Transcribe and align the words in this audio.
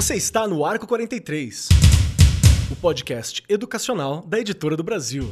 Você 0.00 0.14
está 0.14 0.48
no 0.48 0.64
Arco 0.64 0.86
43, 0.86 1.68
o 2.70 2.76
podcast 2.76 3.44
educacional 3.46 4.24
da 4.26 4.40
Editora 4.40 4.74
do 4.74 4.82
Brasil. 4.82 5.28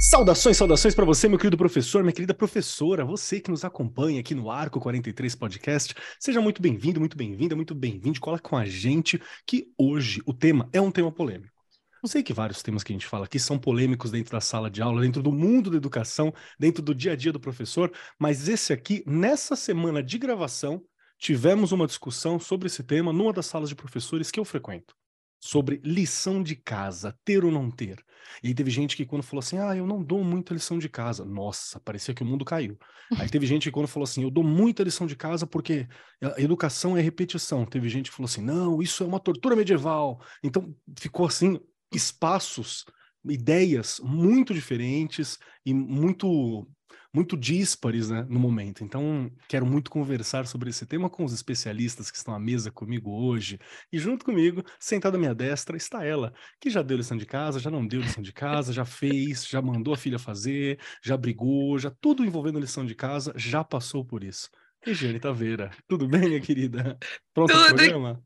Saudações, 0.00 0.56
saudações 0.56 0.96
para 0.96 1.04
você, 1.04 1.28
meu 1.28 1.38
querido 1.38 1.56
professor, 1.56 2.02
minha 2.02 2.12
querida 2.12 2.34
professora, 2.34 3.04
você 3.04 3.38
que 3.38 3.52
nos 3.52 3.64
acompanha 3.64 4.18
aqui 4.18 4.34
no 4.34 4.50
Arco 4.50 4.80
43 4.80 5.36
Podcast. 5.36 5.94
Seja 6.18 6.40
muito 6.40 6.60
bem-vindo, 6.60 6.98
muito 6.98 7.16
bem-vinda, 7.16 7.54
muito 7.54 7.72
bem-vindo. 7.72 8.18
Cola 8.18 8.40
com 8.40 8.56
a 8.56 8.64
gente 8.64 9.22
que 9.46 9.68
hoje 9.78 10.20
o 10.26 10.34
tema 10.34 10.68
é 10.72 10.80
um 10.80 10.90
tema 10.90 11.12
polêmico. 11.12 11.55
Eu 12.02 12.08
sei 12.08 12.22
que 12.22 12.32
vários 12.32 12.62
temas 12.62 12.82
que 12.82 12.92
a 12.92 12.94
gente 12.94 13.06
fala 13.06 13.24
aqui 13.24 13.38
são 13.38 13.58
polêmicos 13.58 14.10
dentro 14.10 14.32
da 14.32 14.40
sala 14.40 14.70
de 14.70 14.82
aula, 14.82 15.00
dentro 15.02 15.22
do 15.22 15.32
mundo 15.32 15.70
da 15.70 15.76
educação, 15.76 16.32
dentro 16.58 16.82
do 16.82 16.94
dia 16.94 17.12
a 17.12 17.16
dia 17.16 17.32
do 17.32 17.40
professor, 17.40 17.92
mas 18.18 18.48
esse 18.48 18.72
aqui, 18.72 19.02
nessa 19.06 19.56
semana 19.56 20.02
de 20.02 20.18
gravação, 20.18 20.82
tivemos 21.18 21.72
uma 21.72 21.86
discussão 21.86 22.38
sobre 22.38 22.66
esse 22.66 22.82
tema 22.82 23.12
numa 23.12 23.32
das 23.32 23.46
salas 23.46 23.68
de 23.68 23.74
professores 23.74 24.30
que 24.30 24.38
eu 24.38 24.44
frequento 24.44 24.94
sobre 25.40 25.80
lição 25.84 26.42
de 26.42 26.56
casa, 26.56 27.16
ter 27.24 27.44
ou 27.44 27.50
não 27.50 27.70
ter. 27.70 28.02
E 28.42 28.48
aí 28.48 28.54
teve 28.54 28.70
gente 28.70 28.96
que 28.96 29.06
quando 29.06 29.22
falou 29.22 29.40
assim, 29.40 29.58
ah, 29.58 29.76
eu 29.76 29.86
não 29.86 30.02
dou 30.02 30.24
muita 30.24 30.52
lição 30.52 30.78
de 30.78 30.88
casa. 30.88 31.24
Nossa, 31.24 31.78
parecia 31.78 32.12
que 32.12 32.22
o 32.22 32.26
mundo 32.26 32.44
caiu. 32.44 32.76
Aí 33.18 33.28
teve 33.28 33.46
gente 33.46 33.64
que 33.64 33.70
quando 33.70 33.86
falou 33.86 34.04
assim, 34.04 34.22
eu 34.22 34.30
dou 34.30 34.42
muita 34.42 34.82
lição 34.82 35.06
de 35.06 35.14
casa 35.14 35.46
porque 35.46 35.86
a 36.20 36.40
educação 36.40 36.96
é 36.96 37.00
repetição. 37.00 37.64
Teve 37.64 37.88
gente 37.88 38.10
que 38.10 38.16
falou 38.16 38.26
assim, 38.26 38.42
não, 38.42 38.82
isso 38.82 39.04
é 39.04 39.06
uma 39.06 39.20
tortura 39.20 39.54
medieval. 39.54 40.20
Então 40.42 40.74
ficou 40.98 41.26
assim, 41.26 41.60
espaços, 41.92 42.84
ideias 43.24 44.00
muito 44.02 44.54
diferentes 44.54 45.38
e 45.64 45.74
muito 45.74 46.66
muito 47.16 47.34
díspares 47.34 48.10
né, 48.10 48.26
no 48.28 48.38
momento. 48.38 48.84
Então, 48.84 49.30
quero 49.48 49.64
muito 49.64 49.90
conversar 49.90 50.46
sobre 50.46 50.68
esse 50.68 50.84
tema 50.84 51.08
com 51.08 51.24
os 51.24 51.32
especialistas 51.32 52.10
que 52.10 52.18
estão 52.18 52.34
à 52.34 52.38
mesa 52.38 52.70
comigo 52.70 53.10
hoje. 53.10 53.58
E 53.90 53.98
junto 53.98 54.22
comigo, 54.22 54.62
sentada 54.78 55.16
à 55.16 55.18
minha 55.18 55.34
destra, 55.34 55.78
está 55.78 56.04
ela, 56.04 56.30
que 56.60 56.68
já 56.68 56.82
deu 56.82 56.98
lição 56.98 57.16
de 57.16 57.24
casa, 57.24 57.58
já 57.58 57.70
não 57.70 57.86
deu 57.86 58.02
lição 58.02 58.22
de 58.22 58.34
casa, 58.34 58.70
já 58.70 58.84
fez, 58.84 59.46
já 59.46 59.62
mandou 59.62 59.94
a 59.94 59.96
filha 59.96 60.18
fazer, 60.18 60.78
já 61.02 61.16
brigou, 61.16 61.78
já 61.78 61.90
tudo 62.02 62.22
envolvendo 62.22 62.60
lição 62.60 62.84
de 62.84 62.94
casa, 62.94 63.32
já 63.34 63.64
passou 63.64 64.04
por 64.04 64.22
isso. 64.22 64.50
Regiane 64.84 65.18
Taveira, 65.18 65.70
tudo 65.88 66.06
bem, 66.06 66.28
minha 66.28 66.40
querida? 66.40 66.98
Pronto 67.32 67.50
tudo, 67.50 67.64
pro 67.64 67.76
programa? 67.76 68.22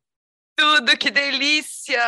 Tudo, 0.56 0.97
que 0.98 1.11
delícia! 1.11 2.01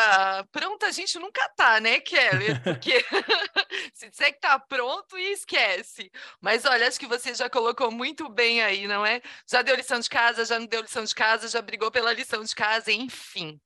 Pronto, 0.52 0.84
a 0.84 0.90
gente 0.90 1.18
nunca 1.18 1.48
tá, 1.56 1.80
né, 1.80 2.00
Kelly? 2.00 2.60
Porque 2.62 3.02
se 3.94 4.10
disser 4.10 4.34
que 4.34 4.40
tá 4.40 4.58
pronto, 4.58 5.16
esquece. 5.16 6.10
Mas 6.40 6.64
olha, 6.66 6.86
acho 6.86 7.00
que 7.00 7.06
você 7.06 7.34
já 7.34 7.48
colocou 7.48 7.90
muito 7.90 8.28
bem 8.28 8.62
aí, 8.62 8.86
não 8.86 9.06
é? 9.06 9.22
Já 9.50 9.62
deu 9.62 9.74
lição 9.74 9.98
de 9.98 10.08
casa, 10.08 10.44
já 10.44 10.58
não 10.58 10.66
deu 10.66 10.82
lição 10.82 11.04
de 11.04 11.14
casa, 11.14 11.48
já 11.48 11.62
brigou 11.62 11.90
pela 11.90 12.12
lição 12.12 12.44
de 12.44 12.54
casa, 12.54 12.92
enfim. 12.92 13.58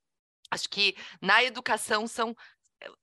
Acho 0.49 0.69
que 0.69 0.95
na 1.21 1.43
educação 1.43 2.07
são 2.07 2.35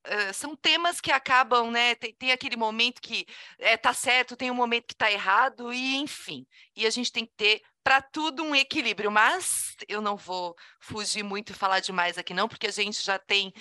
Uh, 0.06 0.33
são 0.33 0.55
temas 0.55 1.00
que 1.00 1.11
acabam, 1.11 1.70
né? 1.70 1.97
Tem, 1.97 2.14
tem 2.14 2.30
aquele 2.30 2.56
momento 2.56 3.00
que 3.02 3.27
é, 3.58 3.77
tá 3.77 3.92
certo, 3.92 4.36
tem 4.36 4.50
um 4.50 4.55
momento 4.55 4.86
que 4.86 4.95
tá 4.95 5.11
errado, 5.11 5.72
e 5.72 5.97
enfim. 5.97 6.47
E 6.77 6.86
a 6.86 6.91
gente 6.91 7.11
tem 7.11 7.27
que 7.27 7.33
ter 7.36 7.61
para 7.84 8.00
tudo 8.00 8.42
um 8.42 8.54
equilíbrio, 8.54 9.10
mas 9.10 9.77
eu 9.86 10.00
não 10.00 10.16
vou 10.16 10.56
fugir 10.80 11.22
muito 11.22 11.50
e 11.50 11.54
falar 11.54 11.80
demais 11.80 12.16
aqui 12.16 12.32
não, 12.32 12.48
porque 12.48 12.66
a 12.66 12.72
gente 12.72 13.04
já 13.04 13.18
tem 13.18 13.52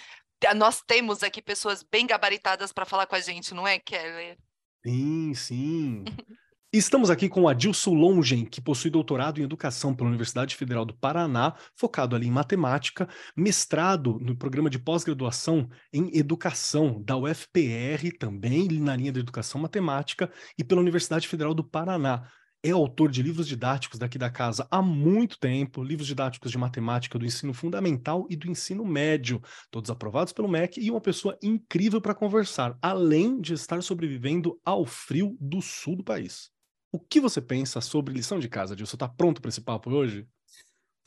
nós 0.55 0.81
temos 0.85 1.23
aqui 1.23 1.41
pessoas 1.41 1.83
bem 1.83 2.05
gabaritadas 2.05 2.73
para 2.73 2.85
falar 2.85 3.05
com 3.05 3.16
a 3.16 3.19
gente, 3.21 3.53
não 3.53 3.66
é, 3.66 3.79
Kelly? 3.79 4.38
Sim, 4.85 5.33
sim. 5.33 6.03
Estamos 6.73 7.11
aqui 7.11 7.29
com 7.29 7.47
Adilson 7.47 7.94
Longen, 7.94 8.45
que 8.45 8.59
possui 8.59 8.89
doutorado 8.89 9.39
em 9.39 9.44
educação 9.44 9.95
pela 9.95 10.09
Universidade 10.09 10.56
Federal 10.56 10.83
do 10.83 10.95
Paraná, 10.95 11.56
focado 11.75 12.16
ali 12.16 12.28
em 12.28 12.31
matemática, 12.31 13.07
mestrado 13.38 14.17
no 14.19 14.35
programa 14.35 14.72
de 14.72 14.79
pós-graduação 14.79 15.69
em 15.94 16.09
educação 16.17 17.00
da 17.03 17.16
UFPR, 17.16 18.12
também 18.19 18.67
na 18.79 18.95
linha 18.95 19.12
de 19.12 19.19
educação 19.19 19.62
matemática, 19.62 20.31
e 20.57 20.63
pela 20.63 20.81
Universidade 20.81 21.28
Federal 21.28 21.53
do 21.53 21.63
Paraná 21.63 22.28
é 22.63 22.72
autor 22.72 23.12
de 23.12 23.22
livros 23.22 23.47
didáticos 23.47 24.00
daqui 24.00 24.18
da 24.18 24.29
casa 24.29 24.66
há 24.72 24.81
muito 24.81 25.38
tempo, 25.38 25.84
livros 25.84 26.07
didáticos 26.07 26.50
de 26.50 26.57
matemática 26.57 27.19
do 27.19 27.25
ensino 27.25 27.53
fundamental 27.53 28.25
e 28.29 28.38
do 28.38 28.50
ensino 28.50 28.85
médio, 28.85 29.41
todos 29.69 29.90
aprovados 29.90 30.31
pelo 30.31 30.47
MEC 30.47 30.79
e 30.79 30.90
uma 30.90 31.01
pessoa 31.01 31.38
incrível 31.44 32.00
para 32.00 32.16
conversar, 32.16 32.78
além 32.81 33.41
de 33.41 33.53
estar 33.53 33.84
sobrevivendo 33.84 34.57
ao 34.63 34.85
frio 34.85 35.35
do 35.41 35.62
sul 35.62 35.97
do 35.97 36.03
país. 36.03 36.50
O 36.90 37.00
que 37.00 37.19
você 37.19 37.41
pensa 37.41 37.81
sobre 37.81 38.13
lição 38.13 38.40
de 38.40 38.47
casa, 38.47 38.75
Dilson? 38.75 38.95
Está 38.95 39.09
pronto 39.09 39.41
para 39.41 39.50
esse 39.50 39.62
papo 39.62 39.90
hoje? 39.90 40.25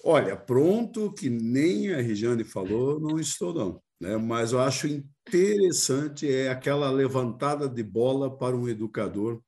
Olha, 0.05 0.37
pronto, 0.37 1.13
que 1.13 1.31
nem 1.31 1.93
a 1.95 2.01
Regiane 2.01 2.45
falou, 2.45 3.01
não 3.01 3.19
estou 3.19 3.55
não. 3.55 3.83
Né? 3.99 4.17
Mas 4.17 4.53
eu 4.53 4.61
acho 4.61 4.87
interessante 4.87 6.31
é 6.31 6.51
aquela 6.51 6.91
levantada 6.91 7.69
de 7.69 7.83
bola 7.83 8.37
para 8.37 8.55
um 8.55 8.69
educador 8.69 9.41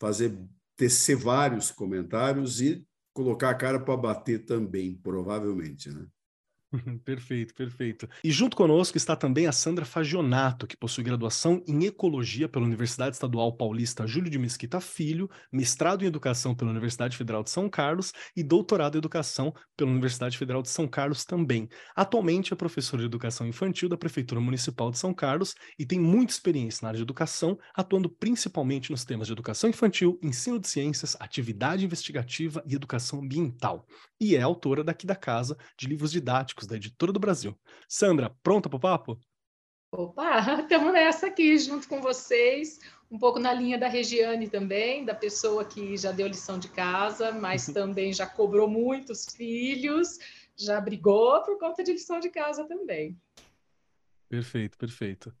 fazer 0.00 0.36
tecer 0.76 1.16
vários 1.16 1.70
comentários 1.70 2.60
e 2.60 2.86
colocar 3.12 3.50
a 3.50 3.54
cara 3.54 3.80
para 3.80 3.96
bater 3.96 4.44
também, 4.44 4.96
provavelmente, 4.96 5.90
né? 5.90 6.06
Perfeito, 7.04 7.54
perfeito. 7.54 8.08
E 8.22 8.30
junto 8.30 8.56
conosco 8.56 8.96
está 8.96 9.14
também 9.16 9.46
a 9.46 9.52
Sandra 9.52 9.84
Fagionato, 9.84 10.66
que 10.66 10.76
possui 10.76 11.04
graduação 11.04 11.62
em 11.66 11.84
Ecologia 11.84 12.48
pela 12.48 12.64
Universidade 12.64 13.16
Estadual 13.16 13.56
Paulista 13.56 14.06
Júlio 14.06 14.30
de 14.30 14.38
Mesquita 14.38 14.80
Filho, 14.80 15.28
mestrado 15.52 16.02
em 16.02 16.06
Educação 16.06 16.54
pela 16.54 16.70
Universidade 16.70 17.16
Federal 17.16 17.42
de 17.42 17.50
São 17.50 17.68
Carlos 17.68 18.12
e 18.36 18.42
doutorado 18.42 18.96
em 18.96 18.98
Educação 18.98 19.54
pela 19.76 19.90
Universidade 19.90 20.36
Federal 20.38 20.62
de 20.62 20.68
São 20.68 20.88
Carlos 20.88 21.24
também. 21.24 21.68
Atualmente 21.94 22.52
é 22.52 22.56
professora 22.56 23.02
de 23.02 23.06
Educação 23.06 23.46
Infantil 23.46 23.88
da 23.88 23.96
Prefeitura 23.96 24.40
Municipal 24.40 24.90
de 24.90 24.98
São 24.98 25.14
Carlos 25.14 25.54
e 25.78 25.86
tem 25.86 26.00
muita 26.00 26.32
experiência 26.32 26.80
na 26.82 26.88
área 26.88 26.98
de 26.98 27.02
educação, 27.02 27.58
atuando 27.74 28.08
principalmente 28.08 28.90
nos 28.90 29.04
temas 29.04 29.26
de 29.26 29.32
educação 29.32 29.68
infantil, 29.70 30.18
ensino 30.22 30.58
de 30.58 30.68
ciências, 30.68 31.16
atividade 31.20 31.84
investigativa 31.84 32.62
e 32.66 32.74
educação 32.74 33.20
ambiental. 33.20 33.86
E 34.20 34.36
é 34.36 34.42
autora 34.42 34.82
daqui 34.82 35.06
da 35.06 35.16
casa 35.16 35.56
de 35.76 35.86
livros 35.86 36.12
didáticos 36.12 36.63
da 36.66 36.76
Editora 36.76 37.12
do 37.12 37.20
Brasil. 37.20 37.58
Sandra, 37.88 38.34
pronta 38.42 38.68
para 38.68 38.76
o 38.76 38.80
papo? 38.80 39.18
Opa, 39.92 40.40
estamos 40.62 40.92
nessa 40.92 41.28
aqui 41.28 41.56
junto 41.58 41.88
com 41.88 42.00
vocês, 42.00 42.80
um 43.10 43.18
pouco 43.18 43.38
na 43.38 43.52
linha 43.52 43.78
da 43.78 43.86
Regiane 43.86 44.48
também, 44.48 45.04
da 45.04 45.14
pessoa 45.14 45.64
que 45.64 45.96
já 45.96 46.10
deu 46.10 46.26
lição 46.26 46.58
de 46.58 46.68
casa, 46.68 47.30
mas 47.30 47.66
também 47.72 48.12
já 48.12 48.26
cobrou 48.26 48.68
muitos 48.68 49.26
filhos, 49.26 50.18
já 50.56 50.80
brigou 50.80 51.42
por 51.42 51.58
conta 51.58 51.84
de 51.84 51.92
lição 51.92 52.18
de 52.18 52.28
casa 52.28 52.64
também. 52.64 53.16
Perfeito, 54.28 54.76
perfeito. 54.76 55.32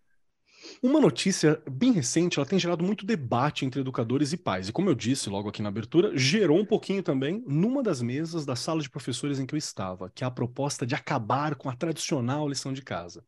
Uma 0.82 1.00
notícia 1.00 1.62
bem 1.70 1.92
recente, 1.92 2.38
ela 2.38 2.46
tem 2.46 2.58
gerado 2.58 2.84
muito 2.84 3.06
debate 3.06 3.64
entre 3.64 3.80
educadores 3.80 4.32
e 4.32 4.36
pais. 4.36 4.68
E 4.68 4.72
como 4.72 4.88
eu 4.88 4.94
disse 4.94 5.28
logo 5.28 5.48
aqui 5.48 5.62
na 5.62 5.68
abertura, 5.68 6.16
gerou 6.16 6.58
um 6.58 6.64
pouquinho 6.64 7.02
também 7.02 7.42
numa 7.46 7.82
das 7.82 8.00
mesas 8.00 8.44
da 8.46 8.56
sala 8.56 8.80
de 8.80 8.90
professores 8.90 9.38
em 9.38 9.46
que 9.46 9.54
eu 9.54 9.58
estava, 9.58 10.10
que 10.10 10.24
é 10.24 10.26
a 10.26 10.30
proposta 10.30 10.86
de 10.86 10.94
acabar 10.94 11.54
com 11.54 11.68
a 11.68 11.76
tradicional 11.76 12.48
lição 12.48 12.72
de 12.72 12.82
casa. 12.82 13.24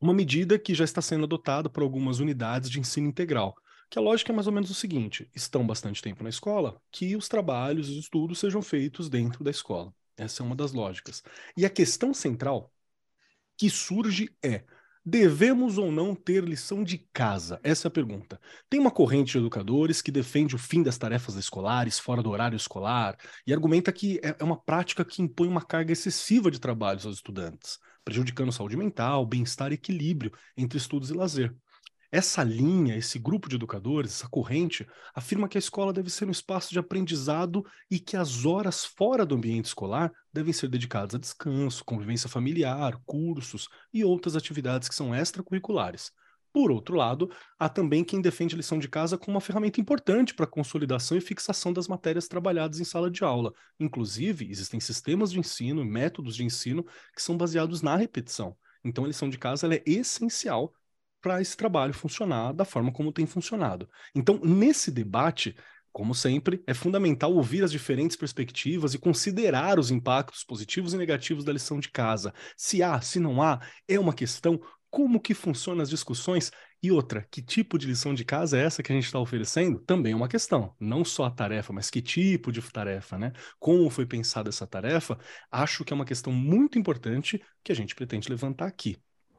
Uma 0.00 0.12
medida 0.12 0.58
que 0.58 0.74
já 0.74 0.84
está 0.84 1.00
sendo 1.00 1.24
adotada 1.24 1.70
por 1.70 1.82
algumas 1.82 2.18
unidades 2.18 2.68
de 2.68 2.78
ensino 2.78 3.08
integral, 3.08 3.56
que 3.88 3.98
a 3.98 4.02
lógica 4.02 4.32
é 4.32 4.34
mais 4.34 4.46
ou 4.46 4.52
menos 4.52 4.70
o 4.70 4.74
seguinte: 4.74 5.30
estão 5.34 5.66
bastante 5.66 6.02
tempo 6.02 6.22
na 6.22 6.28
escola, 6.28 6.80
que 6.90 7.16
os 7.16 7.28
trabalhos 7.28 7.88
e 7.88 7.92
os 7.92 7.98
estudos 7.98 8.38
sejam 8.38 8.60
feitos 8.60 9.08
dentro 9.08 9.42
da 9.42 9.50
escola. 9.50 9.94
Essa 10.16 10.42
é 10.42 10.46
uma 10.46 10.56
das 10.56 10.72
lógicas. 10.72 11.22
E 11.56 11.64
a 11.64 11.70
questão 11.70 12.12
central 12.12 12.72
que 13.56 13.70
surge 13.70 14.30
é 14.42 14.64
Devemos 15.08 15.78
ou 15.78 15.92
não 15.92 16.16
ter 16.16 16.42
lição 16.42 16.82
de 16.82 16.98
casa? 17.12 17.60
Essa 17.62 17.86
é 17.86 17.88
a 17.88 17.92
pergunta. 17.92 18.40
Tem 18.68 18.80
uma 18.80 18.90
corrente 18.90 19.30
de 19.30 19.38
educadores 19.38 20.02
que 20.02 20.10
defende 20.10 20.56
o 20.56 20.58
fim 20.58 20.82
das 20.82 20.98
tarefas 20.98 21.36
escolares 21.36 21.96
fora 21.96 22.24
do 22.24 22.30
horário 22.30 22.56
escolar 22.56 23.16
e 23.46 23.52
argumenta 23.52 23.92
que 23.92 24.18
é, 24.20 24.34
é 24.36 24.42
uma 24.42 24.60
prática 24.60 25.04
que 25.04 25.22
impõe 25.22 25.46
uma 25.46 25.62
carga 25.62 25.92
excessiva 25.92 26.50
de 26.50 26.58
trabalhos 26.58 27.06
aos 27.06 27.14
estudantes, 27.14 27.78
prejudicando 28.04 28.50
saúde 28.50 28.76
mental, 28.76 29.24
bem-estar 29.24 29.70
e 29.70 29.76
equilíbrio 29.76 30.32
entre 30.56 30.76
estudos 30.76 31.08
e 31.08 31.14
lazer. 31.14 31.54
Essa 32.10 32.42
linha, 32.42 32.96
esse 32.96 33.18
grupo 33.18 33.48
de 33.48 33.56
educadores, 33.56 34.12
essa 34.12 34.28
corrente, 34.28 34.86
afirma 35.14 35.48
que 35.48 35.58
a 35.58 35.60
escola 35.60 35.92
deve 35.92 36.10
ser 36.10 36.26
um 36.26 36.30
espaço 36.30 36.72
de 36.72 36.78
aprendizado 36.78 37.64
e 37.90 37.98
que 37.98 38.16
as 38.16 38.44
horas 38.44 38.84
fora 38.84 39.26
do 39.26 39.34
ambiente 39.34 39.66
escolar 39.66 40.12
devem 40.32 40.52
ser 40.52 40.68
dedicadas 40.68 41.14
a 41.14 41.18
descanso, 41.18 41.84
convivência 41.84 42.28
familiar, 42.28 43.00
cursos 43.04 43.68
e 43.92 44.04
outras 44.04 44.36
atividades 44.36 44.88
que 44.88 44.94
são 44.94 45.14
extracurriculares. 45.14 46.12
Por 46.52 46.70
outro 46.70 46.96
lado, 46.96 47.30
há 47.58 47.68
também 47.68 48.02
quem 48.02 48.18
defende 48.20 48.54
a 48.54 48.56
lição 48.56 48.78
de 48.78 48.88
casa 48.88 49.18
como 49.18 49.34
uma 49.34 49.42
ferramenta 49.42 49.78
importante 49.78 50.32
para 50.34 50.46
a 50.46 50.48
consolidação 50.48 51.18
e 51.18 51.20
fixação 51.20 51.70
das 51.70 51.86
matérias 51.86 52.28
trabalhadas 52.28 52.80
em 52.80 52.84
sala 52.84 53.10
de 53.10 53.22
aula. 53.22 53.52
Inclusive, 53.78 54.50
existem 54.50 54.80
sistemas 54.80 55.30
de 55.30 55.38
ensino 55.38 55.82
e 55.82 55.84
métodos 55.84 56.34
de 56.34 56.44
ensino 56.44 56.82
que 57.14 57.20
são 57.22 57.36
baseados 57.36 57.82
na 57.82 57.94
repetição. 57.94 58.56
Então, 58.82 59.04
a 59.04 59.08
lição 59.08 59.28
de 59.28 59.36
casa 59.36 59.66
é 59.74 59.82
essencial 59.84 60.72
para 61.26 61.40
esse 61.40 61.56
trabalho 61.56 61.92
funcionar 61.92 62.52
da 62.52 62.64
forma 62.64 62.92
como 62.92 63.10
tem 63.10 63.26
funcionado. 63.26 63.90
Então, 64.14 64.38
nesse 64.44 64.92
debate, 64.92 65.56
como 65.90 66.14
sempre, 66.14 66.62
é 66.68 66.72
fundamental 66.72 67.34
ouvir 67.34 67.64
as 67.64 67.72
diferentes 67.72 68.16
perspectivas 68.16 68.94
e 68.94 68.98
considerar 68.98 69.76
os 69.76 69.90
impactos 69.90 70.44
positivos 70.44 70.94
e 70.94 70.96
negativos 70.96 71.44
da 71.44 71.52
lição 71.52 71.80
de 71.80 71.90
casa. 71.90 72.32
Se 72.56 72.80
há, 72.80 73.00
se 73.00 73.18
não 73.18 73.42
há, 73.42 73.60
é 73.88 73.98
uma 73.98 74.14
questão 74.14 74.60
como 74.88 75.18
que 75.18 75.34
funcionam 75.34 75.82
as 75.82 75.90
discussões 75.90 76.52
e 76.80 76.92
outra, 76.92 77.26
que 77.28 77.42
tipo 77.42 77.76
de 77.76 77.88
lição 77.88 78.14
de 78.14 78.24
casa 78.24 78.56
é 78.56 78.62
essa 78.62 78.80
que 78.80 78.92
a 78.92 78.94
gente 78.94 79.06
está 79.06 79.18
oferecendo? 79.18 79.80
Também 79.80 80.12
é 80.12 80.16
uma 80.16 80.28
questão. 80.28 80.76
Não 80.78 81.04
só 81.04 81.24
a 81.24 81.30
tarefa, 81.30 81.72
mas 81.72 81.90
que 81.90 82.00
tipo 82.00 82.52
de 82.52 82.62
tarefa, 82.62 83.18
né? 83.18 83.32
Como 83.58 83.90
foi 83.90 84.06
pensada 84.06 84.48
essa 84.48 84.64
tarefa? 84.64 85.18
Acho 85.50 85.84
que 85.84 85.92
é 85.92 85.96
uma 85.96 86.04
questão 86.04 86.32
muito 86.32 86.78
importante 86.78 87.42
que 87.64 87.72
a 87.72 87.74
gente 87.74 87.96
pretende 87.96 88.28
levantar 88.28 88.66
aqui. 88.66 88.96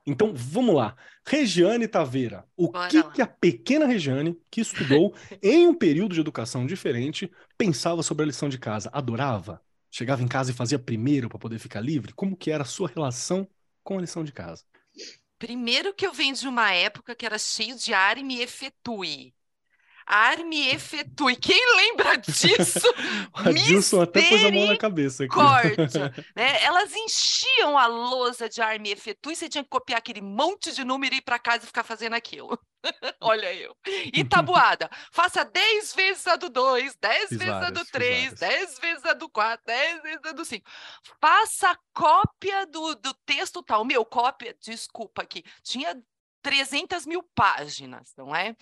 Então, 0.08 0.34
vamos 0.34 0.74
lá. 0.74 0.96
Regiane 1.26 1.86
Taveira, 1.86 2.46
o 2.56 2.72
Bora 2.72 2.88
que, 2.90 3.04
que 3.12 3.22
a 3.22 3.28
pequena 3.28 3.86
Regiane, 3.86 4.40
que 4.50 4.62
estudou 4.62 5.14
em 5.44 5.68
um 5.68 5.74
período 5.74 6.16
de 6.16 6.22
educação 6.22 6.66
diferente, 6.66 7.30
pensava 7.58 8.02
sobre 8.02 8.24
a 8.24 8.28
lição 8.28 8.48
de 8.48 8.58
casa? 8.58 8.90
Adorava? 8.94 9.62
Chegava 9.92 10.24
em 10.24 10.28
casa 10.28 10.52
e 10.52 10.54
fazia 10.54 10.80
primeiro 10.80 11.28
para 11.28 11.38
poder 11.38 11.60
ficar 11.60 11.82
livre? 11.82 12.14
Como 12.14 12.38
que 12.38 12.50
era 12.50 12.64
a 12.64 12.66
sua 12.66 12.88
relação 12.88 13.46
com 13.84 13.98
a 13.98 14.02
lição 14.02 14.24
de 14.24 14.32
casa? 14.32 14.64
Primeiro 15.38 15.94
que 15.94 16.08
eu 16.08 16.14
venho 16.14 16.34
de 16.34 16.48
uma 16.48 16.72
época 16.72 17.14
que 17.14 17.26
era 17.26 17.38
cheio 17.38 17.76
de 17.76 17.94
arme 17.94 18.40
efetue. 18.40 19.36
Arme 20.08 20.70
efetue. 20.70 21.36
Quem 21.36 21.76
lembra 21.76 22.16
disso? 22.18 22.80
o 23.36 23.50
Adilson 23.50 24.02
até 24.02 24.22
pôs 24.22 24.46
a 24.46 24.52
mão 24.52 24.68
na 24.68 24.78
cabeça 24.78 25.26
aqui. 25.26 25.36
né? 26.34 26.64
Elas 26.64 26.96
enchiam 26.96 27.78
a 27.78 27.88
lousa 27.88 28.48
de 28.48 28.62
arme 28.62 28.90
efetue, 28.90 29.36
você 29.36 29.50
tinha 29.50 29.64
que 29.64 29.70
copiar 29.70 29.98
aquele 30.00 30.22
monte 30.22 30.72
de 30.72 30.86
número 30.86 31.14
e 31.14 31.18
ir 31.18 31.22
para 31.22 31.38
casa 31.38 31.66
e 31.66 31.68
ficar 31.68 31.84
fazendo 31.84 32.14
aquilo. 32.14 32.58
Olha 33.20 33.54
eu. 33.54 33.76
E 34.14 34.24
tabuada. 34.24 34.90
Faça 35.12 35.44
10 35.44 35.94
vezes 35.94 36.28
a 36.28 36.36
do 36.36 36.50
2, 36.50 36.96
10 36.96 37.30
vezes 37.30 37.38
várias, 37.38 37.68
a 37.68 37.70
do 37.72 37.86
3, 37.86 38.34
10 38.34 38.80
vezes 38.80 39.06
a 39.06 39.14
do 39.14 39.30
4, 39.30 39.66
10 39.66 40.04
vezes 40.04 40.22
a 40.24 40.32
do 40.32 40.46
5. 40.46 40.70
Faça 41.20 41.78
cópia 41.94 42.66
do, 42.66 42.96
do 42.96 43.14
texto 43.26 43.62
tal. 43.62 43.84
Meu, 43.84 44.06
cópia, 44.06 44.56
desculpa 44.62 45.22
aqui. 45.22 45.44
Tinha 45.64 46.02
300 46.48 47.06
mil 47.06 47.22
páginas, 47.36 48.14
não 48.16 48.34
é? 48.34 48.56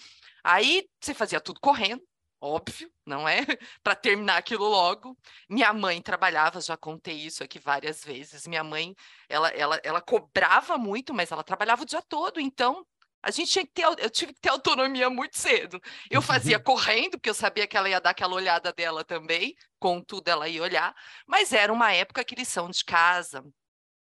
Aí 0.43 0.89
você 0.99 1.13
fazia 1.13 1.39
tudo 1.39 1.59
correndo, 1.59 2.01
óbvio, 2.41 2.91
não 3.05 3.29
é? 3.29 3.45
Para 3.83 3.93
terminar 3.93 4.37
aquilo 4.37 4.67
logo. 4.67 5.15
Minha 5.47 5.71
mãe 5.71 6.01
trabalhava, 6.01 6.59
já 6.59 6.75
contei 6.75 7.15
isso 7.15 7.43
aqui 7.43 7.59
várias 7.59 8.03
vezes. 8.03 8.47
Minha 8.47 8.63
mãe, 8.63 8.95
ela, 9.29 9.49
ela, 9.49 9.79
ela 9.83 10.01
cobrava 10.01 10.79
muito, 10.79 11.13
mas 11.13 11.31
ela 11.31 11.43
trabalhava 11.43 11.83
o 11.83 11.85
dia 11.85 12.01
todo, 12.01 12.39
então 12.39 12.83
a 13.21 13.29
gente 13.29 13.51
tinha 13.51 13.65
que 13.65 13.71
ter, 13.71 13.83
eu 13.83 14.09
tive 14.09 14.33
que 14.33 14.41
ter 14.41 14.49
autonomia 14.49 15.07
muito 15.07 15.37
cedo. 15.37 15.79
Eu 16.09 16.23
fazia 16.23 16.57
correndo, 16.59 17.19
porque 17.19 17.29
eu 17.29 17.35
sabia 17.35 17.67
que 17.67 17.77
ela 17.77 17.87
ia 17.87 18.01
dar 18.01 18.09
aquela 18.11 18.33
olhada 18.33 18.73
dela 18.73 19.03
também, 19.03 19.55
contudo 19.79 20.27
ela 20.27 20.49
ia 20.49 20.63
olhar, 20.63 20.95
mas 21.27 21.53
era 21.53 21.71
uma 21.71 21.93
época 21.93 22.23
que 22.23 22.33
lição 22.33 22.67
de 22.67 22.83
casa 22.83 23.45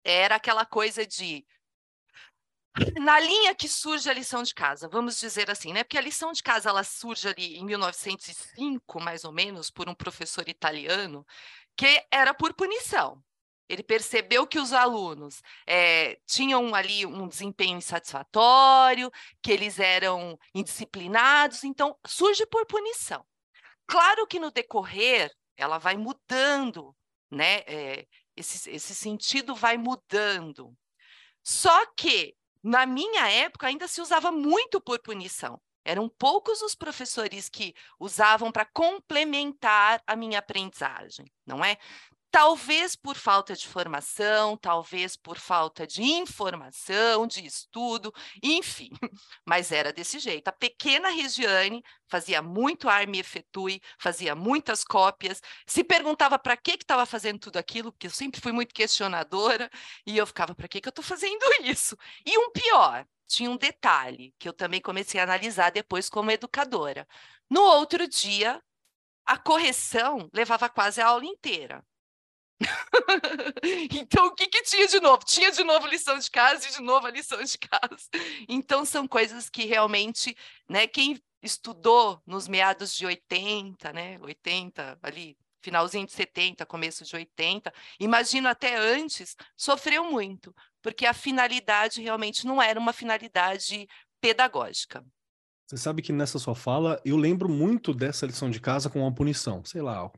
era 0.03 0.35
aquela 0.35 0.65
coisa 0.65 1.05
de 1.05 1.45
na 2.99 3.19
linha 3.19 3.55
que 3.55 3.67
surge 3.67 4.09
a 4.09 4.13
lição 4.13 4.43
de 4.43 4.53
casa, 4.53 4.87
vamos 4.87 5.19
dizer 5.19 5.49
assim, 5.49 5.73
né? 5.73 5.83
Porque 5.83 5.97
a 5.97 6.01
lição 6.01 6.31
de 6.31 6.43
casa 6.43 6.69
ela 6.69 6.83
surge 6.83 7.27
ali 7.27 7.57
em 7.57 7.65
1905, 7.65 9.01
mais 9.01 9.23
ou 9.23 9.31
menos, 9.31 9.69
por 9.69 9.89
um 9.89 9.95
professor 9.95 10.47
italiano, 10.47 11.25
que 11.75 12.05
era 12.11 12.33
por 12.33 12.53
punição. 12.53 13.23
Ele 13.67 13.83
percebeu 13.83 14.47
que 14.47 14.59
os 14.59 14.73
alunos 14.73 15.41
é, 15.67 16.19
tinham 16.25 16.73
ali 16.73 17.05
um 17.05 17.27
desempenho 17.27 17.77
insatisfatório, 17.77 19.11
que 19.43 19.51
eles 19.51 19.79
eram 19.79 20.39
indisciplinados, 20.55 21.63
então 21.63 21.95
surge 22.05 22.45
por 22.47 22.65
punição. 22.65 23.23
Claro 23.85 24.25
que 24.25 24.39
no 24.39 24.51
decorrer 24.51 25.31
ela 25.55 25.77
vai 25.77 25.97
mudando, 25.97 26.95
né? 27.29 27.59
É, 27.67 28.07
esse, 28.35 28.69
esse 28.71 28.95
sentido 28.95 29.53
vai 29.53 29.77
mudando. 29.77 30.75
Só 31.43 31.85
que 31.95 32.35
na 32.63 32.85
minha 32.85 33.29
época, 33.29 33.67
ainda 33.67 33.87
se 33.87 34.01
usava 34.01 34.31
muito 34.31 34.81
por 34.81 34.99
punição. 35.01 35.59
Eram 35.85 36.09
poucos 36.09 36.61
os 36.61 36.75
professores 36.75 37.49
que 37.49 37.73
usavam 37.99 38.51
para 38.51 38.65
complementar 38.65 40.01
a 40.05 40.15
minha 40.15 40.39
aprendizagem, 40.39 41.25
não 41.45 41.63
é? 41.63 41.77
Talvez 42.31 42.95
por 42.95 43.15
falta 43.15 43.55
de 43.55 43.67
formação, 43.67 44.55
talvez 44.55 45.17
por 45.17 45.37
falta 45.37 45.87
de 45.87 46.03
informação, 46.03 47.25
de 47.25 47.43
estudo, 47.45 48.13
enfim, 48.43 48.89
mas 49.45 49.71
era 49.71 49.91
desse 49.91 50.19
jeito. 50.19 50.47
A 50.47 50.51
pequena 50.51 51.09
Regiane 51.09 51.83
fazia 52.07 52.41
muito 52.41 52.87
arme 52.87 53.19
efetue, 53.19 53.81
fazia 53.97 54.35
muitas 54.35 54.83
cópias, 54.83 55.41
se 55.65 55.83
perguntava 55.83 56.37
para 56.37 56.55
que 56.55 56.71
estava 56.71 57.05
fazendo 57.05 57.39
tudo 57.39 57.57
aquilo, 57.57 57.91
porque 57.91 58.07
eu 58.07 58.11
sempre 58.11 58.39
fui 58.39 58.51
muito 58.51 58.75
questionadora, 58.75 59.69
e 60.05 60.17
eu 60.17 60.27
ficava, 60.27 60.53
para 60.53 60.67
que, 60.67 60.81
que 60.81 60.87
eu 60.87 60.91
estou 60.91 61.03
fazendo 61.03 61.39
isso? 61.63 61.97
E 62.25 62.37
um 62.37 62.51
pior, 62.51 63.05
tinha 63.27 63.49
um 63.49 63.57
detalhe 63.57 64.33
que 64.39 64.47
eu 64.49 64.53
também 64.53 64.81
comecei 64.81 65.19
a 65.19 65.23
analisar 65.23 65.71
depois 65.71 66.09
como 66.09 66.31
educadora. 66.31 67.07
No 67.49 67.61
outro 67.61 68.07
dia, 68.07 68.61
a 69.25 69.37
correção 69.37 70.29
levava 70.33 70.69
quase 70.69 71.01
a 71.01 71.07
aula 71.07 71.25
inteira. 71.25 71.85
então, 73.91 74.27
o 74.27 74.35
que, 74.35 74.47
que 74.47 74.63
tinha 74.63 74.87
de 74.87 74.99
novo? 74.99 75.23
Tinha 75.25 75.51
de 75.51 75.63
novo 75.63 75.87
lição 75.87 76.17
de 76.17 76.29
casa 76.29 76.67
e 76.67 76.71
de 76.71 76.81
novo 76.81 77.07
a 77.07 77.11
lição 77.11 77.41
de 77.43 77.57
casa. 77.57 77.79
Então, 78.47 78.85
são 78.85 79.07
coisas 79.07 79.49
que 79.49 79.65
realmente, 79.65 80.35
né, 80.67 80.87
quem 80.87 81.21
estudou 81.41 82.21
nos 82.25 82.47
meados 82.47 82.95
de 82.95 83.05
80, 83.05 83.93
né, 83.93 84.19
80, 84.19 84.97
ali, 85.01 85.37
finalzinho 85.61 86.05
de 86.05 86.11
70, 86.11 86.65
começo 86.65 87.03
de 87.03 87.15
80, 87.15 87.71
imagino 87.99 88.47
até 88.47 88.75
antes, 88.75 89.35
sofreu 89.55 90.05
muito, 90.05 90.53
porque 90.81 91.05
a 91.05 91.13
finalidade 91.13 92.01
realmente 92.01 92.45
não 92.45 92.61
era 92.61 92.79
uma 92.79 92.93
finalidade 92.93 93.87
pedagógica. 94.19 95.05
Você 95.67 95.77
sabe 95.77 96.01
que 96.01 96.11
nessa 96.11 96.39
sua 96.39 96.55
fala, 96.55 96.99
eu 97.05 97.15
lembro 97.15 97.47
muito 97.47 97.93
dessa 97.93 98.25
lição 98.25 98.49
de 98.49 98.59
casa 98.59 98.89
com 98.89 99.01
uma 99.01 99.13
punição. 99.13 99.63
Sei 99.63 99.83
lá, 99.83 100.11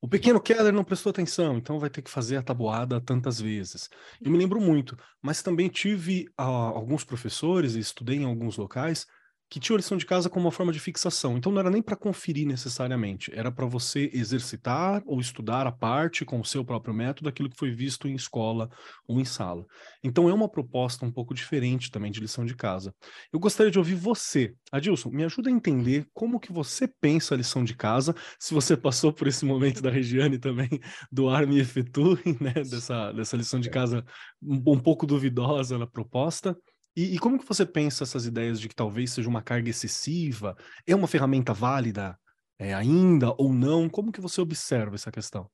o 0.00 0.08
pequeno 0.08 0.40
Keller 0.40 0.72
não 0.72 0.82
prestou 0.82 1.10
atenção, 1.10 1.58
então 1.58 1.78
vai 1.78 1.90
ter 1.90 2.00
que 2.00 2.10
fazer 2.10 2.36
a 2.36 2.42
tabuada 2.42 3.00
tantas 3.00 3.40
vezes. 3.40 3.90
Eu 4.20 4.30
me 4.30 4.38
lembro 4.38 4.60
muito, 4.60 4.96
mas 5.20 5.42
também 5.42 5.68
tive 5.68 6.28
uh, 6.40 6.42
alguns 6.42 7.04
professores 7.04 7.74
estudei 7.74 8.18
em 8.18 8.24
alguns 8.24 8.56
locais 8.56 9.06
que 9.50 9.58
tinha 9.58 9.76
lição 9.76 9.98
de 9.98 10.06
casa 10.06 10.30
como 10.30 10.46
uma 10.46 10.52
forma 10.52 10.72
de 10.72 10.78
fixação. 10.78 11.36
Então 11.36 11.50
não 11.50 11.58
era 11.58 11.70
nem 11.70 11.82
para 11.82 11.96
conferir 11.96 12.46
necessariamente, 12.46 13.32
era 13.34 13.50
para 13.50 13.66
você 13.66 14.08
exercitar 14.14 15.02
ou 15.04 15.20
estudar 15.20 15.66
a 15.66 15.72
parte 15.72 16.24
com 16.24 16.38
o 16.38 16.44
seu 16.44 16.64
próprio 16.64 16.94
método 16.94 17.28
aquilo 17.28 17.50
que 17.50 17.58
foi 17.58 17.72
visto 17.72 18.06
em 18.06 18.14
escola 18.14 18.70
ou 19.08 19.20
em 19.20 19.24
sala. 19.24 19.66
Então 20.04 20.28
é 20.28 20.32
uma 20.32 20.48
proposta 20.48 21.04
um 21.04 21.10
pouco 21.10 21.34
diferente 21.34 21.90
também 21.90 22.12
de 22.12 22.20
lição 22.20 22.46
de 22.46 22.54
casa. 22.54 22.94
Eu 23.32 23.40
gostaria 23.40 23.72
de 23.72 23.78
ouvir 23.78 23.96
você. 23.96 24.54
Adilson, 24.70 25.10
me 25.10 25.24
ajuda 25.24 25.50
a 25.50 25.52
entender 25.52 26.06
como 26.14 26.38
que 26.38 26.52
você 26.52 26.86
pensa 26.86 27.34
a 27.34 27.36
lição 27.36 27.64
de 27.64 27.74
casa, 27.74 28.14
se 28.38 28.54
você 28.54 28.76
passou 28.76 29.12
por 29.12 29.26
esse 29.26 29.44
momento 29.44 29.82
da 29.82 29.90
Regiane 29.90 30.38
também, 30.38 30.68
do 31.10 31.28
Arme 31.28 31.58
Efetue, 31.58 32.20
né, 32.40 32.54
dessa, 32.54 33.10
dessa 33.10 33.36
lição 33.36 33.58
de 33.58 33.68
casa 33.68 34.04
um, 34.40 34.62
um 34.74 34.78
pouco 34.78 35.06
duvidosa 35.06 35.76
na 35.76 35.88
proposta, 35.88 36.56
e, 37.00 37.14
e, 37.14 37.18
como 37.18 37.38
que 37.38 37.46
você 37.46 37.64
pensa 37.64 38.04
essas 38.04 38.26
ideias 38.26 38.60
de 38.60 38.68
que 38.68 38.74
talvez 38.74 39.12
seja 39.12 39.28
uma 39.28 39.42
carga 39.42 39.70
excessiva? 39.70 40.56
É 40.86 40.94
uma 40.94 41.08
ferramenta 41.08 41.54
válida 41.54 42.18
é, 42.58 42.74
ainda 42.74 43.34
ou 43.38 43.52
não? 43.52 43.88
Como 43.88 44.12
que 44.12 44.20
você 44.20 44.40
observa 44.40 44.96
essa 44.96 45.10
questão? 45.10 45.50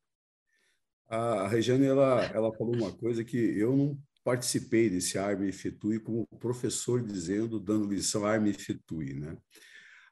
A 1.09 1.47
Regiane, 1.47 1.87
ela, 1.87 2.25
ela 2.25 2.53
falou 2.53 2.75
uma 2.75 2.93
coisa 2.93 3.23
que 3.23 3.37
eu 3.37 3.77
não 3.77 3.99
participei 4.25 4.91
desse 4.91 5.17
Arme 5.19 5.53
Fetui 5.53 6.01
como 6.01 6.27
professor 6.41 7.01
dizendo, 7.01 7.61
dando 7.61 7.89
lição 7.89 8.27
Arme 8.27 8.53
Fetui, 8.53 9.15
né? 9.15 9.37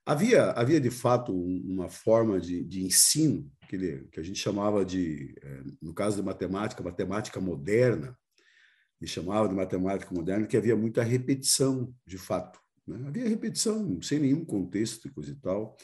Havia, 0.06 0.50
havia 0.50 0.80
de 0.80 0.90
fato 0.90 1.34
uma 1.34 1.88
forma 1.88 2.38
de, 2.38 2.62
de 2.62 2.84
ensino 2.84 3.50
que, 3.68 3.74
ele, 3.74 4.06
que 4.12 4.20
a 4.20 4.22
gente 4.22 4.38
chamava 4.38 4.84
de, 4.84 5.34
é, 5.42 5.62
no 5.82 5.92
caso 5.94 6.16
de 6.16 6.22
matemática, 6.22 6.82
matemática 6.82 7.40
moderna, 7.40 8.16
e 9.04 9.06
chamava 9.06 9.48
de 9.48 9.54
matemática 9.54 10.14
moderna, 10.14 10.46
que 10.46 10.56
havia 10.56 10.74
muita 10.74 11.02
repetição, 11.02 11.94
de 12.06 12.16
fato. 12.16 12.58
Né? 12.86 13.06
Havia 13.06 13.28
repetição, 13.28 14.00
sem 14.00 14.18
nenhum 14.18 14.44
contexto 14.44 15.06
e 15.06 15.10
coisa 15.10 15.30
e 15.30 15.36
tal. 15.36 15.76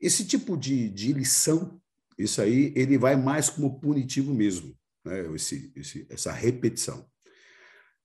Esse 0.00 0.24
tipo 0.24 0.56
de, 0.56 0.88
de 0.88 1.12
lição, 1.12 1.80
isso 2.16 2.40
aí, 2.40 2.72
ele 2.76 2.96
vai 2.96 3.16
mais 3.16 3.50
como 3.50 3.80
punitivo 3.80 4.32
mesmo, 4.32 4.74
né? 5.04 5.34
esse, 5.34 5.72
esse, 5.74 6.06
essa 6.08 6.30
repetição. 6.30 7.04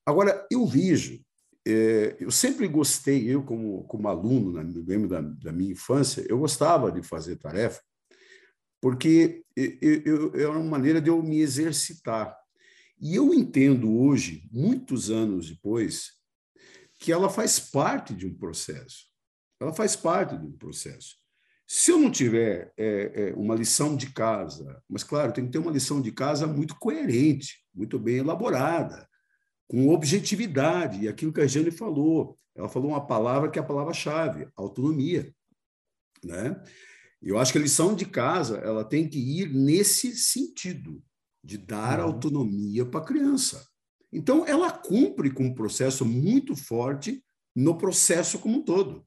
Agora, 0.04 0.46
eu 0.50 0.66
vejo, 0.66 1.20
é, 1.66 2.16
eu 2.18 2.30
sempre 2.30 2.66
gostei, 2.66 3.28
eu 3.28 3.44
como, 3.44 3.84
como 3.84 4.08
aluno, 4.08 4.52
né, 4.52 4.62
lembro 4.86 5.08
da, 5.08 5.20
da 5.20 5.52
minha 5.52 5.72
infância, 5.72 6.24
eu 6.28 6.38
gostava 6.38 6.90
de 6.90 7.02
fazer 7.02 7.36
tarefa, 7.36 7.80
porque 8.80 9.44
era 10.34 10.50
uma 10.50 10.62
maneira 10.62 11.00
de 11.00 11.08
eu 11.08 11.22
me 11.22 11.40
exercitar. 11.40 12.36
E 12.98 13.14
eu 13.14 13.34
entendo 13.34 13.98
hoje, 13.98 14.48
muitos 14.50 15.10
anos 15.10 15.50
depois, 15.50 16.12
que 16.98 17.12
ela 17.12 17.28
faz 17.28 17.58
parte 17.58 18.14
de 18.14 18.26
um 18.26 18.34
processo. 18.34 19.04
Ela 19.60 19.72
faz 19.72 19.94
parte 19.94 20.36
de 20.36 20.46
um 20.46 20.52
processo. 20.52 21.16
Se 21.66 21.90
eu 21.90 21.98
não 21.98 22.10
tiver 22.10 22.72
é, 22.76 23.30
é, 23.30 23.34
uma 23.34 23.54
lição 23.54 23.96
de 23.96 24.12
casa, 24.12 24.82
mas 24.88 25.02
claro, 25.02 25.32
tem 25.32 25.44
que 25.44 25.50
ter 25.50 25.58
uma 25.58 25.72
lição 25.72 26.00
de 26.00 26.12
casa 26.12 26.46
muito 26.46 26.76
coerente, 26.78 27.64
muito 27.74 27.98
bem 27.98 28.18
elaborada, 28.18 29.08
com 29.68 29.88
objetividade, 29.88 31.00
e 31.02 31.08
aquilo 31.08 31.32
que 31.32 31.40
a 31.40 31.46
Jane 31.46 31.72
falou, 31.72 32.38
ela 32.54 32.68
falou 32.68 32.90
uma 32.90 33.04
palavra 33.04 33.50
que 33.50 33.58
é 33.58 33.62
a 33.62 33.66
palavra-chave, 33.66 34.48
autonomia. 34.56 35.34
Né? 36.24 36.62
Eu 37.20 37.36
acho 37.38 37.50
que 37.50 37.58
a 37.58 37.62
lição 37.62 37.94
de 37.94 38.06
casa 38.06 38.58
ela 38.58 38.84
tem 38.84 39.08
que 39.08 39.18
ir 39.18 39.52
nesse 39.52 40.16
sentido, 40.16 41.02
de 41.46 41.56
dar 41.56 42.00
uhum. 42.00 42.06
autonomia 42.06 42.84
para 42.84 42.98
a 42.98 43.04
criança. 43.04 43.64
Então, 44.12 44.44
ela 44.44 44.72
cumpre 44.72 45.30
com 45.32 45.44
um 45.44 45.54
processo 45.54 46.04
muito 46.04 46.56
forte 46.56 47.24
no 47.54 47.78
processo 47.78 48.40
como 48.40 48.58
um 48.58 48.64
todo. 48.64 49.06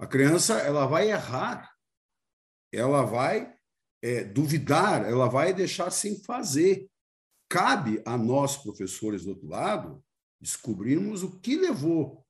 A 0.00 0.06
criança 0.06 0.54
ela 0.58 0.84
vai 0.86 1.10
errar, 1.10 1.72
ela 2.72 3.04
vai 3.04 3.54
é, 4.02 4.24
duvidar, 4.24 5.08
ela 5.08 5.28
vai 5.28 5.54
deixar 5.54 5.90
sem 5.92 6.20
fazer. 6.24 6.90
Cabe 7.48 8.02
a 8.04 8.18
nós, 8.18 8.56
professores 8.56 9.22
do 9.22 9.30
outro 9.30 9.46
lado, 9.46 10.04
descobrirmos 10.40 11.22
o 11.22 11.38
que 11.38 11.56
levou 11.56 12.26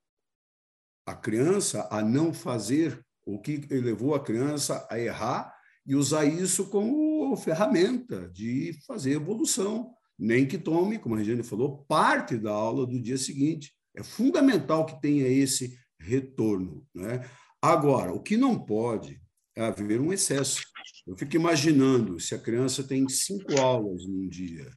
a 1.06 1.14
criança 1.14 1.88
a 1.90 2.02
não 2.02 2.34
fazer, 2.34 3.04
o 3.24 3.40
que 3.40 3.56
levou 3.70 4.14
a 4.14 4.22
criança 4.22 4.86
a 4.90 4.98
errar 4.98 5.54
e 5.86 5.94
usar 5.94 6.26
isso 6.26 6.68
como 6.68 7.03
ferramenta 7.36 8.28
de 8.30 8.78
fazer 8.86 9.12
evolução. 9.12 9.92
Nem 10.18 10.46
que 10.46 10.58
tome, 10.58 10.98
como 10.98 11.14
a 11.14 11.18
Regiane 11.18 11.42
falou, 11.42 11.84
parte 11.88 12.36
da 12.36 12.52
aula 12.52 12.86
do 12.86 13.00
dia 13.00 13.18
seguinte. 13.18 13.72
É 13.94 14.02
fundamental 14.02 14.86
que 14.86 15.00
tenha 15.00 15.26
esse 15.26 15.78
retorno. 15.98 16.86
Né? 16.94 17.28
Agora, 17.60 18.12
o 18.12 18.22
que 18.22 18.36
não 18.36 18.58
pode 18.58 19.20
é 19.56 19.64
haver 19.64 20.00
um 20.00 20.12
excesso. 20.12 20.62
Eu 21.06 21.16
fico 21.16 21.36
imaginando 21.36 22.18
se 22.20 22.34
a 22.34 22.38
criança 22.38 22.82
tem 22.82 23.08
cinco 23.08 23.58
aulas 23.60 24.06
num 24.06 24.28
dia 24.28 24.70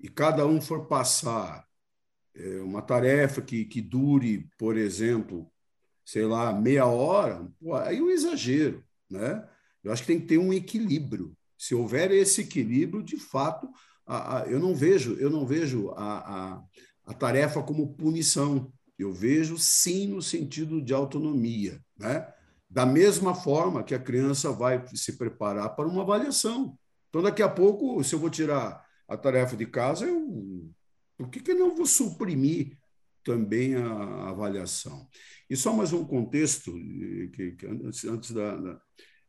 e 0.00 0.08
cada 0.08 0.46
um 0.46 0.60
for 0.60 0.86
passar 0.86 1.64
é, 2.34 2.60
uma 2.60 2.82
tarefa 2.82 3.40
que, 3.40 3.64
que 3.64 3.80
dure, 3.80 4.48
por 4.58 4.76
exemplo, 4.76 5.50
sei 6.04 6.24
lá, 6.24 6.52
meia 6.52 6.86
hora, 6.86 7.48
pô, 7.58 7.74
aí 7.74 7.98
é 7.98 8.02
um 8.02 8.10
exagero, 8.10 8.84
né? 9.10 9.48
Eu 9.82 9.92
acho 9.92 10.02
que 10.02 10.08
tem 10.08 10.20
que 10.20 10.26
ter 10.26 10.38
um 10.38 10.52
equilíbrio. 10.52 11.36
Se 11.58 11.74
houver 11.74 12.10
esse 12.10 12.42
equilíbrio, 12.42 13.02
de 13.02 13.16
fato, 13.16 13.68
a, 14.06 14.38
a, 14.38 14.46
eu 14.46 14.60
não 14.60 14.74
vejo, 14.74 15.14
eu 15.14 15.30
não 15.30 15.46
vejo 15.46 15.90
a, 15.96 16.62
a, 17.04 17.14
tarefa 17.14 17.62
como 17.62 17.94
punição. 17.94 18.72
Eu 18.98 19.12
vejo 19.12 19.58
sim 19.58 20.08
no 20.08 20.22
sentido 20.22 20.80
de 20.80 20.94
autonomia, 20.94 21.80
né? 21.98 22.26
Da 22.68 22.84
mesma 22.84 23.34
forma 23.34 23.84
que 23.84 23.94
a 23.94 23.98
criança 23.98 24.50
vai 24.50 24.84
se 24.94 25.16
preparar 25.16 25.74
para 25.76 25.86
uma 25.86 26.02
avaliação. 26.02 26.76
Então, 27.08 27.22
daqui 27.22 27.42
a 27.42 27.48
pouco, 27.48 28.02
se 28.02 28.14
eu 28.14 28.18
vou 28.18 28.28
tirar 28.28 28.84
a 29.08 29.16
tarefa 29.16 29.56
de 29.56 29.66
casa, 29.66 30.04
eu, 30.04 30.68
por 31.16 31.30
que, 31.30 31.40
que 31.40 31.52
eu 31.52 31.58
não 31.58 31.74
vou 31.74 31.86
suprimir 31.86 32.76
também 33.24 33.74
a, 33.74 34.28
avaliação? 34.28 35.08
E 35.48 35.56
só 35.56 35.72
mais 35.72 35.92
um 35.92 36.04
contexto, 36.04 36.72
que, 37.32 37.52
que 37.52 37.66
antes, 37.66 38.04
antes 38.04 38.30
da, 38.32 38.56
da, 38.56 38.80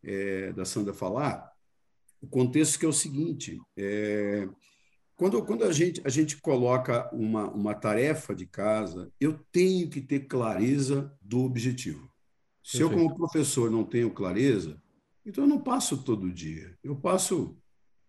é, 0.03 0.51
da, 0.53 0.65
Sandra 0.65 0.93
falar, 0.93 1.49
o 2.27 2.29
contexto 2.29 2.77
que 2.77 2.85
é 2.85 2.89
o 2.89 2.93
seguinte: 2.93 3.59
é, 3.77 4.47
quando, 5.15 5.43
quando 5.43 5.63
a, 5.63 5.71
gente, 5.71 6.01
a 6.03 6.09
gente 6.09 6.37
coloca 6.37 7.09
uma, 7.13 7.49
uma 7.49 7.73
tarefa 7.73 8.35
de 8.35 8.45
casa, 8.45 9.11
eu 9.19 9.39
tenho 9.51 9.89
que 9.89 10.01
ter 10.01 10.27
clareza 10.27 11.11
do 11.21 11.39
objetivo. 11.39 12.11
Se 12.61 12.79
Perfeito. 12.79 13.01
eu, 13.01 13.07
como 13.07 13.15
professor, 13.15 13.71
não 13.71 13.85
tenho 13.85 14.11
clareza, 14.11 14.79
então 15.25 15.45
eu 15.45 15.47
não 15.49 15.61
passo 15.61 16.03
todo 16.03 16.31
dia. 16.31 16.77
Eu 16.83 16.95
passo 16.95 17.57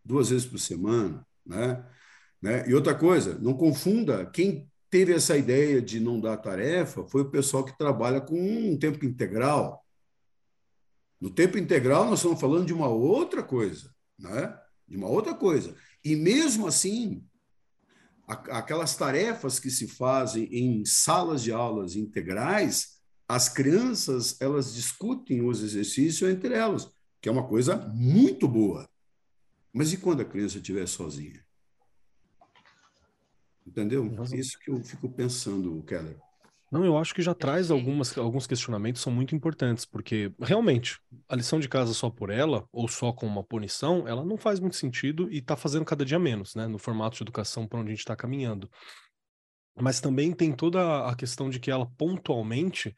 duas 0.04 0.30
vezes 0.30 0.46
por 0.46 0.58
semana. 0.58 1.24
Né? 1.46 1.84
né? 2.42 2.68
E 2.68 2.74
outra 2.74 2.94
coisa, 2.94 3.38
não 3.38 3.54
confunda, 3.54 4.26
quem 4.26 4.68
teve 4.90 5.12
essa 5.12 5.36
ideia 5.36 5.80
de 5.80 6.00
não 6.00 6.20
dar 6.20 6.36
tarefa 6.38 7.06
foi 7.06 7.22
o 7.22 7.30
pessoal 7.30 7.64
que 7.64 7.76
trabalha 7.78 8.20
com 8.20 8.36
um 8.36 8.76
tempo 8.76 9.04
integral. 9.04 9.84
No 11.20 11.30
tempo 11.30 11.56
integral, 11.56 12.06
nós 12.06 12.18
estamos 12.18 12.40
falando 12.40 12.66
de 12.66 12.72
uma 12.72 12.88
outra 12.88 13.42
coisa, 13.42 13.92
né? 14.18 14.58
de 14.88 14.96
uma 14.96 15.08
outra 15.08 15.34
coisa. 15.34 15.76
E 16.04 16.16
mesmo 16.16 16.66
assim, 16.66 17.24
aquelas 18.26 18.96
tarefas 18.96 19.60
que 19.60 19.70
se 19.70 19.86
fazem 19.86 20.44
em 20.50 20.84
salas 20.84 21.42
de 21.42 21.52
aulas 21.52 21.94
integrais, 21.94 22.98
as 23.28 23.48
crianças 23.48 24.40
elas 24.40 24.74
discutem 24.74 25.46
os 25.46 25.62
exercícios 25.62 26.30
entre 26.30 26.54
elas, 26.54 26.90
que 27.20 27.28
é 27.28 27.32
uma 27.32 27.46
coisa 27.46 27.76
muito 27.76 28.48
boa. 28.48 28.88
Mas 29.72 29.92
e 29.92 29.98
quando 29.98 30.22
a 30.22 30.24
criança 30.24 30.56
estiver 30.56 30.86
sozinha? 30.86 31.44
Entendeu? 33.66 34.04
Nossa. 34.04 34.34
Isso 34.34 34.58
que 34.58 34.70
eu 34.70 34.82
fico 34.82 35.10
pensando, 35.10 35.82
Keller. 35.82 36.18
Não, 36.70 36.84
eu 36.84 36.98
acho 36.98 37.14
que 37.14 37.22
já 37.22 37.34
traz 37.34 37.70
algumas, 37.70 38.16
alguns 38.18 38.46
questionamentos 38.46 39.00
são 39.00 39.12
muito 39.12 39.34
importantes, 39.34 39.86
porque 39.86 40.30
realmente 40.38 41.00
a 41.28 41.34
lição 41.34 41.58
de 41.58 41.68
casa 41.68 41.94
só 41.94 42.10
por 42.10 42.28
ela, 42.28 42.66
ou 42.70 42.86
só 42.86 43.12
com 43.12 43.26
uma 43.26 43.42
punição, 43.42 44.06
ela 44.06 44.24
não 44.24 44.36
faz 44.36 44.60
muito 44.60 44.76
sentido 44.76 45.30
e 45.30 45.38
está 45.38 45.56
fazendo 45.56 45.84
cada 45.84 46.04
dia 46.04 46.18
menos, 46.18 46.54
né? 46.54 46.66
No 46.66 46.78
formato 46.78 47.16
de 47.16 47.22
educação 47.22 47.66
para 47.66 47.80
onde 47.80 47.88
a 47.88 47.92
gente 47.92 48.00
está 48.00 48.14
caminhando. 48.14 48.70
Mas 49.80 50.00
também 50.00 50.32
tem 50.32 50.52
toda 50.52 51.08
a 51.08 51.14
questão 51.14 51.48
de 51.48 51.58
que 51.58 51.70
ela 51.70 51.86
pontualmente 51.96 52.94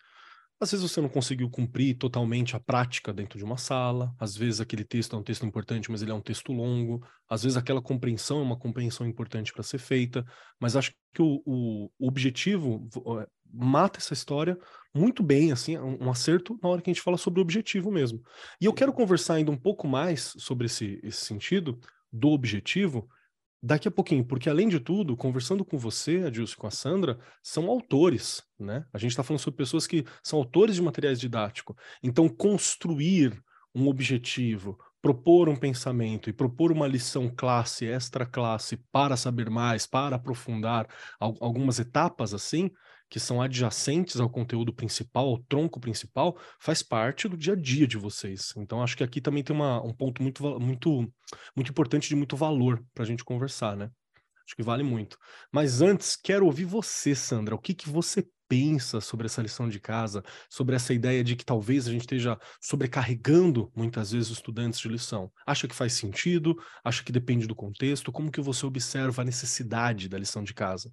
às 0.60 0.70
vezes 0.70 0.90
você 0.90 1.00
não 1.00 1.08
conseguiu 1.08 1.48
cumprir 1.48 1.96
totalmente 1.96 2.54
a 2.54 2.60
prática 2.60 3.14
dentro 3.14 3.38
de 3.38 3.44
uma 3.44 3.56
sala, 3.56 4.14
às 4.18 4.36
vezes 4.36 4.60
aquele 4.60 4.84
texto 4.84 5.16
é 5.16 5.18
um 5.18 5.22
texto 5.22 5.46
importante, 5.46 5.90
mas 5.90 6.02
ele 6.02 6.10
é 6.10 6.14
um 6.14 6.20
texto 6.20 6.52
longo, 6.52 7.02
às 7.26 7.42
vezes 7.42 7.56
aquela 7.56 7.80
compreensão 7.80 8.40
é 8.40 8.42
uma 8.42 8.58
compreensão 8.58 9.06
importante 9.06 9.54
para 9.54 9.62
ser 9.62 9.78
feita, 9.78 10.22
mas 10.60 10.76
acho 10.76 10.92
que 11.14 11.22
o, 11.22 11.40
o, 11.46 11.90
objetivo 11.98 12.86
é, 13.22 13.28
mata 13.52 13.98
essa 13.98 14.12
história 14.12 14.58
muito 14.94 15.22
bem, 15.22 15.52
assim, 15.52 15.78
um, 15.78 16.04
um 16.04 16.10
acerto 16.10 16.58
na 16.62 16.68
hora 16.68 16.82
que 16.82 16.90
a 16.90 16.92
gente 16.92 17.02
fala 17.02 17.16
sobre 17.16 17.40
o 17.40 17.42
objetivo 17.42 17.90
mesmo. 17.90 18.22
E 18.60 18.64
eu 18.64 18.72
quero 18.72 18.92
conversar 18.92 19.34
ainda 19.34 19.50
um 19.50 19.56
pouco 19.56 19.86
mais 19.86 20.34
sobre 20.38 20.66
esse, 20.66 20.98
esse 21.02 21.24
sentido 21.24 21.78
do 22.12 22.30
objetivo, 22.30 23.08
daqui 23.62 23.86
a 23.86 23.90
pouquinho, 23.90 24.24
porque 24.24 24.48
além 24.48 24.68
de 24.68 24.80
tudo, 24.80 25.16
conversando 25.16 25.64
com 25.64 25.78
você, 25.78 26.24
Adilson, 26.26 26.56
com 26.56 26.66
a 26.66 26.70
Sandra, 26.70 27.18
são 27.42 27.68
autores, 27.68 28.42
né? 28.58 28.84
A 28.92 28.98
gente 28.98 29.10
está 29.10 29.22
falando 29.22 29.40
sobre 29.40 29.58
pessoas 29.58 29.86
que 29.86 30.04
são 30.22 30.38
autores 30.38 30.76
de 30.76 30.82
materiais 30.82 31.20
didáticos. 31.20 31.76
Então, 32.02 32.28
construir 32.28 33.40
um 33.74 33.86
objetivo, 33.86 34.78
propor 35.00 35.48
um 35.48 35.56
pensamento 35.56 36.28
e 36.28 36.32
propor 36.32 36.72
uma 36.72 36.86
lição 36.86 37.28
classe, 37.28 37.86
extra 37.86 38.26
classe, 38.26 38.76
para 38.90 39.16
saber 39.16 39.48
mais, 39.48 39.86
para 39.86 40.16
aprofundar 40.16 40.88
algumas 41.18 41.78
etapas 41.78 42.34
assim, 42.34 42.70
que 43.10 43.18
são 43.18 43.42
adjacentes 43.42 44.20
ao 44.20 44.30
conteúdo 44.30 44.72
principal, 44.72 45.26
ao 45.26 45.38
tronco 45.38 45.80
principal, 45.80 46.38
faz 46.60 46.80
parte 46.80 47.28
do 47.28 47.36
dia 47.36 47.54
a 47.54 47.56
dia 47.56 47.86
de 47.86 47.98
vocês. 47.98 48.54
Então, 48.56 48.82
acho 48.82 48.96
que 48.96 49.02
aqui 49.02 49.20
também 49.20 49.42
tem 49.42 49.54
uma, 49.54 49.82
um 49.84 49.92
ponto 49.92 50.22
muito, 50.22 50.60
muito, 50.60 51.12
muito 51.56 51.70
importante 51.70 52.08
de 52.08 52.14
muito 52.14 52.36
valor 52.36 52.82
para 52.94 53.02
a 53.02 53.06
gente 53.06 53.24
conversar, 53.24 53.76
né? 53.76 53.90
Acho 54.46 54.56
que 54.56 54.62
vale 54.62 54.82
muito. 54.82 55.18
Mas 55.52 55.82
antes, 55.82 56.16
quero 56.16 56.46
ouvir 56.46 56.64
você, 56.64 57.14
Sandra. 57.14 57.54
O 57.54 57.58
que, 57.58 57.74
que 57.74 57.88
você 57.88 58.26
pensa 58.48 59.00
sobre 59.00 59.26
essa 59.26 59.42
lição 59.42 59.68
de 59.68 59.78
casa, 59.78 60.24
sobre 60.48 60.74
essa 60.74 60.92
ideia 60.92 61.22
de 61.22 61.36
que 61.36 61.44
talvez 61.44 61.86
a 61.86 61.92
gente 61.92 62.00
esteja 62.00 62.36
sobrecarregando 62.60 63.70
muitas 63.76 64.10
vezes 64.10 64.30
os 64.30 64.38
estudantes 64.38 64.80
de 64.80 64.88
lição? 64.88 65.32
Acha 65.46 65.68
que 65.68 65.74
faz 65.74 65.92
sentido? 65.92 66.56
Acha 66.84 67.04
que 67.04 67.12
depende 67.12 67.46
do 67.46 67.54
contexto? 67.54 68.10
Como 68.10 68.30
que 68.30 68.40
você 68.40 68.66
observa 68.66 69.22
a 69.22 69.24
necessidade 69.24 70.08
da 70.08 70.18
lição 70.18 70.42
de 70.42 70.54
casa? 70.54 70.92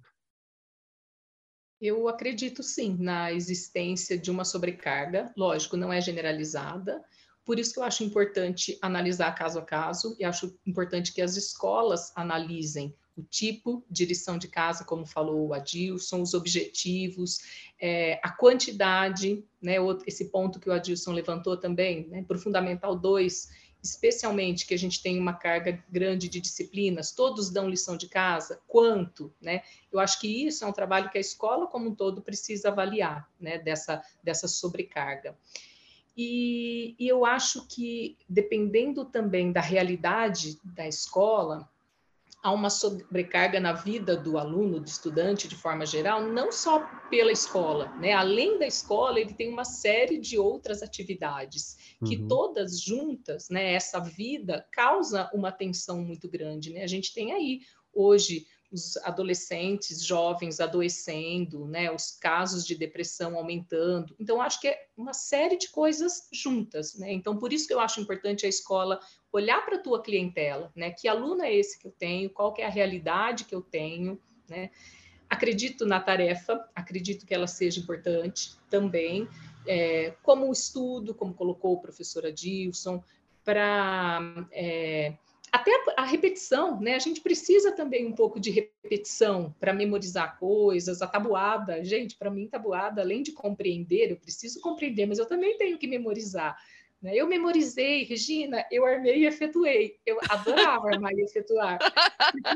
Eu 1.80 2.08
acredito 2.08 2.62
sim 2.62 2.96
na 2.98 3.32
existência 3.32 4.18
de 4.18 4.30
uma 4.30 4.44
sobrecarga, 4.44 5.32
lógico, 5.36 5.76
não 5.76 5.92
é 5.92 6.00
generalizada, 6.00 7.02
por 7.48 7.58
isso 7.58 7.72
que 7.72 7.78
eu 7.78 7.84
acho 7.84 8.04
importante 8.04 8.78
analisar 8.82 9.34
caso 9.34 9.58
a 9.58 9.62
caso 9.62 10.14
e 10.18 10.24
acho 10.24 10.54
importante 10.66 11.14
que 11.14 11.22
as 11.22 11.34
escolas 11.34 12.12
analisem 12.14 12.94
o 13.16 13.22
tipo 13.22 13.82
de 13.90 14.04
lição 14.04 14.36
de 14.36 14.48
casa, 14.48 14.84
como 14.84 15.06
falou 15.06 15.48
o 15.48 15.54
Adilson, 15.54 16.20
os 16.20 16.34
objetivos, 16.34 17.38
é, 17.80 18.20
a 18.22 18.30
quantidade, 18.30 19.42
né, 19.62 19.76
esse 20.06 20.26
ponto 20.26 20.60
que 20.60 20.68
o 20.68 20.72
Adilson 20.72 21.12
levantou 21.12 21.56
também, 21.56 22.06
né, 22.08 22.22
para 22.22 22.36
o 22.36 22.40
Fundamental 22.40 22.94
2, 22.94 23.48
especialmente 23.82 24.66
que 24.66 24.74
a 24.74 24.78
gente 24.78 25.02
tem 25.02 25.18
uma 25.18 25.32
carga 25.32 25.82
grande 25.88 26.28
de 26.28 26.40
disciplinas, 26.40 27.12
todos 27.12 27.50
dão 27.50 27.68
lição 27.68 27.96
de 27.96 28.08
casa, 28.08 28.60
quanto, 28.66 29.32
né? 29.40 29.62
Eu 29.90 30.00
acho 30.00 30.20
que 30.20 30.46
isso 30.46 30.64
é 30.64 30.66
um 30.66 30.72
trabalho 30.72 31.10
que 31.10 31.18
a 31.18 31.20
escola 31.20 31.66
como 31.66 31.88
um 31.88 31.94
todo 31.94 32.20
precisa 32.20 32.68
avaliar, 32.68 33.30
né, 33.40 33.58
dessa, 33.58 34.02
dessa 34.22 34.48
sobrecarga. 34.48 35.36
E, 36.16 36.96
e 36.98 37.06
eu 37.06 37.24
acho 37.24 37.66
que, 37.68 38.16
dependendo 38.28 39.04
também 39.04 39.52
da 39.52 39.60
realidade 39.60 40.58
da 40.64 40.86
escola, 40.88 41.68
há 42.42 42.52
uma 42.52 42.70
sobrecarga 42.70 43.58
na 43.58 43.72
vida 43.72 44.16
do 44.16 44.38
aluno, 44.38 44.80
do 44.80 44.86
estudante, 44.86 45.48
de 45.48 45.56
forma 45.56 45.84
geral, 45.84 46.22
não 46.22 46.52
só 46.52 46.80
pela 47.10 47.32
escola, 47.32 47.88
né? 47.96 48.12
Além 48.12 48.58
da 48.58 48.66
escola, 48.66 49.18
ele 49.18 49.34
tem 49.34 49.52
uma 49.52 49.64
série 49.64 50.18
de 50.18 50.38
outras 50.38 50.82
atividades 50.82 51.96
que 52.06 52.16
uhum. 52.16 52.28
todas 52.28 52.80
juntas, 52.80 53.48
né? 53.48 53.72
Essa 53.72 53.98
vida 53.98 54.66
causa 54.70 55.28
uma 55.34 55.50
tensão 55.50 56.00
muito 56.02 56.28
grande, 56.28 56.72
né? 56.72 56.82
A 56.82 56.88
gente 56.88 57.12
tem 57.12 57.32
aí 57.32 57.60
hoje 57.92 58.46
os 58.70 58.96
adolescentes, 58.98 60.04
jovens 60.04 60.60
adoecendo, 60.60 61.66
né, 61.66 61.90
os 61.90 62.10
casos 62.10 62.66
de 62.66 62.74
depressão 62.74 63.36
aumentando. 63.36 64.14
Então, 64.18 64.40
acho 64.42 64.60
que 64.60 64.68
é 64.68 64.78
uma 64.96 65.14
série 65.14 65.56
de 65.56 65.70
coisas 65.70 66.28
juntas, 66.32 66.94
né? 66.94 67.12
Então, 67.12 67.38
por 67.38 67.52
isso 67.52 67.66
que 67.66 67.72
eu 67.72 67.80
acho 67.80 68.00
importante 68.00 68.44
a 68.44 68.48
escola 68.48 69.00
olhar 69.32 69.64
para 69.64 69.76
a 69.76 69.80
tua 69.80 70.02
clientela, 70.02 70.72
né? 70.74 70.90
Que 70.90 71.08
aluno 71.08 71.42
é 71.42 71.54
esse 71.54 71.78
que 71.78 71.86
eu 71.86 71.92
tenho? 71.92 72.30
Qual 72.30 72.54
é 72.58 72.64
a 72.64 72.70
realidade 72.70 73.44
que 73.44 73.54
eu 73.54 73.62
tenho, 73.62 74.20
né? 74.48 74.70
Acredito 75.28 75.84
na 75.84 76.00
tarefa, 76.00 76.66
acredito 76.74 77.26
que 77.26 77.34
ela 77.34 77.46
seja 77.46 77.80
importante 77.80 78.56
também, 78.70 79.28
é, 79.66 80.14
como 80.22 80.48
o 80.48 80.52
estudo, 80.52 81.14
como 81.14 81.34
colocou 81.34 81.74
o 81.74 81.80
professor 81.80 82.24
Adilson, 82.24 83.04
para 83.44 84.46
é, 84.50 85.12
até 85.52 85.70
a, 85.70 86.02
a, 86.02 86.04
repetição, 86.04 86.80
né? 86.80 86.94
A 86.94 86.98
gente 86.98 87.20
precisa 87.20 87.72
também 87.72 88.06
um 88.06 88.12
pouco 88.12 88.40
de 88.40 88.50
repetição 88.50 89.54
para 89.58 89.72
memorizar 89.72 90.38
coisas, 90.38 91.02
a 91.02 91.06
tabuada. 91.06 91.84
Gente, 91.84 92.16
para 92.16 92.30
mim, 92.30 92.48
tabuada, 92.48 93.02
além 93.02 93.22
de 93.22 93.32
compreender, 93.32 94.10
eu 94.10 94.16
preciso 94.16 94.60
compreender, 94.60 95.06
mas 95.06 95.18
eu 95.18 95.26
também 95.26 95.56
tenho 95.58 95.78
que 95.78 95.86
memorizar. 95.86 96.56
Né? 97.00 97.14
Eu 97.14 97.26
memorizei, 97.26 98.04
Regina, 98.04 98.66
eu 98.70 98.84
armei 98.84 99.20
e 99.20 99.26
efetuei. 99.26 99.98
Eu 100.04 100.18
adorava 100.28 100.88
armar 100.88 101.12
e 101.12 101.22
efetuar. 101.22 101.78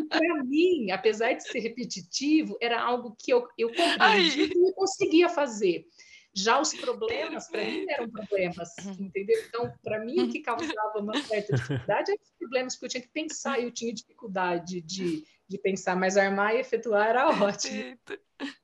Para 0.09 0.45
mim, 0.45 0.91
apesar 0.91 1.33
de 1.33 1.45
ser 1.45 1.61
repetitivo, 1.61 2.57
era 2.61 2.81
algo 2.81 3.17
que 3.19 3.33
eu, 3.33 3.47
eu 3.57 3.69
compreendi 3.69 4.43
e 4.43 4.73
conseguia 4.75 5.29
fazer. 5.29 5.87
Já 6.35 6.59
os 6.59 6.73
problemas, 6.73 7.49
para 7.49 7.63
mim, 7.63 7.85
eram 7.89 8.11
problemas, 8.11 8.71
uhum. 8.85 9.05
entendeu? 9.05 9.39
Então, 9.47 9.71
para 9.83 10.03
mim, 10.03 10.19
o 10.23 10.31
que 10.31 10.41
causava 10.41 10.99
uma 10.99 11.17
certa 11.23 11.55
dificuldade 11.55 12.11
eram 12.11 12.23
os 12.23 12.33
problemas, 12.39 12.75
porque 12.75 12.87
eu 12.87 12.91
tinha 12.91 13.03
que 13.03 13.13
pensar 13.13 13.61
e 13.61 13.65
eu 13.65 13.71
tinha 13.71 13.93
dificuldade 13.93 14.81
de, 14.81 15.27
de 15.47 15.59
pensar, 15.59 15.95
mas 15.95 16.17
armar 16.17 16.57
e 16.57 16.61
efetuar 16.61 17.09
era 17.09 17.29
ótimo. 17.29 17.99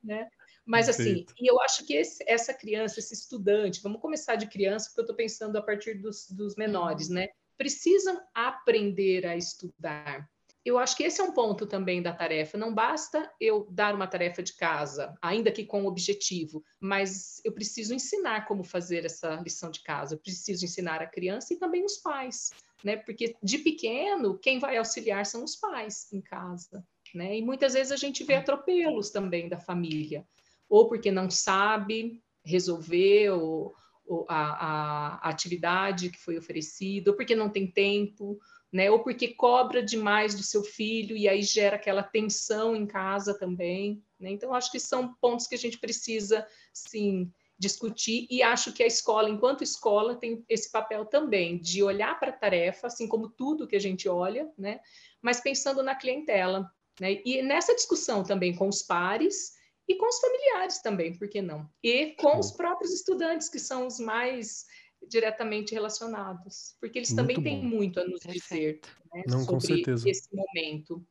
Né? 0.03 0.29
Mas 0.69 0.89
assim, 0.89 1.25
e 1.41 1.51
eu 1.51 1.61
acho 1.63 1.87
que 1.87 1.95
esse, 1.95 2.23
essa 2.27 2.53
criança, 2.53 2.99
esse 2.99 3.15
estudante, 3.15 3.81
vamos 3.83 4.01
começar 4.01 4.37
de 4.37 4.47
criança, 4.47 4.89
porque 4.89 5.01
eu 5.01 5.05
estou 5.05 5.17
pensando 5.17 5.57
a 5.57 5.63
partir 5.63 5.95
dos, 5.95 6.31
dos 6.31 6.57
menores, 6.57 7.09
né? 7.09 7.29
Precisam 7.57 8.21
aprender 8.35 9.27
a 9.27 9.37
estudar 9.37 10.29
eu 10.69 10.79
acho 10.79 10.97
que 10.97 11.03
esse 11.03 11.21
é 11.21 11.25
um 11.25 11.33
ponto 11.33 11.67
também 11.67 12.03
da 12.03 12.13
tarefa. 12.13 12.59
Não 12.59 12.75
basta 12.75 13.33
eu 13.41 13.67
dar 13.71 13.95
uma 13.95 14.07
tarefa 14.07 14.43
de 14.43 14.55
casa, 14.55 15.15
ainda 15.23 15.51
que 15.51 15.65
com 15.65 15.87
objetivo, 15.87 16.63
mas 16.79 17.41
eu 17.43 17.53
preciso 17.53 17.95
ensinar 17.95 18.47
como 18.47 18.63
fazer 18.63 19.05
essa 19.07 19.37
lição 19.37 19.71
de 19.71 19.83
casa. 19.83 20.15
Eu 20.15 20.19
preciso 20.19 20.65
ensinar 20.65 21.01
a 21.01 21.07
criança 21.07 21.55
e 21.55 21.59
também 21.59 21.85
os 21.85 21.97
pais, 21.97 22.51
né? 22.85 22.97
Porque 22.97 23.35
de 23.43 23.59
pequeno, 23.59 24.39
quem 24.39 24.59
vai 24.59 24.77
auxiliar 24.77 25.25
são 25.25 25.43
os 25.43 25.57
pais 25.57 26.13
em 26.13 26.21
casa, 26.21 26.85
né? 27.15 27.39
E 27.39 27.43
muitas 27.43 27.73
vezes 27.73 27.91
a 27.91 27.97
gente 27.97 28.23
vê 28.23 28.35
atropelos 28.35 29.11
também 29.11 29.49
da 29.49 29.59
família, 29.59 30.27
ou 30.69 30.89
porque 30.89 31.11
não 31.11 31.31
sabe 31.31 32.23
resolver 32.45 33.31
ou, 33.31 33.75
ou 34.07 34.27
a, 34.29 35.17
a, 35.25 35.29
atividade 35.29 36.11
que 36.11 36.19
foi 36.19 36.39
oferecida, 36.39 37.11
ou 37.11 37.17
porque 37.17 37.35
não 37.35 37.49
tem 37.49 37.67
tempo 37.71 38.39
né? 38.73 38.91
Ou 38.91 39.03
porque 39.03 39.29
cobra 39.29 39.83
demais 39.83 40.35
do 40.35 40.43
seu 40.43 40.63
filho 40.63 41.17
e 41.17 41.29
aí 41.29 41.43
gera 41.43 41.77
aquela 41.77 42.03
tensão 42.03 42.77
em 42.77 42.87
casa 42.87 43.35
também, 43.35 44.03
né? 44.21 44.31
Então 44.31 44.55
acho 44.55 44.71
que 44.71 44.79
são 44.79 45.15
pontos 45.15 45.47
que 45.47 45.55
a 45.55 45.59
gente 45.59 45.79
precisa 45.79 46.47
sim 46.73 47.33
discutir 47.59 48.27
e 48.31 48.41
acho 48.41 48.73
que 48.73 48.83
a 48.83 48.87
escola, 48.87 49.29
enquanto 49.29 49.65
escola, 49.65 50.15
tem 50.15 50.45
esse 50.49 50.71
papel 50.71 51.05
também 51.07 51.59
de 51.59 51.83
olhar 51.83 52.19
para 52.21 52.31
a 52.31 52.37
tarefa, 52.37 52.87
assim 52.87 53.09
como 53.09 53.29
tudo 53.29 53.67
que 53.67 53.75
a 53.75 53.81
gente 53.81 54.09
olha, 54.09 54.49
né? 54.57 54.81
Mas 55.21 55.41
pensando 55.41 55.83
na 55.83 55.95
clientela, 55.95 56.71
né? 57.01 57.21
E 57.25 57.43
nessa 57.43 57.75
discussão 57.75 58.23
também 58.23 58.55
com 58.55 58.69
os 58.69 58.83
pares 58.83 59.57
e 59.89 59.97
com 59.97 60.07
os 60.07 60.21
familiares 60.21 60.81
também, 60.81 61.17
por 61.17 61.29
que 61.29 61.41
não? 61.41 61.69
E 61.83 62.15
com 62.17 62.39
os 62.39 62.53
próprios 62.53 62.93
estudantes, 62.93 63.49
que 63.49 63.59
são 63.59 63.87
os 63.87 63.99
mais 63.99 64.67
diretamente 65.09 65.73
relacionados, 65.73 66.77
porque 66.81 66.99
eles 66.99 67.11
muito 67.11 67.21
também 67.21 67.37
bom. 67.37 67.43
têm 67.43 67.63
muito 67.63 68.01
a 68.01 68.05
nos 68.05 68.21
dizer 68.21 68.81
né, 69.15 69.23
Não, 69.27 69.41
sobre 69.41 69.55
com 69.55 69.61
certeza. 69.61 70.09
esse 70.09 70.29
momento. 70.35 71.05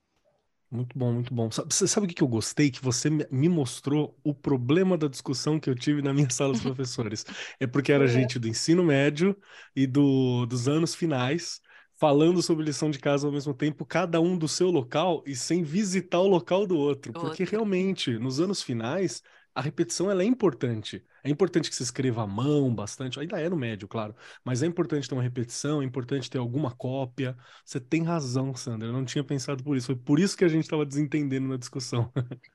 Muito 0.70 1.00
bom, 1.00 1.14
muito 1.14 1.34
bom. 1.34 1.50
Você 1.50 1.88
sabe 1.88 2.06
o 2.06 2.10
que 2.10 2.22
eu 2.22 2.28
gostei? 2.28 2.70
Que 2.70 2.84
você 2.84 3.10
me 3.10 3.48
mostrou 3.48 4.20
o 4.22 4.34
problema 4.34 4.98
da 4.98 5.08
discussão 5.08 5.60
que 5.60 5.70
eu 5.70 5.76
tive 5.76 6.02
na 6.02 6.14
minha 6.14 6.30
sala 6.30 6.54
de 6.54 6.62
professores. 6.62 7.26
É 7.60 7.66
porque 7.66 7.92
era 7.92 8.04
é. 8.04 8.08
gente 8.08 8.38
do 8.38 8.50
ensino 8.50 8.84
médio 8.84 9.36
e 9.74 9.88
do, 9.88 10.46
dos 10.46 10.68
anos 10.68 10.94
finais 10.94 11.62
falando 11.98 12.42
sobre 12.42 12.64
lição 12.66 12.92
de 12.92 13.00
casa 13.00 13.28
ao 13.28 13.34
mesmo 13.34 13.54
tempo, 13.54 13.86
cada 13.86 14.22
um 14.22 14.38
do 14.38 14.48
seu 14.48 14.70
local 14.70 15.24
e 15.26 15.36
sem 15.36 15.64
visitar 15.64 16.20
o 16.20 16.28
local 16.28 16.66
do 16.68 16.78
outro. 16.78 17.14
Porque 17.14 17.44
realmente, 17.44 18.18
nos 18.20 18.40
anos 18.40 18.62
finais, 18.62 19.24
a 19.58 19.62
repetição 19.62 20.12
ela 20.12 20.22
é 20.22 20.26
importante. 20.26 21.04
É 21.24 21.32
importante 21.32 21.68
que 21.68 21.76
se 21.76 21.82
escreva 21.82 22.22
à 22.22 22.28
mão 22.28 22.74
bastante, 22.74 23.20
ainda 23.20 23.42
é 23.42 23.50
no 23.50 23.58
médio, 23.58 23.88
claro, 23.88 24.16
mas 24.44 24.62
é 24.62 24.68
importante 24.68 25.10
ter 25.10 25.16
uma 25.16 25.24
repetição, 25.24 25.82
é 25.82 25.86
importante 25.86 26.30
ter 26.30 26.38
alguma 26.38 26.70
cópia. 26.70 27.36
Você 27.66 27.80
tem 27.80 28.04
razão, 28.04 28.56
Sandra, 28.56 28.88
eu 28.88 28.94
não 28.94 29.04
tinha 29.04 29.24
pensado 29.24 29.64
por 29.64 29.76
isso. 29.76 29.88
Foi 29.88 29.96
por 29.96 30.20
isso 30.20 30.38
que 30.38 30.46
a 30.46 30.48
gente 30.48 30.66
estava 30.66 30.86
desentendendo 30.86 31.48
na 31.48 31.58
discussão. 31.58 32.12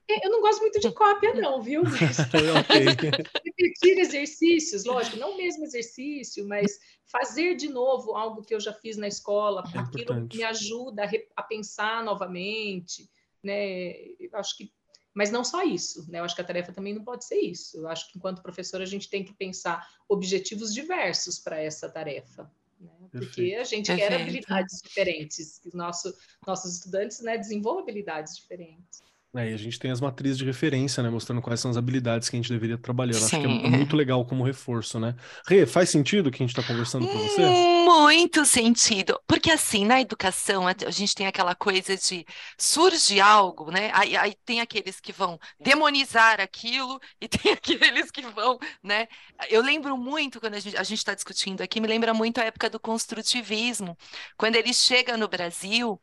É, 0.09 0.25
eu 0.25 0.31
não 0.31 0.41
gosto 0.41 0.61
muito 0.61 0.79
de 0.79 0.93
cópia, 0.93 1.35
não, 1.35 1.61
viu? 1.61 1.83
Mas... 1.91 2.19
Repetir 3.45 3.99
exercícios, 3.99 4.85
lógico, 4.85 5.17
não 5.17 5.33
o 5.33 5.37
mesmo 5.37 5.65
exercício, 5.65 6.47
mas 6.47 6.79
fazer 7.05 7.57
de 7.57 7.69
novo 7.69 8.15
algo 8.15 8.43
que 8.43 8.55
eu 8.55 8.61
já 8.61 8.73
fiz 8.73 8.97
na 8.97 9.09
escola, 9.09 9.65
é 9.75 9.79
aquilo 9.79 10.03
importante. 10.03 10.37
me 10.37 10.45
ajuda 10.45 11.05
a, 11.05 11.11
a 11.37 11.43
pensar 11.43 12.05
novamente, 12.05 13.11
né? 13.43 13.93
Eu 14.21 14.31
acho 14.35 14.57
que 14.57 14.73
mas 15.14 15.31
não 15.31 15.44
só 15.44 15.62
isso, 15.62 16.11
né? 16.11 16.20
Eu 16.20 16.25
acho 16.25 16.35
que 16.35 16.40
a 16.40 16.44
tarefa 16.44 16.72
também 16.72 16.94
não 16.94 17.05
pode 17.05 17.25
ser 17.25 17.38
isso. 17.38 17.77
Eu 17.77 17.88
acho 17.88 18.11
que, 18.11 18.18
enquanto 18.18 18.42
professor, 18.42 18.81
a 18.81 18.87
gente 18.87 19.11
tem 19.11 19.25
que 19.25 19.35
pensar 19.35 19.87
objetivos 20.09 20.72
diversos 20.72 21.38
para 21.38 21.61
essa 21.61 21.88
tarefa. 21.88 22.51
Né? 22.81 22.90
Porque 23.11 23.57
a 23.61 23.64
gente 23.64 23.87
Perfeito. 23.87 24.09
quer 24.09 24.20
habilidades 24.20 24.81
diferentes, 24.83 25.59
que 25.59 25.75
nosso, 25.77 26.12
nossos 26.46 26.75
estudantes 26.75 27.20
né, 27.20 27.37
desenvolvam 27.37 27.83
habilidades 27.83 28.37
diferentes. 28.37 29.03
É, 29.35 29.51
e 29.51 29.55
a 29.55 29.57
gente 29.57 29.79
tem 29.79 29.90
as 29.90 29.99
matrizes 29.99 30.37
de 30.37 30.45
referência, 30.45 31.03
né? 31.03 31.09
Mostrando 31.09 31.40
quais 31.40 31.59
são 31.59 31.71
as 31.71 31.79
habilidades 31.79 32.29
que 32.29 32.37
a 32.37 32.38
gente 32.38 32.53
deveria 32.53 32.77
trabalhar. 32.77 33.16
Acho 33.16 33.31
que 33.31 33.37
é 33.37 33.71
muito 33.71 33.97
legal 33.97 34.27
como 34.27 34.45
reforço, 34.45 35.01
né? 35.01 35.14
Rê, 35.49 35.64
faz 35.64 35.88
sentido 35.88 36.27
o 36.27 36.31
que 36.31 36.42
a 36.42 36.47
gente 36.47 36.59
está 36.59 36.62
conversando 36.62 37.09
com 37.09 37.16
você? 37.16 37.40
Muito 37.40 38.45
sentido. 38.45 39.18
Porque 39.27 39.51
assim, 39.51 39.87
na 39.87 40.03
educação, 40.03 40.66
a 40.68 40.90
gente 40.90 41.14
tem 41.14 41.27
aquela 41.27 41.55
coisa 41.55 41.97
de 41.97 42.27
surge 42.59 43.23
algo, 43.23 43.71
né? 43.71 43.90
Aí, 43.95 44.14
aí 44.18 44.35
tem 44.45 44.61
aqueles 44.61 45.01
que 45.01 45.12
vão 45.12 45.38
demonizar 45.59 46.38
aquilo 46.38 47.01
e 47.18 47.27
tem 47.27 47.53
aqueles 47.53 48.11
que 48.11 48.21
vão, 48.23 48.59
né? 48.83 49.09
Eu 49.49 49.62
lembro 49.62 49.97
muito, 49.97 50.40
quando 50.40 50.55
a 50.55 50.61
gente 50.61 50.92
está 50.92 51.14
discutindo 51.14 51.62
aqui, 51.62 51.81
me 51.81 51.88
lembra 51.88 52.12
muito 52.12 52.38
a 52.38 52.45
época 52.45 52.68
do 52.68 52.79
construtivismo. 52.79 53.97
Quando 54.37 54.57
ele 54.57 54.75
chega 54.75 55.16
no 55.16 55.27
Brasil 55.27 55.99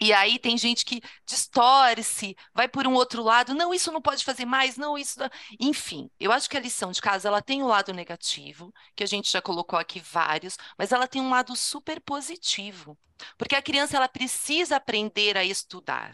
e 0.00 0.12
aí 0.12 0.38
tem 0.38 0.56
gente 0.56 0.84
que 0.84 1.02
distorce, 1.26 2.36
vai 2.54 2.68
por 2.68 2.86
um 2.86 2.94
outro 2.94 3.22
lado, 3.22 3.52
não, 3.52 3.74
isso 3.74 3.90
não 3.90 4.00
pode 4.00 4.24
fazer 4.24 4.44
mais, 4.44 4.76
não, 4.76 4.96
isso. 4.96 5.18
Não... 5.18 5.28
Enfim, 5.58 6.08
eu 6.20 6.30
acho 6.30 6.48
que 6.48 6.56
a 6.56 6.60
lição 6.60 6.92
de 6.92 7.00
casa 7.00 7.28
ela 7.28 7.42
tem 7.42 7.62
o 7.62 7.64
um 7.64 7.68
lado 7.68 7.92
negativo, 7.92 8.72
que 8.94 9.02
a 9.02 9.06
gente 9.06 9.30
já 9.30 9.42
colocou 9.42 9.78
aqui 9.78 9.98
vários, 9.98 10.56
mas 10.78 10.92
ela 10.92 11.08
tem 11.08 11.20
um 11.20 11.30
lado 11.30 11.56
super 11.56 12.00
positivo. 12.00 12.96
Porque 13.36 13.56
a 13.56 13.62
criança 13.62 13.96
ela 13.96 14.08
precisa 14.08 14.76
aprender 14.76 15.36
a 15.36 15.44
estudar. 15.44 16.12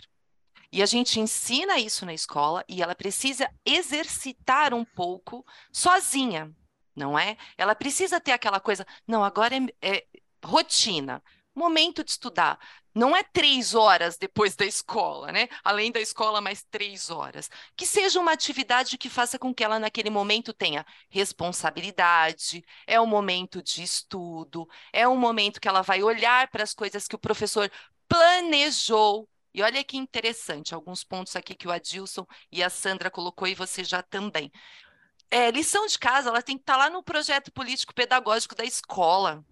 E 0.73 0.83
a 0.83 0.87
gente 0.87 1.21
ensina 1.21 1.79
isso 1.79 2.07
na 2.07 2.15
escola 2.15 2.65
e 2.67 2.83
ela 2.83 2.95
precisa 2.95 3.49
exercitar 3.65 4.73
um 4.73 4.85
pouco 4.85 5.45
sozinha, 5.71 6.51
não 6.97 7.19
é? 7.19 7.37
Ela 7.59 7.75
precisa 7.75 8.19
ter 8.19 8.33
aquela 8.33 8.59
coisa, 8.59 8.87
não, 9.07 9.23
agora 9.23 9.55
é, 9.55 9.73
é 9.83 10.07
rotina 10.43 11.23
momento 11.55 12.03
de 12.05 12.11
estudar. 12.11 12.59
Não 12.95 13.17
é 13.17 13.25
três 13.25 13.75
horas 13.75 14.17
depois 14.17 14.55
da 14.55 14.65
escola, 14.65 15.33
né? 15.33 15.49
Além 15.65 15.91
da 15.91 16.01
escola, 16.01 16.41
mais 16.41 16.63
três 16.71 17.11
horas. 17.11 17.51
Que 17.77 17.85
seja 17.85 18.21
uma 18.21 18.33
atividade 18.33 18.97
que 18.97 19.11
faça 19.11 19.39
com 19.39 19.53
que 19.53 19.65
ela, 19.65 19.79
naquele 19.81 20.11
momento, 20.11 20.53
tenha 20.53 20.87
responsabilidade, 21.09 22.65
é 22.87 23.01
um 23.01 23.07
momento 23.07 23.63
de 23.63 23.83
estudo, 23.83 24.69
é 24.93 25.09
um 25.09 25.17
momento 25.17 25.61
que 25.61 25.69
ela 25.69 25.83
vai 25.83 26.03
olhar 26.03 26.49
para 26.49 26.63
as 26.63 26.73
coisas 26.73 27.09
que 27.09 27.17
o 27.17 27.19
professor 27.19 27.71
planejou. 28.09 29.29
E 29.53 29.63
olha 29.63 29.83
que 29.85 29.97
interessante, 29.97 30.75
alguns 30.75 31.05
pontos 31.05 31.35
aqui 31.37 31.55
que 31.55 31.67
o 31.69 31.73
Adilson 31.73 32.27
e 32.51 32.63
a 32.63 32.71
Sandra 32.71 33.11
colocou 33.11 33.47
e 33.49 33.55
você 33.55 33.83
já 33.85 34.03
também. 34.03 34.53
É, 35.31 35.51
lição 35.51 35.87
de 35.87 35.99
casa, 35.99 36.29
ela 36.29 36.43
tem 36.43 36.57
que 36.57 36.63
estar 36.63 36.77
lá 36.77 36.91
no 36.91 37.03
projeto 37.03 37.53
político 37.53 37.95
pedagógico 37.95 38.55
da 38.55 38.65
escola 38.65 39.45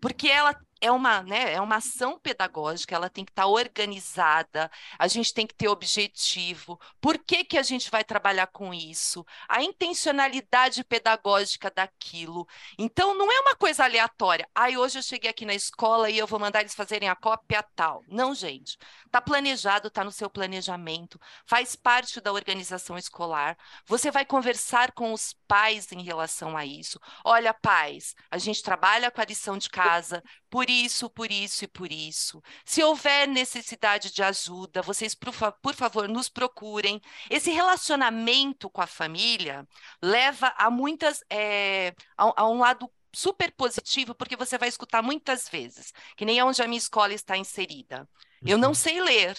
porque 0.00 0.28
ela 0.28 0.56
é 0.80 0.90
uma, 0.90 1.22
né, 1.22 1.54
é 1.54 1.60
uma 1.60 1.76
ação 1.76 2.18
pedagógica, 2.18 2.94
ela 2.94 3.08
tem 3.08 3.24
que 3.24 3.32
estar 3.32 3.46
organizada, 3.46 4.70
a 4.98 5.08
gente 5.08 5.32
tem 5.32 5.46
que 5.46 5.54
ter 5.54 5.68
objetivo. 5.68 6.78
Por 7.00 7.18
que, 7.18 7.44
que 7.44 7.58
a 7.58 7.62
gente 7.62 7.90
vai 7.90 8.04
trabalhar 8.04 8.46
com 8.48 8.74
isso? 8.74 9.24
A 9.48 9.62
intencionalidade 9.62 10.84
pedagógica 10.84 11.70
daquilo. 11.70 12.46
Então, 12.78 13.14
não 13.16 13.30
é 13.32 13.40
uma 13.40 13.56
coisa 13.56 13.84
aleatória. 13.84 14.48
Ai, 14.54 14.76
hoje 14.76 14.98
eu 14.98 15.02
cheguei 15.02 15.30
aqui 15.30 15.46
na 15.46 15.54
escola 15.54 16.10
e 16.10 16.18
eu 16.18 16.26
vou 16.26 16.38
mandar 16.38 16.60
eles 16.60 16.74
fazerem 16.74 17.08
a 17.08 17.16
cópia 17.16 17.62
tal. 17.74 18.02
Não, 18.08 18.34
gente. 18.34 18.76
Está 19.06 19.20
planejado, 19.20 19.88
está 19.88 20.04
no 20.04 20.12
seu 20.12 20.28
planejamento, 20.28 21.18
faz 21.46 21.74
parte 21.74 22.20
da 22.20 22.32
organização 22.32 22.98
escolar. 22.98 23.56
Você 23.86 24.10
vai 24.10 24.24
conversar 24.26 24.92
com 24.92 25.12
os 25.12 25.32
pais 25.48 25.90
em 25.92 26.02
relação 26.02 26.56
a 26.56 26.66
isso. 26.66 27.00
Olha, 27.24 27.54
pais, 27.54 28.14
a 28.30 28.36
gente 28.38 28.62
trabalha 28.62 29.10
com 29.10 29.20
a 29.20 29.24
lição 29.24 29.56
de 29.56 29.70
casa, 29.70 30.22
por 30.48 30.70
isso, 30.70 31.10
por 31.10 31.30
isso 31.30 31.64
e 31.64 31.68
por 31.68 31.90
isso. 31.90 32.42
Se 32.64 32.82
houver 32.82 33.26
necessidade 33.26 34.12
de 34.12 34.22
ajuda, 34.22 34.82
vocês, 34.82 35.14
por, 35.14 35.32
fa 35.32 35.52
por 35.52 35.74
favor, 35.74 36.08
nos 36.08 36.28
procurem. 36.28 37.00
Esse 37.28 37.50
relacionamento 37.50 38.70
com 38.70 38.80
a 38.80 38.86
família 38.86 39.66
leva 40.02 40.54
a 40.56 40.70
muitas. 40.70 41.24
É, 41.30 41.94
a, 42.16 42.42
a 42.42 42.48
um 42.48 42.58
lado 42.58 42.90
super 43.12 43.50
positivo, 43.52 44.14
porque 44.14 44.36
você 44.36 44.58
vai 44.58 44.68
escutar 44.68 45.02
muitas 45.02 45.48
vezes, 45.48 45.92
que 46.16 46.24
nem 46.24 46.42
onde 46.42 46.62
a 46.62 46.68
minha 46.68 46.78
escola 46.78 47.14
está 47.14 47.36
inserida. 47.36 48.08
Eu 48.44 48.58
não 48.58 48.68
uhum. 48.68 48.74
sei 48.74 49.00
ler. 49.00 49.38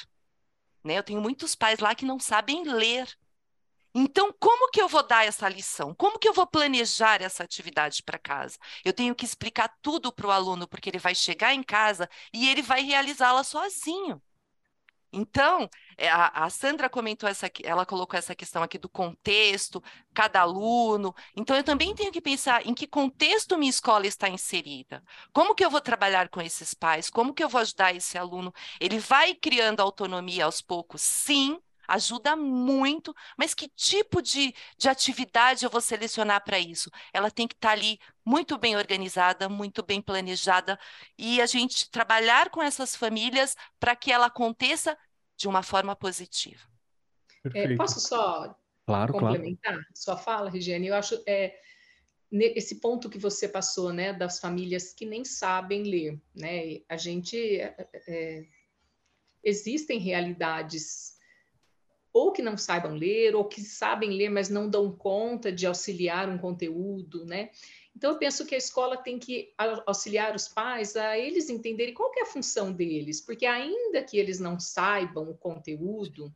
Né? 0.84 0.98
Eu 0.98 1.04
tenho 1.04 1.22
muitos 1.22 1.54
pais 1.56 1.80
lá 1.80 1.94
que 1.94 2.06
não 2.06 2.20
sabem 2.20 2.64
ler. 2.64 3.08
Então, 4.00 4.32
como 4.40 4.70
que 4.70 4.80
eu 4.80 4.88
vou 4.88 5.02
dar 5.02 5.26
essa 5.26 5.50
lição? 5.50 5.92
Como 5.96 6.20
que 6.20 6.28
eu 6.30 6.34
vou 6.34 6.46
planejar 6.46 7.20
essa 7.20 7.44
atividade 7.44 8.04
para 8.04 8.20
casa? 8.20 8.56
Eu 8.86 8.94
tenho 8.94 9.16
que 9.16 9.26
explicar 9.26 9.76
tudo 9.82 10.12
para 10.14 10.28
o 10.28 10.32
aluno, 10.32 10.68
porque 10.68 10.88
ele 10.88 11.00
vai 11.00 11.16
chegar 11.16 11.56
em 11.56 11.64
casa 11.64 12.08
e 12.32 12.48
ele 12.48 12.62
vai 12.62 12.84
realizá-la 12.84 13.44
sozinho. 13.44 14.22
Então, 15.12 15.68
é, 15.98 16.10
a, 16.12 16.48
Sandra 16.52 16.88
comentou 16.90 17.28
essa, 17.28 17.50
ela 17.64 17.88
colocou 17.88 18.20
essa 18.20 18.36
questão 18.36 18.62
aqui 18.62 18.78
do 18.78 18.88
contexto, 18.88 19.82
cada 20.14 20.42
aluno. 20.42 21.16
Então, 21.36 21.56
eu 21.58 21.64
também 21.64 21.96
tenho 21.96 22.12
que 22.12 22.22
pensar 22.22 22.68
em 22.68 22.76
que 22.76 22.86
contexto 22.86 23.58
minha 23.58 23.72
escola 23.72 24.06
está 24.06 24.30
inserida. 24.30 25.04
Como 25.34 25.56
que 25.56 25.66
eu 25.66 25.72
vou 25.72 25.82
trabalhar 25.82 26.30
com 26.30 26.40
esses 26.40 26.76
pais? 26.76 27.10
Como 27.10 27.34
que 27.34 27.44
eu 27.44 27.50
vou 27.50 27.62
ajudar 27.62 27.96
esse 27.96 28.16
aluno? 28.16 28.54
Ele 28.80 29.00
vai 29.00 29.34
criando 29.34 29.80
autonomia 29.80 30.46
aos 30.46 30.62
poucos, 30.62 31.02
sim, 31.02 31.60
ajuda 31.88 32.36
muito, 32.36 33.16
mas 33.38 33.54
que 33.54 33.70
tipo 33.70 34.22
de, 34.22 34.54
de 34.78 34.90
atividade 34.90 35.64
eu 35.64 35.70
vou 35.70 35.82
selecionar 35.82 36.44
para 36.44 36.60
isso? 36.60 36.92
Ela 37.14 37.32
tem 37.32 37.48
que 37.48 37.56
estar 37.56 37.70
tá 37.70 37.74
ali 37.74 38.00
muito 38.26 38.58
bem 38.58 38.76
organizada, 38.76 39.48
muito 39.48 39.84
bem 39.84 40.02
planejada, 40.02 40.78
e 41.18 41.42
a 41.42 41.46
gente 41.46 41.90
trabalhar 41.90 42.50
com 42.50 42.62
essas 42.62 42.96
famílias 42.96 43.56
para 43.80 43.96
que 43.96 44.12
ela 44.12 44.26
aconteça 44.26 44.98
de 45.38 45.48
uma 45.48 45.64
forma 45.64 45.96
positiva. 45.96 46.62
É, 47.54 47.76
posso 47.76 48.00
só 48.00 48.56
claro, 48.86 49.14
complementar 49.14 49.74
claro. 49.74 49.88
sua 49.94 50.18
fala, 50.18 50.50
Regiane? 50.50 50.88
Eu 50.88 50.96
acho 50.96 51.22
é, 51.26 51.58
esse 52.32 52.80
ponto 52.82 53.10
que 53.10 53.18
você 53.18 53.48
passou, 53.48 53.94
né, 53.94 54.12
das 54.12 54.40
famílias 54.40 54.94
que 54.94 55.06
nem 55.06 55.24
sabem 55.24 55.84
ler, 55.84 56.20
né? 56.36 56.82
A 56.90 56.98
gente 56.98 57.38
é, 57.60 57.90
é, 58.08 58.46
existem 59.44 60.00
realidades 60.00 61.17
ou 62.18 62.32
que 62.32 62.42
não 62.42 62.58
saibam 62.58 62.96
ler, 62.96 63.36
ou 63.36 63.46
que 63.46 63.62
sabem 63.62 64.10
ler, 64.10 64.30
mas 64.30 64.50
não 64.50 64.68
dão 64.68 64.92
conta 64.92 65.52
de 65.52 65.68
auxiliar 65.68 66.28
um 66.28 66.38
conteúdo, 66.38 67.26
né? 67.26 67.52
Então, 67.96 68.12
eu 68.12 68.18
penso 68.18 68.46
que 68.46 68.56
a 68.56 68.58
escola 68.58 68.98
tem 68.98 69.18
que 69.18 69.54
auxiliar 69.86 70.36
os 70.36 70.48
pais 70.48 70.96
a 70.96 71.18
eles 71.18 71.50
entenderem 71.50 71.94
qual 71.94 72.12
é 72.16 72.22
a 72.22 72.28
função 72.28 72.72
deles, 72.72 73.22
porque 73.22 73.46
ainda 73.46 74.04
que 74.04 74.18
eles 74.18 74.40
não 74.40 74.60
saibam 74.60 75.30
o 75.30 75.38
conteúdo, 75.38 76.34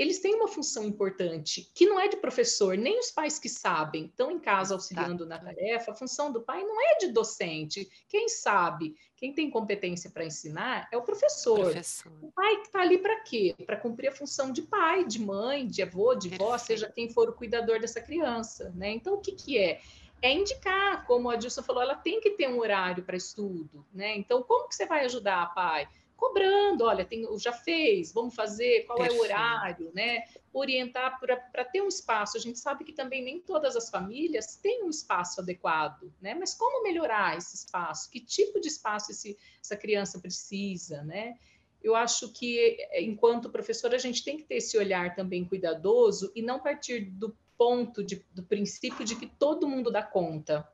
eles 0.00 0.18
têm 0.18 0.34
uma 0.34 0.48
função 0.48 0.84
importante, 0.84 1.70
que 1.74 1.84
não 1.84 2.00
é 2.00 2.08
de 2.08 2.16
professor, 2.16 2.74
nem 2.74 2.98
os 2.98 3.10
pais 3.10 3.38
que 3.38 3.50
sabem, 3.50 4.06
estão 4.06 4.30
em 4.30 4.40
casa 4.40 4.72
auxiliando 4.72 5.26
na 5.26 5.38
tarefa, 5.38 5.90
a 5.90 5.94
função 5.94 6.32
do 6.32 6.40
pai 6.40 6.64
não 6.64 6.80
é 6.80 6.96
de 6.96 7.08
docente. 7.08 7.86
Quem 8.08 8.26
sabe, 8.26 8.96
quem 9.14 9.34
tem 9.34 9.50
competência 9.50 10.08
para 10.08 10.24
ensinar 10.24 10.88
é 10.90 10.96
o 10.96 11.02
professor. 11.02 11.60
professor. 11.60 12.10
O 12.22 12.32
pai 12.32 12.62
está 12.62 12.80
ali 12.80 12.96
para 12.96 13.20
quê? 13.20 13.54
Para 13.66 13.76
cumprir 13.76 14.08
a 14.08 14.12
função 14.12 14.50
de 14.50 14.62
pai, 14.62 15.04
de 15.04 15.20
mãe, 15.20 15.66
de 15.66 15.82
avô, 15.82 16.14
de 16.14 16.30
Perfeito. 16.30 16.50
vó, 16.50 16.56
seja 16.56 16.90
quem 16.90 17.10
for 17.10 17.28
o 17.28 17.34
cuidador 17.34 17.78
dessa 17.78 18.00
criança. 18.00 18.72
Né? 18.74 18.92
Então, 18.92 19.16
o 19.16 19.20
que, 19.20 19.32
que 19.32 19.58
é? 19.58 19.82
é 20.22 20.32
indicar, 20.32 21.06
como 21.06 21.28
a 21.28 21.36
Dilson 21.36 21.62
falou, 21.62 21.82
ela 21.82 21.94
tem 21.94 22.22
que 22.22 22.30
ter 22.30 22.48
um 22.48 22.58
horário 22.58 23.04
para 23.04 23.16
estudo, 23.16 23.86
né? 23.92 24.16
Então, 24.16 24.42
como 24.42 24.68
que 24.68 24.74
você 24.74 24.84
vai 24.84 25.04
ajudar, 25.06 25.54
pai? 25.54 25.88
Cobrando, 26.20 26.84
olha, 26.84 27.02
tem, 27.02 27.26
já 27.38 27.50
fez, 27.50 28.12
vamos 28.12 28.34
fazer, 28.34 28.84
qual 28.84 28.98
Perfeito. 28.98 29.16
é 29.16 29.18
o 29.18 29.24
horário, 29.24 29.90
né? 29.94 30.24
Orientar 30.52 31.18
para 31.18 31.64
ter 31.64 31.80
um 31.80 31.88
espaço. 31.88 32.36
A 32.36 32.40
gente 32.40 32.58
sabe 32.58 32.84
que 32.84 32.92
também 32.92 33.24
nem 33.24 33.40
todas 33.40 33.74
as 33.74 33.88
famílias 33.88 34.54
têm 34.56 34.84
um 34.84 34.90
espaço 34.90 35.40
adequado, 35.40 36.12
né? 36.20 36.34
Mas 36.34 36.54
como 36.54 36.82
melhorar 36.82 37.38
esse 37.38 37.56
espaço? 37.56 38.10
Que 38.10 38.20
tipo 38.20 38.60
de 38.60 38.68
espaço 38.68 39.10
esse, 39.10 39.38
essa 39.64 39.76
criança 39.78 40.20
precisa, 40.20 41.02
né? 41.02 41.38
Eu 41.82 41.96
acho 41.96 42.30
que, 42.34 42.76
enquanto 42.96 43.48
professor, 43.48 43.94
a 43.94 43.98
gente 43.98 44.22
tem 44.22 44.36
que 44.36 44.44
ter 44.44 44.56
esse 44.56 44.76
olhar 44.76 45.14
também 45.14 45.46
cuidadoso 45.46 46.30
e 46.36 46.42
não 46.42 46.60
partir 46.60 47.00
do 47.00 47.34
ponto, 47.56 48.04
de, 48.04 48.22
do 48.34 48.42
princípio 48.42 49.06
de 49.06 49.16
que 49.16 49.26
todo 49.26 49.66
mundo 49.66 49.90
dá 49.90 50.02
conta, 50.02 50.68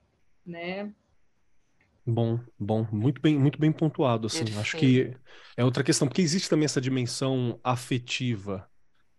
né? 0.44 0.92
Bom, 2.08 2.38
bom, 2.58 2.86
muito 2.92 3.20
bem, 3.20 3.36
muito 3.38 3.58
bem 3.58 3.72
pontuado, 3.72 4.28
assim. 4.28 4.54
Acho 4.56 4.76
que 4.76 5.12
é 5.56 5.64
outra 5.64 5.82
questão, 5.82 6.06
porque 6.06 6.22
existe 6.22 6.48
também 6.48 6.64
essa 6.64 6.80
dimensão 6.80 7.58
afetiva 7.64 8.68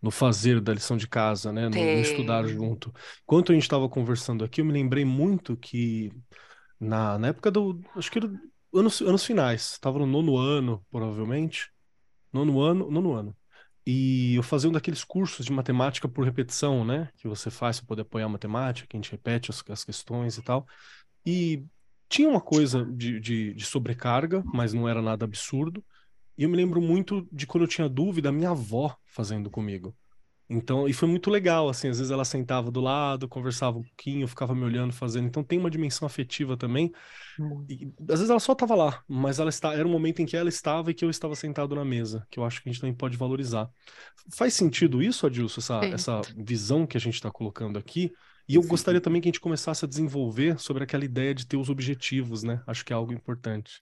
no 0.02 0.12
fazer 0.12 0.62
da 0.62 0.74
lição 0.74 0.98
de 0.98 1.08
casa, 1.08 1.52
né? 1.52 1.70
No, 1.70 1.90
no 1.90 2.02
estudar 2.02 2.48
junto. 2.48 2.94
Enquanto 3.24 3.52
a 3.52 3.56
gente 3.56 3.64
estava 3.64 3.90
conversando 3.90 4.44
aqui, 4.46 4.62
eu 4.62 4.66
me 4.66 4.74
lembrei 4.74 5.06
muito 5.06 5.58
que 5.58 6.12
na, 6.80 7.18
na 7.20 7.30
época 7.30 7.52
do, 7.52 7.82
acho 7.96 8.12
que 8.12 8.20
era 8.20 8.30
anos, 8.74 9.02
anos 9.02 9.26
finais, 9.26 9.74
estava 9.74 10.00
no 10.00 10.06
nono 10.08 10.38
ano, 10.38 10.86
provavelmente, 10.92 11.70
nono 12.34 12.62
ano, 12.62 12.92
nono 12.92 13.14
ano. 13.14 13.38
E 13.86 14.36
eu 14.36 14.44
fazia 14.44 14.70
um 14.70 14.74
daqueles 14.74 15.04
cursos 15.04 15.46
de 15.46 15.52
matemática 15.54 16.10
por 16.10 16.26
repetição, 16.26 16.86
né? 16.86 17.10
Que 17.18 17.28
você 17.28 17.50
faz 17.50 17.80
para 17.80 17.88
poder 17.88 18.02
apoiar 18.04 18.26
a 18.26 18.30
matemática, 18.30 18.88
que 18.88 18.98
a 18.98 19.00
gente 19.02 19.12
repete 19.12 19.52
as, 19.52 19.64
as 19.70 19.84
questões 19.86 20.38
e 20.38 20.44
tal. 20.44 20.68
E 21.26 21.66
tinha 22.10 22.30
uma 22.30 22.42
coisa 22.42 22.86
de, 22.86 23.20
de, 23.20 23.54
de, 23.54 23.66
sobrecarga, 23.66 24.44
mas 24.46 24.74
não 24.74 24.88
era 24.88 25.02
nada 25.02 25.26
absurdo. 25.26 25.84
E 26.38 26.44
eu 26.44 26.50
me 26.50 26.56
lembro 26.56 26.82
muito 26.82 27.28
de 27.32 27.48
quando 27.48 27.64
eu 27.64 27.68
tinha 27.68 27.90
dúvida, 27.90 28.30
a 28.30 28.32
minha 28.32 28.52
avó 28.52 28.96
fazendo 29.06 29.50
comigo. 29.50 29.96
Então, 30.50 30.88
e 30.88 30.94
foi 30.94 31.10
muito 31.10 31.30
legal, 31.30 31.68
assim, 31.68 31.90
às 31.90 31.98
vezes 31.98 32.10
ela 32.10 32.24
sentava 32.24 32.72
do 32.72 32.80
lado, 32.80 33.28
conversava 33.28 33.80
um 33.80 33.84
pouquinho, 33.84 34.28
ficava 34.28 34.56
me 34.56 34.64
olhando, 34.64 34.94
fazendo. 34.94 35.28
Então 35.28 35.44
tem 35.44 35.60
uma 35.60 35.70
dimensão 35.70 36.06
afetiva 36.06 36.56
também. 36.56 36.92
E, 37.70 37.92
às 38.04 38.20
vezes 38.20 38.30
ela 38.30 38.40
só 38.40 38.54
estava 38.54 38.74
lá, 38.74 39.04
mas 39.10 39.40
ela 39.40 39.50
está, 39.50 39.74
era 39.74 39.86
um 39.86 39.92
momento 39.92 40.22
em 40.22 40.26
que 40.26 40.38
ela 40.38 40.48
estava 40.48 40.92
e 40.92 40.94
que 40.94 41.04
eu 41.04 41.10
estava 41.10 41.36
sentado 41.36 41.76
na 41.76 41.84
mesa, 41.84 42.26
que 42.32 42.40
eu 42.40 42.46
acho 42.46 42.64
que 42.64 42.70
a 42.70 42.72
gente 42.72 42.80
também 42.80 42.96
pode 42.96 43.18
valorizar. 43.18 43.70
Faz 44.34 44.54
sentido 44.54 45.04
isso, 45.04 45.28
Adilson, 45.28 45.60
essa, 45.60 45.86
essa 45.86 46.22
visão 46.38 46.88
que 46.88 46.96
a 46.96 47.02
gente 47.02 47.16
está 47.16 47.30
colocando 47.30 47.78
aqui? 47.78 48.14
E 48.48 48.56
eu 48.56 48.62
gostaria 48.64 49.02
também 49.02 49.22
que 49.22 49.28
a 49.28 49.32
gente 49.32 49.42
começasse 49.42 49.84
a 49.84 49.88
desenvolver 49.88 50.58
sobre 50.60 50.84
aquela 50.84 51.04
ideia 51.04 51.34
de 51.34 51.46
ter 51.46 51.58
os 51.58 51.70
objetivos, 51.70 52.44
né? 52.44 52.64
Acho 52.66 52.86
que 52.86 52.94
é 52.94 52.96
algo 52.96 53.12
importante. 53.12 53.82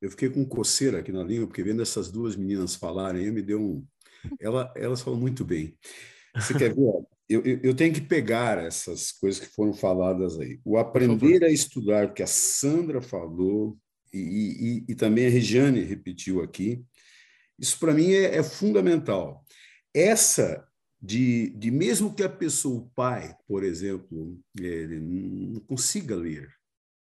Eu 0.00 0.10
fiquei 0.10 0.28
com 0.28 0.44
coceira 0.44 0.98
aqui 0.98 1.12
na 1.12 1.22
língua, 1.22 1.46
porque 1.46 1.62
vendo 1.62 1.80
essas 1.80 2.10
duas 2.10 2.34
meninas 2.34 2.74
falarem, 2.74 3.30
me 3.30 3.40
deu 3.40 3.60
um. 3.60 3.86
Ela, 4.40 4.72
elas 4.74 5.00
falam 5.00 5.20
muito 5.20 5.44
bem. 5.44 5.76
Você 6.34 6.54
quer 6.54 6.74
ver? 6.74 6.82
Eu, 7.28 7.42
eu, 7.42 7.60
eu, 7.62 7.74
tenho 7.74 7.94
que 7.94 8.00
pegar 8.00 8.58
essas 8.58 9.12
coisas 9.12 9.40
que 9.40 9.54
foram 9.54 9.72
faladas 9.72 10.38
aí. 10.38 10.60
O 10.64 10.76
aprender 10.76 11.44
a 11.44 11.48
estudar, 11.48 12.12
que 12.12 12.22
a 12.22 12.26
Sandra 12.26 13.00
falou, 13.00 13.78
e, 14.12 14.18
e, 14.18 14.92
e 14.92 14.94
também 14.94 15.26
a 15.26 15.30
Regiane 15.30 15.80
repetiu 15.80 16.42
aqui, 16.42 16.84
isso 17.58 17.78
para 17.78 17.94
mim 17.94 18.12
é, 18.12 18.36
é 18.36 18.42
fundamental. 18.42 19.44
Essa 19.94 20.66
de, 21.04 21.50
de 21.50 21.70
mesmo 21.70 22.14
que 22.14 22.22
a 22.22 22.28
pessoa, 22.30 22.80
o 22.80 22.90
pai, 22.90 23.36
por 23.46 23.62
exemplo, 23.62 24.40
ele 24.58 24.98
não 24.98 25.60
consiga 25.60 26.16
ler, 26.16 26.50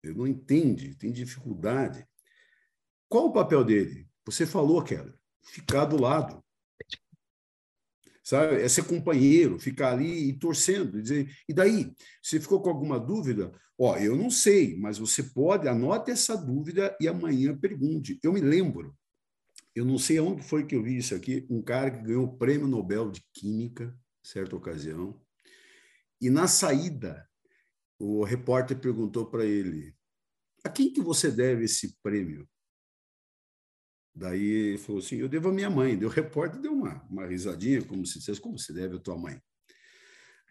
ele 0.01 0.13
não 0.17 0.25
entende, 0.25 0.95
tem 0.95 1.11
dificuldade. 1.11 2.07
Qual 3.09 3.25
o 3.25 3.33
papel 3.33 3.65
dele? 3.65 4.07
Você 4.25 4.45
falou, 4.45 4.81
Keller, 4.81 5.13
ficar 5.43 5.83
do 5.83 5.99
lado. 5.99 6.41
Sabe? 8.23 8.61
É 8.61 8.69
ser 8.69 8.85
companheiro, 8.85 9.59
ficar 9.59 9.91
ali 9.91 10.29
e 10.29 10.39
torcendo, 10.39 11.01
dizer, 11.01 11.29
e 11.49 11.53
daí? 11.53 11.93
Você 12.23 12.39
ficou 12.39 12.61
com 12.61 12.69
alguma 12.69 12.97
dúvida? 12.97 13.51
Ó, 13.77 13.97
eu 13.97 14.15
não 14.15 14.29
sei, 14.29 14.77
mas 14.77 14.99
você 14.99 15.21
pode, 15.21 15.67
anote 15.67 16.11
essa 16.11 16.37
dúvida 16.37 16.95
e 17.01 17.09
amanhã 17.09 17.57
pergunte. 17.57 18.17
Eu 18.23 18.31
me 18.31 18.39
lembro 18.39 18.95
eu 19.75 19.85
não 19.85 19.97
sei 19.97 20.19
onde 20.19 20.43
foi 20.43 20.65
que 20.65 20.75
eu 20.75 20.83
vi 20.83 20.97
isso 20.97 21.15
aqui, 21.15 21.45
um 21.49 21.61
cara 21.61 21.89
que 21.91 22.03
ganhou 22.03 22.25
o 22.25 22.37
prêmio 22.37 22.67
Nobel 22.67 23.09
de 23.09 23.23
Química, 23.33 23.97
certa 24.23 24.55
ocasião, 24.55 25.19
e 26.19 26.29
na 26.29 26.47
saída, 26.47 27.27
o 27.97 28.23
repórter 28.23 28.79
perguntou 28.79 29.25
para 29.25 29.45
ele, 29.45 29.95
a 30.63 30.69
quem 30.69 30.91
que 30.91 31.01
você 31.01 31.31
deve 31.31 31.65
esse 31.65 31.97
prêmio? 32.03 32.47
Daí 34.13 34.43
ele 34.43 34.77
falou 34.77 35.01
assim: 35.01 35.15
Eu 35.15 35.29
devo 35.29 35.49
a 35.49 35.53
minha 35.53 35.69
mãe. 35.69 35.95
O 36.03 36.09
repórter 36.09 36.59
deu 36.59 36.73
uma, 36.73 37.01
uma 37.09 37.25
risadinha, 37.25 37.83
como 37.83 38.05
se 38.05 38.19
dissesse: 38.19 38.41
Como 38.41 38.57
se 38.59 38.73
deve 38.73 38.97
a 38.97 38.99
tua 38.99 39.17
mãe? 39.17 39.41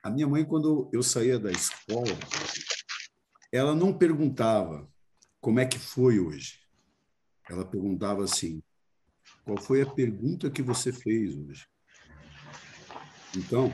A 0.02 0.10
minha 0.10 0.26
mãe, 0.26 0.44
quando 0.44 0.90
eu 0.92 1.02
saía 1.02 1.38
da 1.38 1.50
escola, 1.50 2.18
ela 3.52 3.74
não 3.74 3.96
perguntava 3.96 4.90
como 5.40 5.60
é 5.60 5.66
que 5.66 5.78
foi 5.78 6.18
hoje. 6.18 6.58
Ela 7.48 7.64
perguntava 7.64 8.24
assim: 8.24 8.62
Qual 9.44 9.58
foi 9.58 9.82
a 9.82 9.86
pergunta 9.86 10.50
que 10.50 10.62
você 10.62 10.92
fez 10.92 11.36
hoje? 11.36 11.66
Então, 13.36 13.72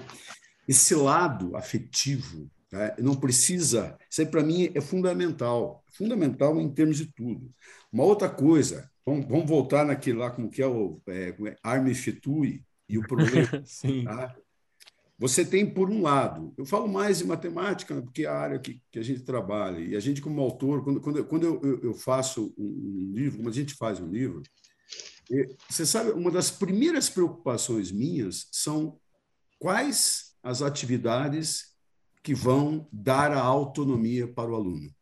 esse 0.68 0.94
lado 0.94 1.56
afetivo 1.56 2.50
né, 2.70 2.94
não 2.98 3.14
precisa. 3.14 3.96
Isso 4.10 4.20
aí, 4.20 4.26
para 4.26 4.42
mim, 4.42 4.70
é 4.74 4.80
fundamental. 4.80 5.84
Fundamental 5.92 6.60
em 6.60 6.70
termos 6.70 6.98
de 6.98 7.06
tudo. 7.06 7.50
Uma 7.92 8.04
outra 8.04 8.28
coisa, 8.28 8.90
vamos, 9.04 9.26
vamos 9.26 9.48
voltar 9.48 9.84
naquele 9.84 10.18
lá, 10.18 10.30
como 10.30 10.50
que 10.50 10.62
é 10.62 10.66
o 10.66 11.00
é, 11.06 11.28
é, 11.28 11.56
Arme 11.62 11.94
Fetui 11.94 12.64
e 12.88 12.98
o 12.98 13.06
problema. 13.06 13.48
Sim. 13.64 14.04
Tá? 14.04 14.34
Você 15.18 15.46
tem, 15.46 15.64
por 15.64 15.88
um 15.88 16.02
lado, 16.02 16.52
eu 16.58 16.66
falo 16.66 16.86
mais 16.86 17.22
em 17.22 17.26
matemática, 17.26 18.02
porque 18.02 18.24
é 18.24 18.28
a 18.28 18.38
área 18.38 18.58
que, 18.58 18.82
que 18.90 18.98
a 18.98 19.02
gente 19.02 19.22
trabalha, 19.22 19.78
e 19.78 19.96
a 19.96 20.00
gente, 20.00 20.20
como 20.20 20.42
autor, 20.42 20.84
quando, 20.84 21.00
quando, 21.00 21.24
quando 21.24 21.46
eu, 21.46 21.80
eu 21.82 21.94
faço 21.94 22.52
um, 22.58 22.64
um 23.08 23.12
livro, 23.14 23.38
quando 23.38 23.48
a 23.48 23.52
gente 23.52 23.74
faz 23.74 23.98
um 23.98 24.08
livro, 24.08 24.42
você 25.68 25.84
sabe, 25.84 26.10
uma 26.10 26.30
das 26.30 26.50
primeiras 26.50 27.08
preocupações 27.08 27.90
minhas 27.90 28.48
são 28.52 28.98
quais 29.58 30.36
as 30.42 30.62
atividades 30.62 31.74
que 32.22 32.34
vão 32.34 32.88
dar 32.92 33.32
a 33.32 33.40
autonomia 33.40 34.26
para 34.26 34.50
o 34.50 34.54
aluno. 34.54 34.94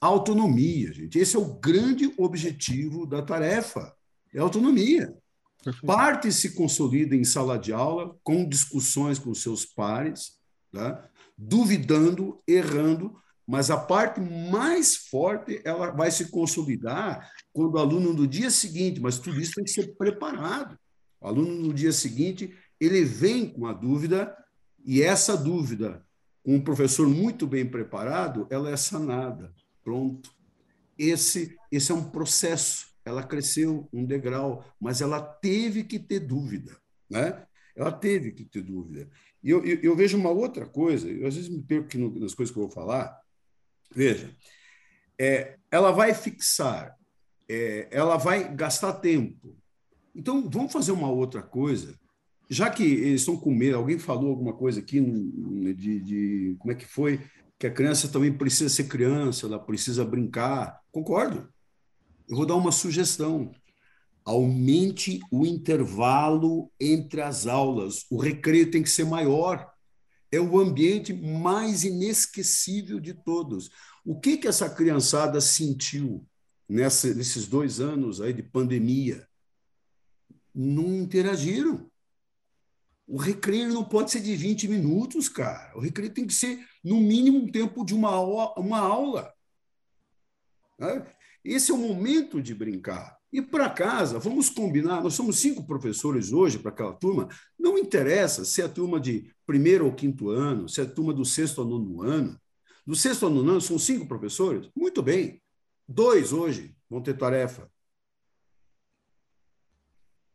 Autonomia, 0.00 0.92
gente. 0.92 1.18
Esse 1.18 1.36
é 1.36 1.38
o 1.38 1.54
grande 1.54 2.12
objetivo 2.18 3.06
da 3.06 3.22
tarefa. 3.22 3.96
É 4.34 4.38
autonomia. 4.38 5.16
Parte 5.84 6.30
se 6.32 6.54
consolida 6.54 7.16
em 7.16 7.24
sala 7.24 7.58
de 7.58 7.72
aula, 7.72 8.16
com 8.22 8.48
discussões 8.48 9.18
com 9.18 9.34
seus 9.34 9.64
pares, 9.64 10.38
tá? 10.72 11.08
duvidando, 11.36 12.40
errando, 12.46 13.20
mas 13.46 13.70
a 13.70 13.76
parte 13.76 14.20
mais 14.20 14.96
forte 14.96 15.60
ela 15.64 15.90
vai 15.90 16.10
se 16.10 16.30
consolidar 16.30 17.30
quando 17.52 17.74
o 17.74 17.78
aluno 17.78 18.12
no 18.12 18.26
dia 18.26 18.50
seguinte, 18.50 19.00
mas 19.00 19.18
tudo 19.18 19.40
isso 19.40 19.54
tem 19.54 19.64
que 19.64 19.70
ser 19.70 19.96
preparado. 19.96 20.76
O 21.20 21.28
aluno, 21.28 21.54
no 21.54 21.72
dia 21.72 21.92
seguinte, 21.92 22.52
ele 22.80 23.04
vem 23.04 23.48
com 23.48 23.66
a 23.66 23.72
dúvida, 23.72 24.36
e 24.84 25.02
essa 25.02 25.36
dúvida, 25.36 26.04
com 26.44 26.56
um 26.56 26.60
professor 26.60 27.08
muito 27.08 27.46
bem 27.46 27.64
preparado, 27.64 28.46
ela 28.50 28.70
é 28.70 28.76
sanada. 28.76 29.52
Pronto. 29.82 30.30
Esse, 30.98 31.56
esse 31.70 31.92
é 31.92 31.94
um 31.94 32.10
processo. 32.10 32.88
Ela 33.04 33.22
cresceu 33.22 33.88
um 33.92 34.04
degrau, 34.04 34.64
mas 34.80 35.00
ela 35.00 35.20
teve 35.20 35.84
que 35.84 35.98
ter 35.98 36.20
dúvida. 36.20 36.76
Né? 37.08 37.44
Ela 37.74 37.92
teve 37.92 38.32
que 38.32 38.44
ter 38.44 38.62
dúvida. 38.62 39.08
E 39.42 39.50
eu, 39.50 39.64
eu, 39.64 39.78
eu 39.80 39.96
vejo 39.96 40.18
uma 40.18 40.30
outra 40.30 40.66
coisa, 40.66 41.08
eu 41.08 41.26
às 41.26 41.36
vezes 41.36 41.48
me 41.48 41.62
perco 41.62 41.96
nas 42.18 42.34
coisas 42.34 42.52
que 42.52 42.58
eu 42.58 42.64
vou 42.64 42.70
falar. 42.70 43.16
Veja, 43.94 44.34
é, 45.18 45.56
ela 45.70 45.90
vai 45.90 46.14
fixar, 46.14 46.94
é, 47.48 47.88
ela 47.90 48.16
vai 48.16 48.54
gastar 48.54 48.94
tempo, 48.94 49.56
então, 50.16 50.48
vamos 50.48 50.72
fazer 50.72 50.92
uma 50.92 51.10
outra 51.10 51.42
coisa. 51.42 51.94
Já 52.48 52.70
que 52.70 52.82
eles 52.82 53.20
estão 53.20 53.36
com 53.36 53.50
medo, 53.50 53.76
alguém 53.76 53.98
falou 53.98 54.30
alguma 54.30 54.54
coisa 54.54 54.80
aqui 54.80 54.98
de, 54.98 56.00
de 56.00 56.56
como 56.58 56.72
é 56.72 56.74
que 56.74 56.86
foi, 56.86 57.20
que 57.58 57.66
a 57.66 57.70
criança 57.70 58.08
também 58.08 58.32
precisa 58.32 58.70
ser 58.70 58.84
criança, 58.84 59.46
ela 59.46 59.58
precisa 59.58 60.04
brincar. 60.04 60.80
Concordo. 60.90 61.48
Eu 62.26 62.36
vou 62.36 62.46
dar 62.46 62.54
uma 62.54 62.72
sugestão. 62.72 63.52
Aumente 64.24 65.20
o 65.30 65.44
intervalo 65.44 66.70
entre 66.80 67.20
as 67.20 67.46
aulas. 67.46 68.06
O 68.10 68.16
recreio 68.16 68.70
tem 68.70 68.82
que 68.82 68.88
ser 68.90 69.04
maior. 69.04 69.70
É 70.30 70.40
o 70.40 70.58
ambiente 70.58 71.12
mais 71.12 71.84
inesquecível 71.84 72.98
de 73.00 73.14
todos. 73.14 73.70
O 74.04 74.18
que, 74.18 74.36
que 74.36 74.48
essa 74.48 74.68
criançada 74.68 75.40
sentiu 75.40 76.26
nessa, 76.68 77.12
nesses 77.14 77.46
dois 77.46 77.80
anos 77.80 78.20
aí 78.20 78.32
de 78.32 78.42
pandemia? 78.42 79.26
não 80.56 80.94
interagiram. 80.94 81.90
O 83.06 83.18
recreio 83.18 83.68
não 83.68 83.84
pode 83.84 84.10
ser 84.10 84.20
de 84.20 84.34
20 84.34 84.66
minutos, 84.66 85.28
cara. 85.28 85.76
O 85.76 85.80
recreio 85.80 86.12
tem 86.12 86.26
que 86.26 86.34
ser, 86.34 86.66
no 86.82 86.98
mínimo, 87.00 87.38
um 87.38 87.52
tempo 87.52 87.84
de 87.84 87.94
uma 87.94 88.10
aula. 88.10 88.54
Uma 88.58 88.78
aula. 88.78 89.32
Né? 90.78 91.06
Esse 91.44 91.70
é 91.70 91.74
o 91.74 91.78
momento 91.78 92.42
de 92.42 92.54
brincar. 92.54 93.16
E 93.36 93.42
para 93.42 93.68
casa, 93.68 94.18
vamos 94.18 94.48
combinar, 94.48 95.02
nós 95.02 95.12
somos 95.12 95.38
cinco 95.38 95.66
professores 95.66 96.32
hoje 96.32 96.58
para 96.58 96.70
aquela 96.70 96.94
turma, 96.94 97.28
não 97.58 97.76
interessa 97.76 98.46
se 98.46 98.62
é 98.62 98.64
a 98.64 98.68
turma 98.68 98.98
de 98.98 99.30
primeiro 99.44 99.84
ou 99.84 99.92
quinto 99.92 100.30
ano, 100.30 100.66
se 100.70 100.80
é 100.80 100.84
a 100.84 100.88
turma 100.88 101.12
do 101.12 101.22
sexto 101.22 101.60
ao 101.60 101.66
nono 101.66 102.00
ano. 102.00 102.40
Do 102.86 102.96
sexto 102.96 103.26
ao 103.26 103.30
nono 103.30 103.50
ano 103.50 103.60
são 103.60 103.78
cinco 103.78 104.08
professores? 104.08 104.70
Muito 104.74 105.02
bem. 105.02 105.42
Dois 105.86 106.32
hoje 106.32 106.74
vão 106.88 107.02
ter 107.02 107.12
tarefa 107.12 107.70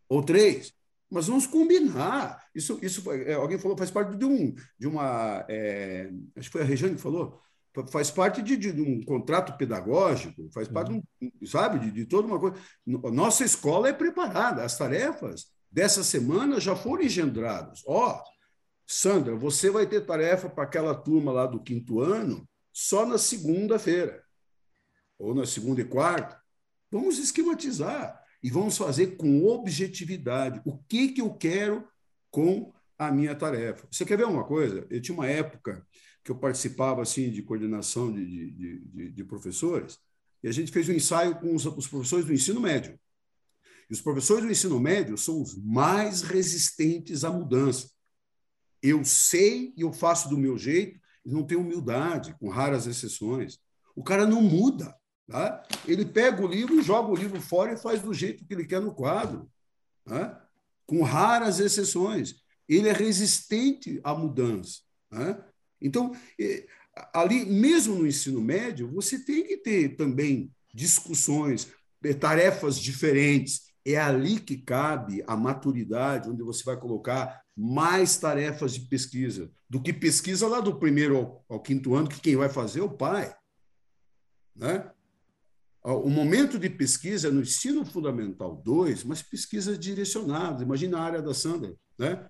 ou 0.08 0.22
três. 0.22 0.72
Mas 1.10 1.26
vamos 1.26 1.48
combinar. 1.48 2.46
Isso, 2.54 2.78
isso 2.84 3.12
é, 3.12 3.34
alguém 3.34 3.58
falou, 3.58 3.76
faz 3.76 3.90
parte 3.90 4.16
de, 4.16 4.26
um, 4.26 4.54
de 4.78 4.88
uma. 4.88 5.44
É, 5.50 6.08
acho 6.36 6.50
que 6.50 6.54
foi 6.54 6.62
a 6.62 6.66
Regiane 6.66 6.98
que 6.98 7.02
falou. 7.02 7.42
Faz 7.90 8.12
parte 8.12 8.42
de, 8.42 8.58
de, 8.58 8.82
um 8.82 9.02
contrato 9.04 9.58
pedagógico, 9.58 10.50
faz 10.54 10.68
parte, 10.68 10.92
uhum. 10.92 11.02
de 11.22 11.32
um, 11.42 11.46
sabe, 11.46 11.80
de, 11.80 11.92
de 11.92 12.06
toda 12.06 12.28
uma 12.28 12.40
coisa. 12.40 12.58
Nossa 12.86 13.46
escola 13.46 13.88
é 13.88 13.94
preparada, 13.94 14.64
as 14.64 14.78
tarefas 14.78 15.46
dessa 15.72 16.04
semana 16.04 16.60
já 16.60 16.76
foram 16.76 17.04
engendradas. 17.04 17.82
Ó, 17.88 18.12
oh, 18.12 18.24
Sandra, 18.86 19.36
você 19.36 19.70
vai 19.70 19.88
ter 19.88 20.06
tarefa 20.06 20.50
para 20.50 20.66
aquela 20.66 20.94
turma 20.94 21.32
lá 21.32 21.46
do 21.46 21.64
quinto 21.64 22.02
ano 22.02 22.46
só 22.74 23.06
na 23.06 23.18
segunda-feira, 23.18 24.22
ou 25.18 25.34
na 25.34 25.46
segunda 25.46 25.80
e 25.80 25.86
quarta. 25.86 26.38
Vamos 26.92 27.20
esquematizar 27.20 28.22
e 28.44 28.50
vamos 28.50 28.78
fazer 28.78 29.16
com 29.16 29.46
objetividade 29.46 30.62
o 30.66 30.78
que, 30.78 31.10
que 31.10 31.22
eu 31.22 31.34
quero 31.34 31.88
com 32.30 32.74
a 32.98 33.12
minha 33.12 33.34
tarefa. 33.34 33.88
Você 33.90 34.06
quer 34.06 34.18
ver 34.18 34.26
uma 34.26 34.44
coisa? 34.44 34.86
Eu 34.90 35.02
tinha 35.02 35.16
uma 35.16 35.28
época 35.28 35.86
que 36.24 36.32
eu 36.32 36.36
participava 36.36 37.02
assim 37.02 37.32
de 37.32 37.42
coordenação 37.42 38.12
de, 38.12 38.26
de, 38.26 38.80
de, 38.80 39.12
de 39.12 39.24
professores 39.24 40.00
e 40.44 40.48
a 40.48 40.52
gente 40.52 40.72
fez 40.72 40.90
um 40.90 40.94
ensaio 40.94 41.40
com 41.40 41.54
os, 41.54 41.66
os 41.66 41.88
professores 41.88 42.26
do 42.26 42.34
ensino 42.34 42.60
médio. 42.60 43.00
E 43.90 43.94
os 43.94 44.02
professores 44.02 44.46
do 44.46 44.52
ensino 44.52 44.80
médio 44.80 45.18
são 45.18 45.42
os 45.42 45.56
mais 45.56 46.22
resistentes 46.22 47.24
à 47.24 47.32
mudança. 47.32 47.90
Eu 48.82 49.06
sei 49.06 49.74
e 49.78 49.82
eu 49.82 49.94
faço 49.94 50.30
do 50.30 50.38
meu 50.38 50.58
jeito, 50.58 51.00
e 51.24 51.32
não 51.32 51.46
tenho 51.46 51.62
humildade, 51.62 52.36
com 52.40 52.50
raras 52.50 52.88
exceções. 52.88 53.60
O 53.96 54.04
cara 54.04 54.26
não 54.26 54.42
muda. 54.42 54.96
Tá? 55.28 55.64
Ele 55.86 56.04
pega 56.04 56.44
o 56.44 56.48
livro, 56.48 56.82
joga 56.82 57.10
o 57.10 57.16
livro 57.16 57.40
fora 57.40 57.74
e 57.74 57.78
faz 57.78 58.02
do 58.02 58.14
jeito 58.14 58.44
que 58.44 58.54
ele 58.54 58.66
quer 58.66 58.82
no 58.82 58.94
quadro, 58.94 59.50
tá? 60.04 60.46
com 60.86 61.04
raras 61.04 61.60
exceções. 61.60 62.36
Ele 62.68 62.90
é 62.90 62.94
resistente 62.94 64.02
à 64.04 64.16
mudança. 64.16 64.80
Tá? 65.10 65.46
Então, 65.82 66.12
ali, 67.14 67.46
mesmo 67.46 67.96
no 67.96 68.08
ensino 68.08 68.42
médio, 68.42 68.92
você 68.92 69.20
tem 69.20 69.46
que 69.46 69.58
ter 69.58 69.96
também 69.96 70.52
discussões, 70.74 71.72
eh, 72.04 72.14
tarefas 72.14 72.80
diferentes. 72.80 73.72
É 73.86 73.98
ali 73.98 74.40
que 74.40 74.58
cabe 74.58 75.24
a 75.26 75.36
maturidade, 75.36 76.30
onde 76.30 76.44
você 76.44 76.64
vai 76.64 76.78
colocar 76.78 77.42
mais 77.56 78.18
tarefas 78.18 78.74
de 78.74 78.82
pesquisa, 78.82 79.52
do 79.70 79.82
que 79.82 79.92
pesquisa 79.92 80.48
lá 80.48 80.60
do 80.60 80.78
primeiro 80.78 81.18
ao, 81.18 81.46
ao 81.50 81.62
quinto 81.62 81.96
ano, 81.96 82.08
que 82.08 82.22
quem 82.22 82.36
vai 82.36 82.50
fazer 82.50 82.80
é 82.80 82.84
o 82.84 82.90
pai. 82.90 83.34
Né? 84.56 84.90
o 85.84 86.10
momento 86.10 86.60
de 86.60 86.70
pesquisa 86.70 87.32
no 87.32 87.42
ensino 87.42 87.84
fundamental 87.84 88.56
2, 88.64 89.04
mas 89.04 89.24
pesquisas 89.24 89.80
direcionadas. 89.80 90.62
Imagina 90.62 91.00
a 91.00 91.04
área 91.04 91.22
da 91.22 91.34
Sandra, 91.34 91.76
né? 91.98 92.30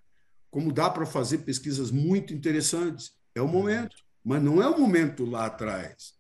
Como 0.50 0.72
dá 0.72 0.90
para 0.90 1.06
fazer 1.06 1.40
pesquisas 1.40 1.92
muito 1.92 2.34
interessantes. 2.34 3.12
É 3.36 3.42
o 3.42 3.48
momento, 3.48 3.96
mas 4.24 4.42
não 4.42 4.62
é 4.62 4.68
o 4.68 4.80
momento 4.80 5.26
lá 5.26 5.46
atrás. 5.46 6.14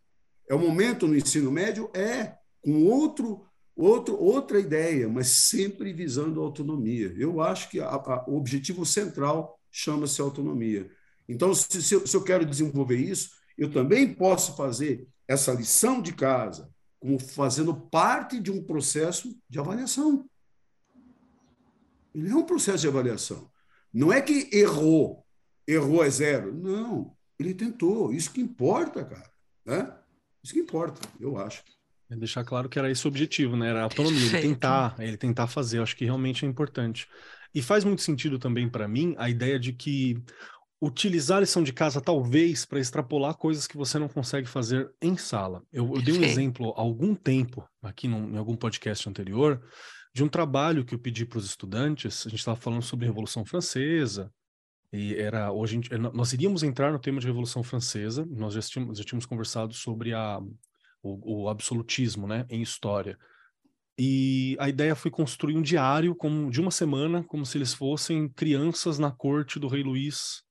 É 0.49 0.55
o 0.55 0.59
momento 0.59 1.07
no 1.07 1.15
ensino 1.15 1.51
médio, 1.51 1.89
é 1.93 2.35
com 2.61 2.85
outro, 2.85 3.45
outro, 3.75 4.17
outra 4.21 4.59
ideia, 4.59 5.07
mas 5.07 5.27
sempre 5.27 5.93
visando 5.93 6.41
autonomia. 6.41 7.13
Eu 7.17 7.41
acho 7.41 7.69
que 7.69 7.79
a, 7.79 7.87
a, 7.87 8.25
o 8.27 8.37
objetivo 8.37 8.85
central 8.85 9.59
chama-se 9.71 10.21
autonomia. 10.21 10.89
Então, 11.27 11.53
se, 11.53 11.81
se, 11.81 11.93
eu, 11.93 12.05
se 12.05 12.15
eu 12.15 12.23
quero 12.23 12.45
desenvolver 12.45 12.97
isso, 12.97 13.31
eu 13.57 13.71
também 13.71 14.13
posso 14.13 14.55
fazer 14.55 15.07
essa 15.27 15.53
lição 15.53 16.01
de 16.01 16.13
casa, 16.13 16.69
como 16.99 17.17
fazendo 17.17 17.73
parte 17.73 18.39
de 18.39 18.51
um 18.51 18.63
processo 18.63 19.35
de 19.49 19.59
avaliação. 19.59 20.25
Ele 22.13 22.29
é 22.29 22.35
um 22.35 22.43
processo 22.43 22.79
de 22.79 22.87
avaliação. 22.87 23.49
Não 23.93 24.11
é 24.11 24.21
que 24.21 24.49
errou, 24.51 25.25
errou 25.67 26.03
é 26.03 26.09
zero. 26.09 26.53
Não, 26.53 27.15
ele 27.39 27.53
tentou. 27.53 28.13
Isso 28.13 28.31
que 28.31 28.41
importa, 28.41 29.03
cara. 29.03 29.31
Né? 29.65 29.93
Isso 30.43 30.53
que 30.53 30.59
importa, 30.59 30.99
eu 31.19 31.37
acho. 31.37 31.63
É 32.09 32.15
deixar 32.15 32.43
claro 32.43 32.67
que 32.67 32.77
era 32.77 32.91
esse 32.91 33.05
o 33.05 33.07
objetivo, 33.07 33.55
né? 33.55 33.69
Era 33.69 33.81
a 33.81 33.83
autonomia, 33.83 34.25
ele 34.25 34.41
tentar, 34.41 34.95
ele 34.99 35.17
tentar 35.17 35.47
fazer. 35.47 35.77
Eu 35.77 35.83
acho 35.83 35.95
que 35.95 36.03
realmente 36.03 36.45
é 36.45 36.47
importante. 36.47 37.07
E 37.53 37.61
faz 37.61 37.83
muito 37.83 38.01
sentido 38.01 38.37
também 38.37 38.67
para 38.67 38.87
mim 38.87 39.15
a 39.17 39.29
ideia 39.29 39.57
de 39.59 39.71
que 39.71 40.21
utilizar 40.81 41.37
a 41.37 41.41
lição 41.41 41.61
de 41.63 41.71
casa 41.71 42.01
talvez 42.01 42.65
para 42.65 42.79
extrapolar 42.79 43.35
coisas 43.35 43.67
que 43.67 43.77
você 43.77 43.99
não 43.99 44.09
consegue 44.09 44.47
fazer 44.47 44.91
em 45.01 45.15
sala. 45.15 45.63
Eu, 45.71 45.93
eu 45.95 46.01
dei 46.01 46.17
um 46.17 46.23
exemplo 46.23 46.73
há 46.75 46.81
algum 46.81 47.13
tempo, 47.13 47.63
aqui 47.83 48.07
num, 48.07 48.33
em 48.33 48.37
algum 48.37 48.55
podcast 48.55 49.07
anterior, 49.07 49.61
de 50.13 50.23
um 50.23 50.27
trabalho 50.27 50.83
que 50.83 50.95
eu 50.95 50.99
pedi 50.99 51.25
para 51.25 51.37
os 51.37 51.45
estudantes. 51.45 52.25
A 52.25 52.29
gente 52.29 52.39
estava 52.39 52.59
falando 52.59 52.81
sobre 52.81 53.05
a 53.05 53.09
Revolução 53.09 53.45
Francesa, 53.45 54.31
e 54.91 55.15
era 55.15 55.51
hoje 55.51 55.79
nós 56.13 56.33
iríamos 56.33 56.63
entrar 56.63 56.91
no 56.91 56.99
tema 56.99 57.19
de 57.19 57.27
Revolução 57.27 57.63
Francesa. 57.63 58.25
Nós 58.29 58.53
já 58.53 58.61
tínhamos, 58.61 58.97
já 58.97 59.03
tínhamos 59.03 59.25
conversado 59.25 59.73
sobre 59.73 60.13
a 60.13 60.39
o, 61.01 61.43
o 61.43 61.49
absolutismo, 61.49 62.27
né, 62.27 62.45
em 62.49 62.61
história. 62.61 63.17
E 63.97 64.55
a 64.59 64.69
ideia 64.69 64.95
foi 64.95 65.11
construir 65.11 65.57
um 65.57 65.61
diário 65.61 66.15
como, 66.15 66.49
de 66.49 66.61
uma 66.61 66.71
semana, 66.71 67.23
como 67.23 67.45
se 67.45 67.57
eles 67.57 67.73
fossem 67.73 68.29
crianças 68.29 68.97
na 68.97 69.11
corte 69.11 69.59
do 69.59 69.67
rei 69.67 69.83
Luís 69.83 70.43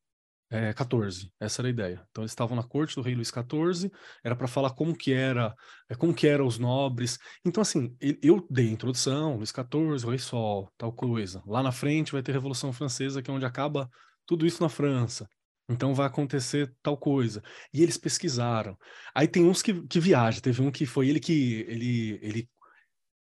é, 0.52 0.72
14. 0.72 1.32
Essa 1.38 1.62
era 1.62 1.68
a 1.68 1.70
ideia. 1.70 2.06
Então 2.10 2.22
eles 2.22 2.32
estavam 2.32 2.56
na 2.56 2.62
corte 2.62 2.96
do 2.96 3.02
rei 3.02 3.14
Luís 3.14 3.28
XIV, 3.28 3.90
era 4.22 4.34
para 4.34 4.48
falar 4.48 4.70
como 4.70 4.96
que 4.96 5.12
era, 5.12 5.54
é, 5.88 5.94
como 5.94 6.12
que 6.12 6.26
eram 6.26 6.46
os 6.46 6.58
nobres. 6.58 7.18
Então 7.44 7.62
assim, 7.62 7.96
eu 8.00 8.46
dei 8.50 8.68
a 8.68 8.72
introdução, 8.72 9.36
Luís 9.36 9.50
XIV, 9.50 10.06
o 10.06 10.10
rei 10.10 10.18
Sol, 10.18 10.70
tal 10.76 10.92
coisa. 10.92 11.42
Lá 11.46 11.62
na 11.62 11.72
frente 11.72 12.12
vai 12.12 12.22
ter 12.22 12.32
Revolução 12.32 12.72
Francesa, 12.72 13.22
que 13.22 13.30
é 13.30 13.34
onde 13.34 13.46
acaba 13.46 13.88
tudo 14.30 14.46
isso 14.46 14.62
na 14.62 14.68
França. 14.68 15.28
Então 15.68 15.92
vai 15.92 16.06
acontecer 16.06 16.72
tal 16.84 16.96
coisa. 16.96 17.42
E 17.74 17.82
eles 17.82 17.96
pesquisaram. 17.96 18.78
Aí 19.12 19.26
tem 19.26 19.44
uns 19.44 19.60
que, 19.60 19.82
que 19.88 19.98
viajam. 19.98 20.40
Teve 20.40 20.62
um 20.62 20.70
que 20.70 20.86
foi 20.86 21.08
ele 21.08 21.18
que 21.18 21.66
ele, 21.66 22.20
ele 22.22 22.48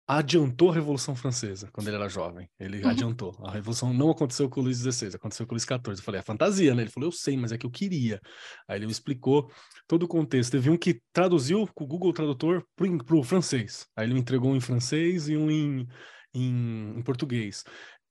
adiantou 0.08 0.70
a 0.70 0.74
Revolução 0.74 1.14
Francesa 1.14 1.68
quando 1.70 1.88
ele 1.88 1.96
era 1.96 2.08
jovem. 2.08 2.48
Ele 2.58 2.82
uhum. 2.82 2.88
adiantou. 2.88 3.36
A 3.44 3.50
Revolução 3.50 3.92
não 3.92 4.10
aconteceu 4.10 4.48
com 4.48 4.60
o 4.60 4.64
Luís 4.64 4.78
XVI, 4.78 5.16
aconteceu 5.16 5.46
com 5.46 5.52
o 5.52 5.56
Luís 5.56 5.64
XIV. 5.64 5.80
Eu 5.86 6.02
falei, 6.02 6.20
é 6.20 6.24
fantasia, 6.24 6.74
né? 6.74 6.80
Ele 6.84 6.90
falou, 6.90 7.08
eu 7.08 7.12
sei, 7.12 7.36
mas 7.36 7.52
é 7.52 7.58
que 7.58 7.66
eu 7.66 7.70
queria. 7.70 8.18
Aí 8.66 8.78
ele 8.78 8.86
me 8.86 8.92
explicou 8.92 9.50
todo 9.86 10.04
o 10.04 10.08
contexto. 10.08 10.52
Teve 10.52 10.70
um 10.70 10.78
que 10.78 10.98
traduziu 11.12 11.68
com 11.74 11.84
o 11.84 11.86
Google 11.86 12.14
Tradutor 12.14 12.64
para 12.74 13.16
o 13.16 13.22
francês. 13.22 13.86
Aí 13.94 14.06
ele 14.06 14.14
me 14.14 14.20
entregou 14.20 14.50
um 14.50 14.56
em 14.56 14.60
francês 14.60 15.28
e 15.28 15.36
um 15.36 15.50
em, 15.50 15.86
em, 16.32 16.98
em 16.98 17.02
português 17.02 17.64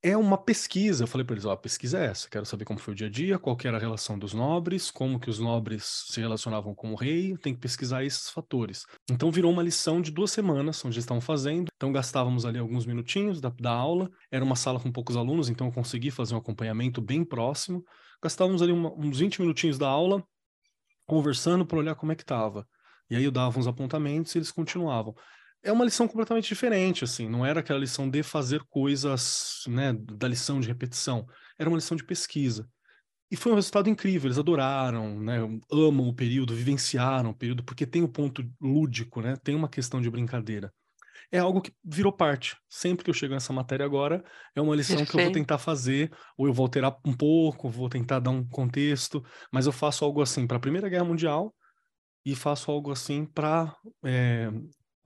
é 0.05 0.15
uma 0.15 0.37
pesquisa. 0.37 1.03
Eu 1.03 1.07
falei 1.07 1.25
para 1.25 1.33
eles, 1.33 1.45
ó, 1.45 1.51
a 1.53 1.57
pesquisa 1.57 1.97
é 1.97 2.05
essa. 2.05 2.29
Quero 2.29 2.45
saber 2.45 2.63
como 2.63 2.77
foi 2.77 2.93
o 2.93 2.95
dia 2.95 3.07
a 3.07 3.09
dia, 3.09 3.39
qual 3.39 3.57
era 3.63 3.77
a 3.77 3.79
relação 3.79 4.19
dos 4.19 4.35
nobres, 4.35 4.91
como 4.91 5.19
que 5.19 5.31
os 5.31 5.39
nobres 5.39 6.05
se 6.11 6.21
relacionavam 6.21 6.75
com 6.75 6.91
o 6.91 6.95
rei. 6.95 7.35
Tem 7.39 7.55
que 7.55 7.59
pesquisar 7.59 8.03
esses 8.03 8.29
fatores. 8.29 8.85
Então 9.09 9.31
virou 9.31 9.51
uma 9.51 9.63
lição 9.63 9.99
de 9.99 10.11
duas 10.11 10.29
semanas, 10.29 10.85
onde 10.85 10.93
eles 10.93 11.03
estavam 11.03 11.21
fazendo. 11.21 11.69
Então 11.75 11.91
gastávamos 11.91 12.45
ali 12.45 12.59
alguns 12.59 12.85
minutinhos 12.85 13.41
da, 13.41 13.49
da 13.49 13.71
aula. 13.71 14.07
Era 14.31 14.45
uma 14.45 14.55
sala 14.55 14.79
com 14.79 14.91
poucos 14.91 15.17
alunos, 15.17 15.49
então 15.49 15.67
eu 15.67 15.73
consegui 15.73 16.11
fazer 16.11 16.35
um 16.35 16.37
acompanhamento 16.37 17.01
bem 17.01 17.25
próximo. 17.25 17.83
Gastávamos 18.21 18.61
ali 18.61 18.71
uma, 18.71 18.93
uns 18.93 19.17
20 19.17 19.41
minutinhos 19.41 19.79
da 19.79 19.87
aula, 19.87 20.23
conversando 21.07 21.65
para 21.65 21.79
olhar 21.79 21.95
como 21.95 22.11
é 22.11 22.15
que 22.15 22.21
estava. 22.21 22.67
E 23.09 23.15
aí 23.15 23.23
eu 23.23 23.31
dava 23.31 23.59
uns 23.59 23.65
apontamentos 23.65 24.35
e 24.35 24.37
eles 24.37 24.51
continuavam 24.51 25.15
é 25.65 25.71
uma 25.71 25.83
lição 25.83 26.07
completamente 26.07 26.47
diferente, 26.47 27.03
assim, 27.03 27.27
não 27.27 27.43
era 27.43 27.59
aquela 27.59 27.79
lição 27.79 28.07
de 28.07 28.21
fazer 28.21 28.63
coisas, 28.69 29.63
né, 29.67 29.91
da 29.93 30.27
lição 30.27 30.59
de 30.59 30.67
repetição, 30.67 31.27
era 31.57 31.67
uma 31.67 31.77
lição 31.77 31.97
de 31.97 32.05
pesquisa. 32.05 32.69
E 33.31 33.35
foi 33.35 33.51
um 33.51 33.55
resultado 33.55 33.89
incrível, 33.89 34.27
eles 34.27 34.37
adoraram, 34.37 35.19
né, 35.19 35.39
amam 35.71 36.07
o 36.07 36.13
período, 36.13 36.53
vivenciaram 36.53 37.31
o 37.31 37.35
período, 37.35 37.63
porque 37.63 37.87
tem 37.87 38.03
o 38.03 38.05
um 38.05 38.11
ponto 38.11 38.47
lúdico, 38.61 39.21
né, 39.21 39.35
tem 39.43 39.55
uma 39.55 39.67
questão 39.67 39.99
de 39.99 40.09
brincadeira. 40.09 40.71
É 41.31 41.39
algo 41.39 41.59
que 41.59 41.73
virou 41.83 42.13
parte. 42.13 42.55
Sempre 42.69 43.03
que 43.03 43.09
eu 43.09 43.13
chego 43.13 43.33
nessa 43.33 43.51
matéria 43.51 43.83
agora, 43.83 44.23
é 44.55 44.61
uma 44.61 44.75
lição 44.75 44.97
Perfeito. 44.97 45.11
que 45.11 45.19
eu 45.19 45.23
vou 45.23 45.33
tentar 45.33 45.57
fazer, 45.57 46.11
ou 46.37 46.45
eu 46.45 46.53
vou 46.53 46.63
alterar 46.63 46.95
um 47.03 47.13
pouco, 47.13 47.67
vou 47.67 47.89
tentar 47.89 48.19
dar 48.19 48.29
um 48.29 48.47
contexto, 48.47 49.25
mas 49.51 49.65
eu 49.65 49.71
faço 49.71 50.05
algo 50.05 50.21
assim 50.21 50.45
para 50.45 50.57
a 50.57 50.59
Primeira 50.59 50.87
Guerra 50.87 51.05
Mundial 51.05 51.51
e 52.23 52.35
faço 52.35 52.69
algo 52.69 52.91
assim 52.91 53.25
para 53.25 53.75
é, 54.05 54.47
eh, 54.47 54.51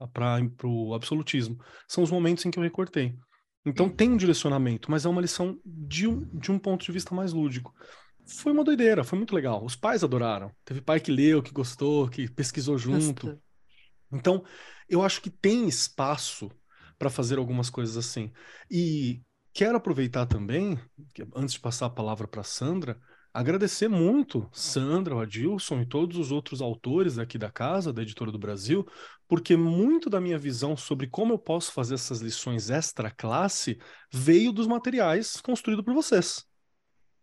para 0.08 0.40
o 0.64 0.94
absolutismo. 0.94 1.58
São 1.88 2.02
os 2.02 2.10
momentos 2.10 2.44
em 2.44 2.50
que 2.50 2.58
eu 2.58 2.62
recortei. 2.62 3.16
Então 3.64 3.86
hum. 3.86 3.90
tem 3.90 4.10
um 4.10 4.16
direcionamento, 4.16 4.90
mas 4.90 5.04
é 5.04 5.08
uma 5.08 5.20
lição 5.20 5.58
de 5.64 6.06
um, 6.06 6.24
de 6.38 6.50
um 6.50 6.58
ponto 6.58 6.84
de 6.84 6.92
vista 6.92 7.14
mais 7.14 7.32
lúdico. 7.32 7.74
Foi 8.26 8.52
uma 8.52 8.64
doideira, 8.64 9.04
foi 9.04 9.18
muito 9.18 9.34
legal. 9.34 9.64
Os 9.64 9.76
pais 9.76 10.04
adoraram. 10.04 10.50
Teve 10.64 10.80
pai 10.80 11.00
que 11.00 11.10
leu, 11.10 11.42
que 11.42 11.52
gostou, 11.52 12.08
que 12.08 12.30
pesquisou 12.30 12.78
junto. 12.78 13.38
Então, 14.12 14.44
eu 14.88 15.02
acho 15.02 15.20
que 15.20 15.30
tem 15.30 15.68
espaço 15.68 16.50
para 16.98 17.10
fazer 17.10 17.38
algumas 17.38 17.70
coisas 17.70 17.96
assim. 17.96 18.32
E 18.70 19.20
quero 19.52 19.76
aproveitar 19.76 20.26
também, 20.26 20.78
antes 21.34 21.54
de 21.54 21.60
passar 21.60 21.86
a 21.86 21.90
palavra 21.90 22.28
para 22.28 22.42
Sandra, 22.42 23.00
agradecer 23.32 23.88
muito 23.88 24.48
Sandra, 24.52 25.14
o 25.14 25.20
Adilson 25.20 25.80
e 25.80 25.86
todos 25.86 26.16
os 26.16 26.32
outros 26.32 26.60
autores 26.60 27.18
aqui 27.18 27.38
da 27.38 27.50
casa, 27.50 27.92
da 27.92 28.02
Editora 28.02 28.32
do 28.32 28.38
Brasil, 28.38 28.86
porque 29.28 29.56
muito 29.56 30.10
da 30.10 30.20
minha 30.20 30.38
visão 30.38 30.76
sobre 30.76 31.06
como 31.06 31.32
eu 31.32 31.38
posso 31.38 31.72
fazer 31.72 31.94
essas 31.94 32.20
lições 32.20 32.70
extra 32.70 33.10
classe 33.10 33.78
veio 34.12 34.52
dos 34.52 34.66
materiais 34.66 35.40
construídos 35.40 35.84
por 35.84 35.94
vocês. 35.94 36.44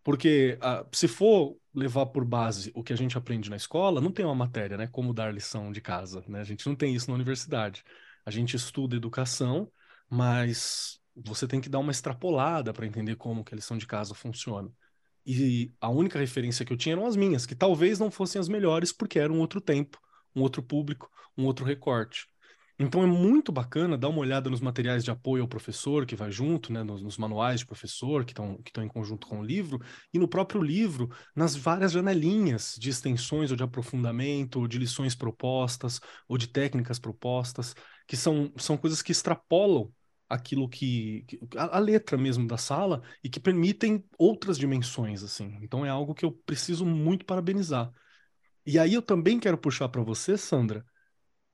Porque 0.02 0.58
uh, 0.62 0.88
se 0.90 1.06
for 1.06 1.56
levar 1.74 2.06
por 2.06 2.24
base 2.24 2.72
o 2.74 2.82
que 2.82 2.92
a 2.92 2.96
gente 2.96 3.18
aprende 3.18 3.50
na 3.50 3.56
escola, 3.56 4.00
não 4.00 4.10
tem 4.10 4.24
uma 4.24 4.34
matéria, 4.34 4.76
né? 4.76 4.86
Como 4.86 5.12
dar 5.12 5.32
lição 5.32 5.70
de 5.70 5.80
casa, 5.80 6.24
né? 6.26 6.40
A 6.40 6.44
gente 6.44 6.66
não 6.66 6.74
tem 6.74 6.94
isso 6.94 7.10
na 7.10 7.14
universidade. 7.14 7.84
A 8.24 8.30
gente 8.30 8.56
estuda 8.56 8.96
educação, 8.96 9.70
mas 10.08 10.98
você 11.14 11.46
tem 11.46 11.60
que 11.60 11.68
dar 11.68 11.78
uma 11.78 11.92
extrapolada 11.92 12.72
para 12.72 12.86
entender 12.86 13.16
como 13.16 13.44
que 13.44 13.54
a 13.54 13.56
lição 13.56 13.76
de 13.76 13.86
casa 13.86 14.14
funciona. 14.14 14.70
E 15.30 15.70
a 15.78 15.90
única 15.90 16.18
referência 16.18 16.64
que 16.64 16.72
eu 16.72 16.76
tinha 16.76 16.94
eram 16.94 17.06
as 17.06 17.14
minhas, 17.14 17.44
que 17.44 17.54
talvez 17.54 17.98
não 17.98 18.10
fossem 18.10 18.40
as 18.40 18.48
melhores, 18.48 18.92
porque 18.92 19.18
era 19.18 19.30
um 19.30 19.40
outro 19.40 19.60
tempo, 19.60 19.98
um 20.34 20.40
outro 20.40 20.62
público, 20.62 21.10
um 21.36 21.44
outro 21.44 21.66
recorte. 21.66 22.26
Então 22.78 23.02
é 23.02 23.06
muito 23.06 23.52
bacana 23.52 23.98
dar 23.98 24.08
uma 24.08 24.20
olhada 24.20 24.48
nos 24.48 24.62
materiais 24.62 25.04
de 25.04 25.10
apoio 25.10 25.42
ao 25.42 25.48
professor 25.48 26.06
que 26.06 26.16
vai 26.16 26.30
junto, 26.30 26.72
né, 26.72 26.82
nos, 26.82 27.02
nos 27.02 27.18
manuais 27.18 27.60
de 27.60 27.66
professor 27.66 28.24
que 28.24 28.32
estão 28.32 28.56
que 28.64 28.80
em 28.80 28.88
conjunto 28.88 29.26
com 29.26 29.40
o 29.40 29.44
livro, 29.44 29.78
e 30.14 30.18
no 30.18 30.26
próprio 30.26 30.62
livro, 30.62 31.10
nas 31.36 31.54
várias 31.54 31.92
janelinhas 31.92 32.76
de 32.78 32.88
extensões 32.88 33.50
ou 33.50 33.56
de 33.56 33.62
aprofundamento, 33.62 34.60
ou 34.60 34.66
de 34.66 34.78
lições 34.78 35.14
propostas, 35.14 36.00
ou 36.26 36.38
de 36.38 36.46
técnicas 36.46 36.98
propostas, 36.98 37.74
que 38.06 38.16
são, 38.16 38.50
são 38.56 38.78
coisas 38.78 39.02
que 39.02 39.12
extrapolam 39.12 39.92
aquilo 40.28 40.68
que, 40.68 41.24
que 41.26 41.40
a, 41.56 41.76
a, 41.76 41.78
letra 41.78 42.16
mesmo 42.18 42.46
da 42.46 42.58
sala 42.58 43.02
e 43.24 43.28
que 43.28 43.40
permitem 43.40 44.04
outras 44.18 44.58
dimensões 44.58 45.22
assim. 45.22 45.58
Então 45.62 45.84
é 45.86 45.88
algo 45.88 46.14
que 46.14 46.24
eu 46.24 46.32
preciso 46.32 46.84
muito 46.84 47.24
parabenizar. 47.24 47.90
E 48.66 48.78
aí 48.78 48.94
eu 48.94 49.02
também 49.02 49.40
quero 49.40 49.56
puxar 49.56 49.88
para 49.88 50.02
você, 50.02 50.36
Sandra, 50.36 50.84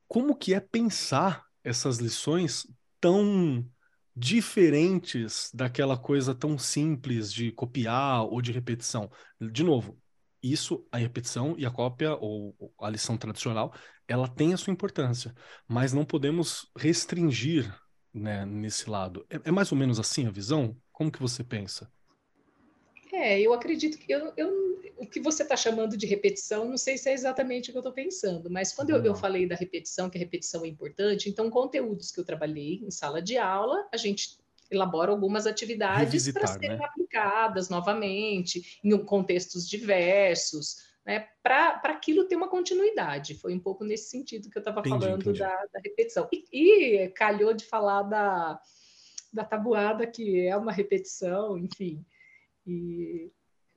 como 0.08 0.36
que 0.36 0.52
é 0.52 0.60
pensar 0.60 1.44
essas 1.62 1.98
lições 1.98 2.66
tão 3.00 3.64
diferentes 4.16 5.50
daquela 5.52 5.96
coisa 5.96 6.34
tão 6.34 6.56
simples 6.58 7.32
de 7.32 7.52
copiar 7.52 8.24
ou 8.24 8.40
de 8.40 8.52
repetição. 8.52 9.10
De 9.40 9.62
novo, 9.62 9.98
isso, 10.42 10.86
a 10.92 10.98
repetição 10.98 11.54
e 11.56 11.64
a 11.64 11.70
cópia 11.70 12.14
ou 12.16 12.54
a 12.80 12.90
lição 12.90 13.16
tradicional, 13.16 13.72
ela 14.06 14.28
tem 14.28 14.52
a 14.52 14.56
sua 14.56 14.72
importância, 14.72 15.34
mas 15.66 15.92
não 15.92 16.04
podemos 16.04 16.70
restringir 16.76 17.74
né, 18.14 18.46
nesse 18.46 18.88
lado. 18.88 19.26
É, 19.28 19.40
é, 19.44 19.50
mais 19.50 19.72
ou 19.72 19.78
menos 19.78 19.98
assim 19.98 20.26
a 20.26 20.30
visão? 20.30 20.76
Como 20.92 21.10
que 21.10 21.20
você 21.20 21.42
pensa? 21.42 21.90
É, 23.12 23.40
eu 23.40 23.52
acredito 23.52 23.98
que 23.98 24.12
eu, 24.12 24.32
eu 24.36 24.74
o 24.96 25.06
que 25.06 25.20
você 25.20 25.42
está 25.42 25.56
chamando 25.56 25.96
de 25.96 26.06
repetição, 26.06 26.68
não 26.68 26.76
sei 26.76 26.96
se 26.96 27.08
é 27.08 27.12
exatamente 27.12 27.68
o 27.68 27.72
que 27.72 27.78
eu 27.78 27.80
estou 27.80 27.92
pensando, 27.92 28.48
mas 28.48 28.72
quando 28.72 28.90
eu, 28.90 29.04
eu, 29.04 29.14
falei 29.14 29.46
da 29.46 29.56
repetição, 29.56 30.08
que 30.08 30.16
a 30.16 30.20
repetição 30.20 30.64
é 30.64 30.68
importante, 30.68 31.28
então 31.28 31.50
conteúdos 31.50 32.10
que 32.10 32.20
eu 32.20 32.24
trabalhei 32.24 32.80
em 32.82 32.90
sala 32.90 33.20
de 33.20 33.36
aula, 33.36 33.86
a 33.92 33.96
gente 33.96 34.38
elabora 34.70 35.10
algumas 35.10 35.46
atividades 35.46 36.30
para 36.32 36.46
serem 36.46 36.78
né? 36.78 36.84
aplicadas 36.84 37.68
novamente, 37.68 38.80
em 38.82 38.96
contextos 39.04 39.68
diversos, 39.68 40.93
né, 41.04 41.28
para 41.42 41.80
aquilo 41.84 42.24
ter 42.24 42.36
uma 42.36 42.48
continuidade. 42.48 43.34
Foi 43.34 43.54
um 43.54 43.60
pouco 43.60 43.84
nesse 43.84 44.10
sentido 44.10 44.48
que 44.48 44.56
eu 44.56 44.60
estava 44.60 44.82
falando 44.82 45.32
da, 45.32 45.66
da, 45.72 45.80
repetição. 45.84 46.28
E, 46.32 46.44
e, 46.52 47.08
calhou 47.10 47.52
de 47.52 47.64
falar 47.64 48.02
da, 48.02 48.58
da 49.32 49.44
tabuada, 49.44 50.06
que 50.06 50.46
é 50.46 50.56
uma 50.56 50.72
repetição, 50.72 51.58
enfim. 51.58 52.04
E, 52.66 53.30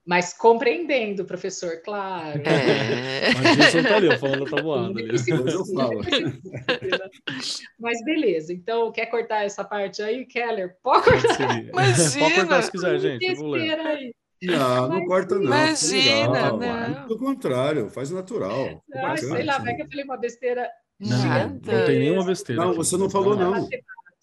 mas 0.08 0.34
compreendendo, 0.34 1.26
professor, 1.26 1.82
claro. 1.84 2.42
É. 2.46 3.34
Mas 3.44 3.74
tá 3.74 3.96
ali, 3.98 4.18
falando 4.18 4.46
tabuada. 4.46 4.98
Ali. 4.98 5.10
eu 5.30 5.66
falo. 5.66 6.00
Mas 7.78 8.02
beleza, 8.06 8.54
então 8.54 8.90
quer 8.90 9.08
cortar 9.08 9.44
essa 9.44 9.66
parte 9.66 10.02
aí, 10.02 10.26
Keller? 10.26 10.78
Pode 10.82 11.04
cortar. 11.04 11.62
Imagina. 11.62 12.20
Pode 12.20 12.36
cortar 12.36 12.62
se 12.62 12.72
quiser, 12.72 13.00
gente. 13.00 13.42
Ler. 13.44 13.80
Aí. 13.82 14.14
Não, 14.42 14.90
não 14.90 15.06
corta 15.06 15.36
não. 15.36 15.44
Imagina, 15.46 16.52
não. 16.52 17.08
Pelo 17.08 17.18
contrário, 17.20 17.90
faz 17.90 18.12
natural. 18.12 18.84
Não, 18.88 19.18
sei 19.18 19.44
lá, 19.44 19.58
vai 19.58 19.76
que 19.76 19.82
eu 19.84 19.88
falei 19.90 20.04
uma 20.04 20.18
besteira 20.18 20.70
Não, 21.00 21.50
não 21.50 21.60
tem 21.60 22.00
nenhuma 22.00 22.26
besteira. 22.26 22.62
Não, 22.62 22.70
aqui. 22.70 22.78
você 22.78 22.98
não 22.98 23.10
falou, 23.10 23.36
não. 23.36 23.68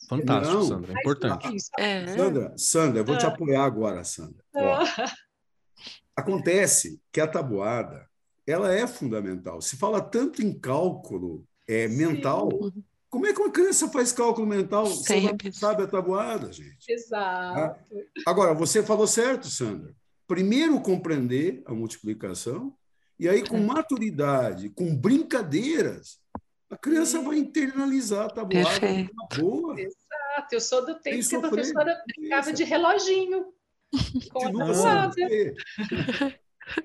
Fantástico, 0.09 0.55
Não. 0.57 0.65
Sandra. 0.65 0.93
É 0.93 1.01
importante. 1.01 1.57
É. 1.79 2.07
Sandra, 2.09 2.53
Sandra, 2.59 3.01
eu 3.01 3.05
vou 3.05 3.17
te 3.17 3.25
Ah. 3.25 3.29
apoiar 3.31 3.65
agora, 3.65 4.05
Sandra. 4.05 4.45
Ó, 4.55 4.85
acontece 6.15 7.01
que 7.13 7.21
a 7.21 7.27
tabuada 7.27 8.07
ela 8.47 8.73
é 8.75 8.87
fundamental. 8.87 9.61
Se 9.63 9.77
fala 9.77 10.01
tanto 10.01 10.43
em 10.43 10.53
cálculo 10.59 11.45
é, 11.67 11.89
mental, 11.89 12.51
como 13.09 13.27
é 13.27 13.33
que 13.33 13.41
uma 13.41 13.51
criança 13.51 13.89
faz 13.89 14.13
cálculo 14.13 14.47
mental 14.47 14.87
se 14.87 15.05
Sem 15.05 15.17
ela 15.17 15.25
não 15.27 15.33
repetir. 15.33 15.59
sabe 15.59 15.83
a 15.83 15.87
tabuada, 15.87 16.53
gente? 16.53 16.85
Exato. 16.93 17.81
Agora, 18.27 18.53
você 18.53 18.83
falou 18.83 19.07
certo, 19.07 19.47
Sandra. 19.49 19.95
Primeiro 20.27 20.81
compreender 20.81 21.63
a 21.67 21.75
multiplicação 21.75 22.75
e 23.19 23.29
aí 23.29 23.47
com 23.47 23.59
maturidade, 23.59 24.71
com 24.71 24.95
brincadeiras, 24.95 26.19
a 26.71 26.77
criança 26.77 27.21
vai 27.21 27.39
internalizar 27.39 28.27
a 28.27 28.31
tabuada 28.31 28.81
Perfeito. 28.81 29.13
uma 29.13 29.29
boa. 29.37 29.81
Exato. 29.81 30.55
Eu 30.55 30.61
sou 30.61 30.85
do 30.85 30.99
tempo 30.99 31.29
que 31.29 31.37
a 31.37 31.41
professora 31.41 32.03
brincava 32.07 32.53
de 32.53 32.65
reloginho. 32.65 33.47
Com 34.33 34.49
a 34.49 34.53
tabuada. 34.53 35.15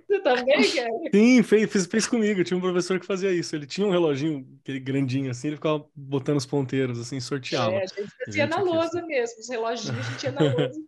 Você 0.07 0.19
também, 0.21 0.75
Gary? 0.75 1.09
Sim, 1.13 1.43
fez, 1.43 1.71
fez, 1.71 1.85
fez 1.85 2.07
comigo. 2.07 2.43
Tinha 2.43 2.57
um 2.57 2.61
professor 2.61 2.99
que 2.99 3.05
fazia 3.05 3.31
isso. 3.31 3.55
Ele 3.55 3.65
tinha 3.65 3.87
um 3.87 3.91
reloginho, 3.91 4.45
aquele 4.61 4.79
grandinho 4.79 5.31
assim, 5.31 5.47
ele 5.47 5.55
ficava 5.55 5.85
botando 5.95 6.37
os 6.37 6.45
ponteiros, 6.45 6.99
assim, 6.99 7.19
sorteava. 7.19 7.71
É, 7.71 7.83
a 7.83 7.85
gente 7.85 8.11
fazia 8.25 8.43
Gente, 8.43 8.49
na 8.49 8.61
lousa 8.61 9.01
mesmo, 9.05 9.39
os 9.39 9.49
reloginhos 9.49 10.07
a 10.07 10.11
gente 10.11 10.23
ia 10.23 10.31
na 10.31 10.41
lousa. 10.41 10.79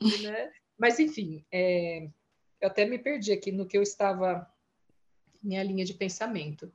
né? 0.22 0.50
Mas, 0.78 0.98
enfim, 0.98 1.44
é, 1.52 2.08
eu 2.60 2.68
até 2.68 2.84
me 2.84 2.98
perdi 2.98 3.32
aqui 3.32 3.52
no 3.52 3.66
que 3.66 3.76
eu 3.76 3.82
estava, 3.82 4.46
minha 5.42 5.62
linha 5.62 5.84
de 5.84 5.94
pensamento. 5.94 6.72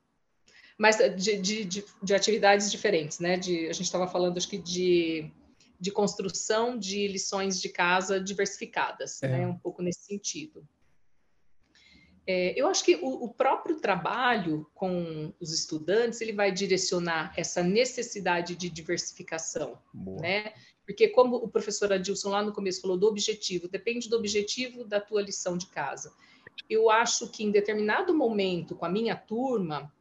Mas 0.77 0.97
de, 1.17 1.37
de, 1.37 1.65
de, 1.65 1.85
de 2.01 2.15
atividades 2.15 2.71
diferentes, 2.71 3.19
né? 3.19 3.37
De, 3.37 3.67
a 3.67 3.73
gente 3.73 3.85
estava 3.85 4.07
falando, 4.07 4.37
acho 4.37 4.49
que, 4.49 4.57
de, 4.57 5.29
de 5.79 5.91
construção 5.91 6.77
de 6.77 7.07
lições 7.07 7.59
de 7.61 7.67
casa 7.69 8.19
diversificadas, 8.19 9.21
É. 9.21 9.27
né? 9.27 9.47
Um 9.47 9.57
pouco 9.57 9.81
nesse 9.81 10.05
sentido. 10.05 10.65
É, 12.25 12.53
eu 12.55 12.67
acho 12.67 12.85
que 12.85 12.95
o, 12.95 13.25
o 13.25 13.33
próprio 13.33 13.79
trabalho 13.81 14.69
com 14.75 15.33
os 15.39 15.51
estudantes 15.51 16.21
ele 16.21 16.31
vai 16.31 16.51
direcionar 16.51 17.33
essa 17.35 17.63
necessidade 17.63 18.55
de 18.55 18.69
diversificação, 18.69 19.81
Boa. 19.91 20.21
né? 20.21 20.53
Porque 20.89 21.07
como 21.07 21.35
o 21.35 21.47
professor 21.47 21.93
Adilson 21.93 22.29
lá 22.31 22.41
no 22.41 22.51
começo 22.51 22.81
falou 22.81 22.97
do 22.97 23.05
objetivo, 23.05 23.67
depende 23.67 24.09
do 24.09 24.17
objetivo 24.17 24.83
da 24.83 24.99
tua 24.99 25.21
lição 25.21 25.55
de 25.55 25.67
casa. 25.67 26.11
Eu 26.67 26.89
acho 26.89 27.29
que 27.29 27.43
em 27.43 27.51
determinado 27.51 28.11
momento 28.11 28.75
com 28.75 28.85
a 28.85 28.89
minha 28.89 29.15
turma 29.15 29.93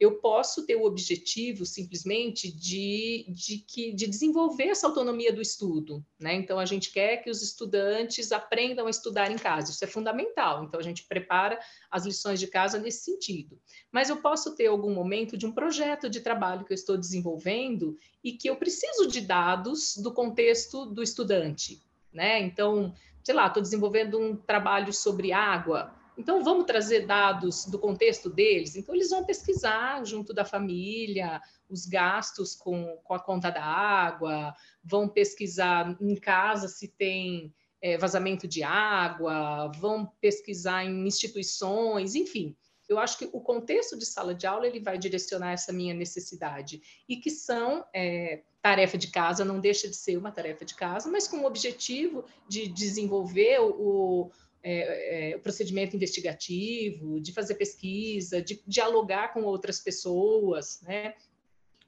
eu 0.00 0.16
posso 0.16 0.64
ter 0.64 0.76
o 0.76 0.84
objetivo 0.84 1.66
simplesmente 1.66 2.50
de, 2.50 3.26
de, 3.28 3.58
que, 3.58 3.92
de 3.92 4.06
desenvolver 4.06 4.68
essa 4.68 4.86
autonomia 4.86 5.30
do 5.30 5.42
estudo. 5.42 6.02
Né? 6.18 6.32
Então, 6.34 6.58
a 6.58 6.64
gente 6.64 6.90
quer 6.90 7.18
que 7.18 7.28
os 7.28 7.42
estudantes 7.42 8.32
aprendam 8.32 8.86
a 8.86 8.90
estudar 8.90 9.30
em 9.30 9.36
casa, 9.36 9.70
isso 9.70 9.84
é 9.84 9.86
fundamental. 9.86 10.64
Então, 10.64 10.80
a 10.80 10.82
gente 10.82 11.04
prepara 11.04 11.60
as 11.90 12.06
lições 12.06 12.40
de 12.40 12.46
casa 12.46 12.78
nesse 12.78 13.04
sentido. 13.04 13.60
Mas 13.92 14.08
eu 14.08 14.16
posso 14.16 14.56
ter 14.56 14.68
algum 14.68 14.94
momento 14.94 15.36
de 15.36 15.44
um 15.44 15.52
projeto 15.52 16.08
de 16.08 16.20
trabalho 16.20 16.64
que 16.64 16.72
eu 16.72 16.76
estou 16.76 16.96
desenvolvendo 16.96 17.98
e 18.24 18.32
que 18.32 18.48
eu 18.48 18.56
preciso 18.56 19.06
de 19.06 19.20
dados 19.20 19.98
do 19.98 20.14
contexto 20.14 20.86
do 20.86 21.02
estudante. 21.02 21.82
Né? 22.10 22.40
Então, 22.40 22.94
sei 23.22 23.34
lá, 23.34 23.48
estou 23.48 23.62
desenvolvendo 23.62 24.18
um 24.18 24.34
trabalho 24.34 24.94
sobre 24.94 25.30
água. 25.30 25.94
Então, 26.20 26.44
vamos 26.44 26.66
trazer 26.66 27.06
dados 27.06 27.64
do 27.64 27.78
contexto 27.78 28.28
deles. 28.28 28.76
Então, 28.76 28.94
eles 28.94 29.08
vão 29.08 29.24
pesquisar 29.24 30.04
junto 30.04 30.34
da 30.34 30.44
família 30.44 31.40
os 31.66 31.86
gastos 31.86 32.54
com, 32.54 32.98
com 33.02 33.14
a 33.14 33.18
conta 33.18 33.48
da 33.48 33.64
água, 33.64 34.54
vão 34.84 35.08
pesquisar 35.08 35.96
em 35.98 36.14
casa 36.16 36.68
se 36.68 36.88
tem 36.88 37.54
é, 37.80 37.96
vazamento 37.96 38.46
de 38.46 38.62
água, 38.62 39.72
vão 39.78 40.12
pesquisar 40.20 40.84
em 40.84 41.06
instituições, 41.06 42.14
enfim. 42.14 42.54
Eu 42.86 42.98
acho 42.98 43.16
que 43.16 43.30
o 43.32 43.40
contexto 43.40 43.96
de 43.96 44.04
sala 44.04 44.34
de 44.34 44.46
aula 44.46 44.66
ele 44.66 44.80
vai 44.80 44.98
direcionar 44.98 45.52
essa 45.52 45.72
minha 45.72 45.94
necessidade 45.94 46.82
e 47.08 47.16
que 47.16 47.30
são 47.30 47.82
é, 47.94 48.42
tarefa 48.60 48.98
de 48.98 49.08
casa, 49.08 49.42
não 49.42 49.58
deixa 49.58 49.88
de 49.88 49.96
ser 49.96 50.18
uma 50.18 50.32
tarefa 50.32 50.66
de 50.66 50.74
casa, 50.74 51.08
mas 51.08 51.26
com 51.26 51.38
o 51.38 51.46
objetivo 51.46 52.26
de 52.46 52.68
desenvolver 52.68 53.60
o, 53.60 54.30
é, 54.62 55.32
é, 55.32 55.38
procedimento 55.38 55.96
investigativo, 55.96 57.20
de 57.20 57.32
fazer 57.32 57.54
pesquisa, 57.54 58.42
de 58.42 58.62
dialogar 58.66 59.32
com 59.32 59.42
outras 59.42 59.80
pessoas, 59.80 60.80
né? 60.82 61.14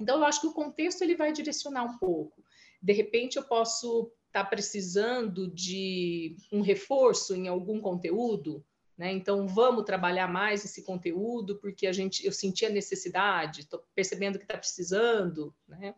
Então, 0.00 0.18
eu 0.18 0.24
acho 0.24 0.40
que 0.40 0.46
o 0.46 0.54
contexto 0.54 1.02
ele 1.02 1.14
vai 1.14 1.32
direcionar 1.32 1.84
um 1.84 1.98
pouco. 1.98 2.42
De 2.82 2.92
repente, 2.92 3.36
eu 3.36 3.44
posso 3.44 4.10
estar 4.26 4.44
tá 4.44 4.50
precisando 4.50 5.48
de 5.48 6.36
um 6.50 6.62
reforço 6.62 7.34
em 7.34 7.46
algum 7.46 7.80
conteúdo, 7.80 8.64
né? 8.96 9.12
Então, 9.12 9.46
vamos 9.46 9.84
trabalhar 9.84 10.26
mais 10.26 10.64
esse 10.64 10.82
conteúdo, 10.82 11.58
porque 11.58 11.86
a 11.86 11.92
gente, 11.92 12.24
eu 12.24 12.32
senti 12.32 12.64
a 12.64 12.70
necessidade, 12.70 13.60
estou 13.60 13.82
percebendo 13.94 14.38
que 14.38 14.44
está 14.44 14.56
precisando, 14.56 15.54
né? 15.68 15.94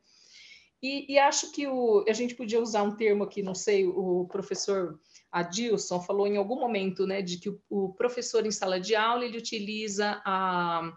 E, 0.82 1.14
e, 1.14 1.18
acho 1.18 1.50
que 1.50 1.66
o, 1.66 2.04
a 2.06 2.12
gente 2.12 2.34
podia 2.34 2.60
usar 2.60 2.82
um 2.82 2.94
termo 2.94 3.24
aqui, 3.24 3.42
não 3.42 3.54
sei, 3.54 3.86
o 3.86 4.26
professor 4.30 5.00
Adilson 5.32 6.00
falou 6.00 6.26
em 6.26 6.36
algum 6.36 6.60
momento, 6.60 7.06
né, 7.06 7.22
de 7.22 7.38
que 7.38 7.48
o, 7.48 7.60
o 7.70 7.94
professor 7.94 8.44
em 8.46 8.50
sala 8.50 8.78
de 8.78 8.94
aula 8.94 9.24
ele 9.24 9.38
utiliza 9.38 10.20
a 10.24 10.92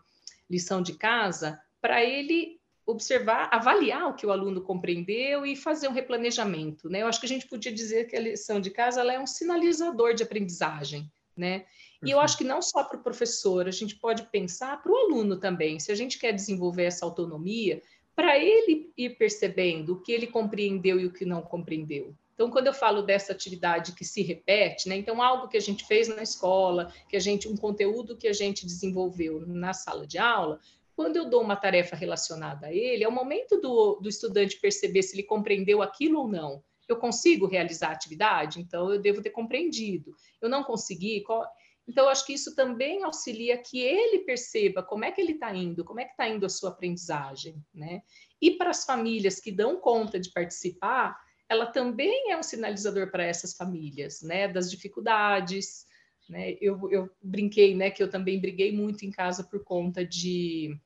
lição 0.50 0.82
de 0.82 0.94
casa 0.94 1.60
para 1.82 2.04
ele 2.04 2.58
observar, 2.86 3.50
avaliar 3.52 4.10
o 4.10 4.14
que 4.14 4.26
o 4.26 4.32
aluno 4.32 4.62
compreendeu 4.62 5.46
e 5.46 5.56
fazer 5.56 5.90
um 5.90 5.94
replanejamento, 5.94 6.90
né? 6.90 7.02
Eu 7.02 7.08
acho 7.08 7.20
que 7.20 7.26
a 7.26 7.30
gente 7.30 7.46
podia 7.48 7.72
dizer 7.72 8.06
que 8.06 8.16
a 8.16 8.20
lição 8.20 8.62
de 8.62 8.72
casa 8.72 9.02
ela 9.02 9.14
é 9.14 9.20
um 9.20 9.28
sinalizador 9.28 10.14
de 10.14 10.24
aprendizagem, 10.24 11.12
né? 11.36 11.66
E 12.04 12.12
eu 12.12 12.20
acho 12.20 12.38
que 12.38 12.44
não 12.44 12.62
só 12.62 12.84
para 12.84 12.98
o 12.98 13.04
professor, 13.04 13.68
a 13.68 13.72
gente 13.72 13.96
pode 13.96 14.24
pensar 14.32 14.82
para 14.82 14.92
o 14.92 14.96
aluno 14.96 15.38
também. 15.38 15.80
Se 15.80 15.92
a 15.92 15.96
gente 15.96 16.18
quer 16.18 16.32
desenvolver 16.32 16.84
essa 16.84 17.06
autonomia, 17.06 17.82
para 18.18 18.36
ele 18.36 18.92
ir 18.98 19.12
percebendo 19.12 19.94
o 19.94 20.02
que 20.02 20.12
ele 20.12 20.26
compreendeu 20.26 21.00
e 21.00 21.06
o 21.06 21.14
que 21.14 21.24
não 21.24 21.44
compreendeu. 21.44 22.16
Então, 22.34 22.50
quando 22.50 22.66
eu 22.66 22.74
falo 22.74 23.04
dessa 23.04 23.32
atividade 23.32 23.94
que 23.94 24.04
se 24.04 24.24
repete, 24.24 24.90
né? 24.90 24.96
Então, 24.96 25.22
algo 25.22 25.48
que 25.48 25.56
a 25.56 25.60
gente 25.62 25.86
fez 25.86 26.08
na 26.08 26.24
escola, 26.24 26.92
que 27.08 27.16
a 27.16 27.20
gente, 27.20 27.48
um 27.48 27.56
conteúdo 27.56 28.18
que 28.18 28.28
a 28.28 28.34
gente 28.34 28.66
desenvolveu 28.66 29.46
na 29.46 29.72
sala 29.72 30.08
de 30.08 30.18
aula, 30.18 30.60
quando 30.96 31.16
eu 31.16 31.30
dou 31.30 31.44
uma 31.44 31.56
tarefa 31.56 31.96
relacionada 31.96 32.66
a 32.66 32.74
ele, 32.74 33.04
é 33.04 33.08
o 33.08 33.12
momento 33.12 33.62
do, 33.62 34.00
do 34.02 34.10
estudante 34.10 34.60
perceber 34.60 35.04
se 35.04 35.16
ele 35.16 35.22
compreendeu 35.22 35.84
aquilo 35.84 36.22
ou 36.22 36.28
não. 36.28 36.64
Eu 36.90 36.96
consigo 36.96 37.46
realizar 37.46 37.90
a 37.90 37.92
atividade? 37.92 38.60
Então, 38.60 38.92
eu 38.92 39.00
devo 39.00 39.22
ter 39.22 39.30
compreendido. 39.30 40.16
Eu 40.42 40.50
não 40.50 40.64
consegui? 40.64 41.22
Qual... 41.22 41.46
Então, 41.88 42.10
acho 42.10 42.26
que 42.26 42.34
isso 42.34 42.54
também 42.54 43.04
auxilia 43.04 43.58
que 43.58 43.80
ele 43.80 44.20
perceba 44.20 44.84
como 44.84 45.06
é 45.06 45.12
que 45.12 45.22
ele 45.22 45.34
está 45.34 45.56
indo, 45.56 45.86
como 45.86 46.02
é 46.02 46.06
que 46.06 46.12
está 46.12 46.28
indo 46.28 46.46
a 46.46 46.50
sua 46.50 46.70
aprendizagem, 46.70 47.64
né? 47.74 48.02
E 48.42 48.52
para 48.52 48.72
as 48.72 48.84
famílias 48.84 49.40
que 49.40 49.52
dão 49.52 49.80
conta 49.80 50.20
de 50.20 50.30
participar, 50.32 51.18
ela 51.48 51.66
também 51.66 52.32
é 52.32 52.38
um 52.38 52.44
sinalizador 52.44 53.10
para 53.10 53.24
essas 53.24 53.56
famílias, 53.56 54.22
né? 54.22 54.50
Das 54.50 54.70
dificuldades, 54.70 55.86
né? 56.30 56.58
Eu, 56.60 56.92
eu 56.92 57.10
brinquei, 57.22 57.74
né? 57.74 57.90
Que 57.90 58.04
eu 58.04 58.10
também 58.10 58.42
briguei 58.42 58.72
muito 58.72 59.06
em 59.06 59.12
casa 59.12 59.46
por 59.46 59.64
conta 59.64 60.06
de 60.06 60.78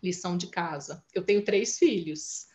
lição 0.00 0.36
de 0.36 0.46
casa. 0.46 1.04
Eu 1.12 1.24
tenho 1.24 1.44
três 1.44 1.76
filhos, 1.76 2.46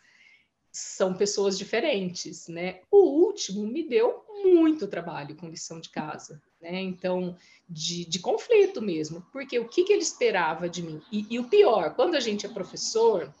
são 0.72 1.14
pessoas 1.14 1.58
diferentes, 1.58 2.48
né? 2.48 2.80
O 2.90 3.26
último 3.26 3.66
me 3.66 3.86
deu 3.86 4.21
muito 4.44 4.88
trabalho 4.88 5.36
com 5.36 5.48
lição 5.48 5.80
de 5.80 5.90
casa, 5.90 6.40
né? 6.60 6.80
Então, 6.80 7.36
de, 7.68 8.04
de 8.04 8.18
conflito 8.18 8.80
mesmo, 8.82 9.26
porque 9.32 9.58
o 9.58 9.68
que, 9.68 9.84
que 9.84 9.92
ele 9.92 10.02
esperava 10.02 10.68
de 10.68 10.82
mim? 10.82 11.00
E, 11.10 11.26
e 11.30 11.38
o 11.38 11.48
pior, 11.48 11.94
quando 11.94 12.14
a 12.14 12.20
gente 12.20 12.46
é 12.46 12.48
professor, 12.48 13.32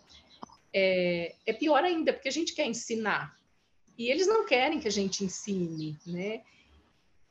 é, 0.72 1.34
é 1.46 1.52
pior 1.52 1.84
ainda, 1.84 2.12
porque 2.12 2.28
a 2.28 2.32
gente 2.32 2.54
quer 2.54 2.66
ensinar, 2.66 3.36
e 3.98 4.10
eles 4.10 4.26
não 4.26 4.46
querem 4.46 4.80
que 4.80 4.88
a 4.88 4.92
gente 4.92 5.24
ensine, 5.24 5.98
né? 6.06 6.42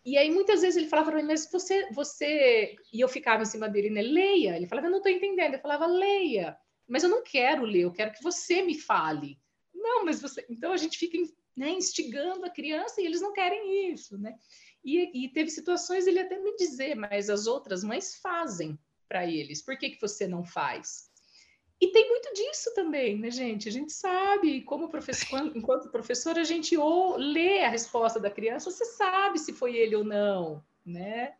E 0.03 0.17
aí 0.17 0.31
muitas 0.31 0.61
vezes 0.61 0.77
ele 0.77 0.87
falava 0.89 1.11
para 1.11 1.21
mim, 1.21 1.27
mas 1.27 1.49
você, 1.51 1.87
você, 1.91 2.75
e 2.91 2.99
eu 2.99 3.07
ficava 3.07 3.43
em 3.43 3.45
cima 3.45 3.69
dele, 3.69 3.89
né? 3.89 4.01
Leia. 4.01 4.55
Ele 4.55 4.67
falava, 4.67 4.87
eu 4.87 4.91
não 4.91 4.97
estou 4.97 5.11
entendendo. 5.11 5.53
Eu 5.53 5.59
falava, 5.59 5.85
leia. 5.85 6.57
Mas 6.87 7.03
eu 7.03 7.09
não 7.09 7.23
quero 7.23 7.63
ler, 7.63 7.81
eu 7.81 7.91
quero 7.91 8.11
que 8.11 8.23
você 8.23 8.63
me 8.63 8.77
fale. 8.77 9.37
Não, 9.73 10.03
mas 10.03 10.21
você. 10.21 10.45
Então 10.49 10.73
a 10.73 10.77
gente 10.77 10.97
fica 10.97 11.17
né, 11.55 11.69
instigando 11.71 12.45
a 12.45 12.49
criança 12.49 13.01
e 13.01 13.05
eles 13.05 13.21
não 13.21 13.33
querem 13.33 13.91
isso, 13.91 14.17
né? 14.17 14.35
E, 14.83 15.25
e 15.25 15.29
teve 15.29 15.49
situações 15.49 16.07
ele 16.07 16.19
até 16.19 16.39
me 16.39 16.55
dizer, 16.55 16.95
mas 16.95 17.29
as 17.29 17.47
outras 17.47 17.83
mães 17.83 18.15
fazem 18.17 18.79
para 19.07 19.25
eles. 19.25 19.61
Por 19.61 19.77
que, 19.77 19.91
que 19.91 20.01
você 20.01 20.27
não 20.27 20.43
faz? 20.43 21.11
E 21.79 21.87
tem 21.87 22.07
muito 22.07 22.31
disso 22.33 22.73
também, 22.75 23.17
né, 23.17 23.31
gente? 23.31 23.67
A 23.67 23.71
gente 23.71 23.91
sabe, 23.91 24.61
como 24.61 24.89
professor, 24.89 25.51
enquanto 25.55 25.89
professor, 25.89 26.37
a 26.37 26.43
gente 26.43 26.77
ou 26.77 27.17
lê 27.17 27.63
a 27.63 27.69
resposta 27.69 28.19
da 28.19 28.29
criança, 28.29 28.69
você 28.69 28.85
sabe 28.85 29.39
se 29.39 29.51
foi 29.51 29.75
ele 29.75 29.95
ou 29.95 30.03
não, 30.03 30.63
né? 30.85 31.33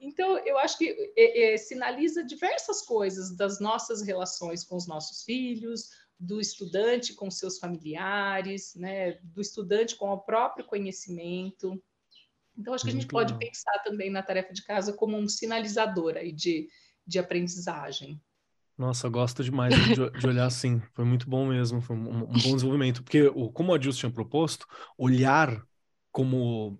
Então, 0.00 0.38
eu 0.38 0.58
acho 0.58 0.78
que 0.78 1.12
é, 1.16 1.52
é, 1.52 1.56
sinaliza 1.56 2.24
diversas 2.24 2.82
coisas 2.82 3.36
das 3.36 3.60
nossas 3.60 4.02
relações 4.02 4.64
com 4.64 4.74
os 4.74 4.86
nossos 4.88 5.22
filhos, 5.24 5.90
do 6.20 6.38
estudante 6.38 7.14
com 7.14 7.30
seus 7.30 7.58
familiares, 7.58 8.74
né, 8.74 9.12
do 9.22 9.40
estudante 9.40 9.96
com 9.96 10.10
o 10.10 10.20
próprio 10.20 10.66
conhecimento. 10.66 11.82
Então, 12.56 12.74
acho 12.74 12.84
que 12.84 12.90
a 12.90 12.92
gente 12.92 13.06
pode 13.06 13.38
pensar 13.38 13.78
também 13.82 14.10
na 14.10 14.22
tarefa 14.22 14.52
de 14.52 14.62
casa 14.62 14.92
como 14.92 15.16
um 15.16 15.26
sinalizador 15.26 16.18
aí 16.18 16.30
de, 16.30 16.68
de 17.06 17.18
aprendizagem. 17.18 18.20
Nossa, 18.76 19.08
gosto 19.08 19.42
demais 19.42 19.74
de, 19.74 19.94
de, 19.94 20.26
olhar 20.26 20.46
assim. 20.46 20.80
Foi 20.92 21.04
muito 21.06 21.28
bom 21.28 21.46
mesmo, 21.46 21.80
foi 21.80 21.96
um, 21.96 22.24
um 22.24 22.26
bom 22.26 22.54
desenvolvimento. 22.54 23.02
Porque, 23.02 23.22
o, 23.34 23.50
como 23.50 23.72
o 23.72 23.74
Adilson 23.74 24.00
tinha 24.00 24.12
proposto, 24.12 24.66
olhar 24.98 25.66
como 26.12 26.78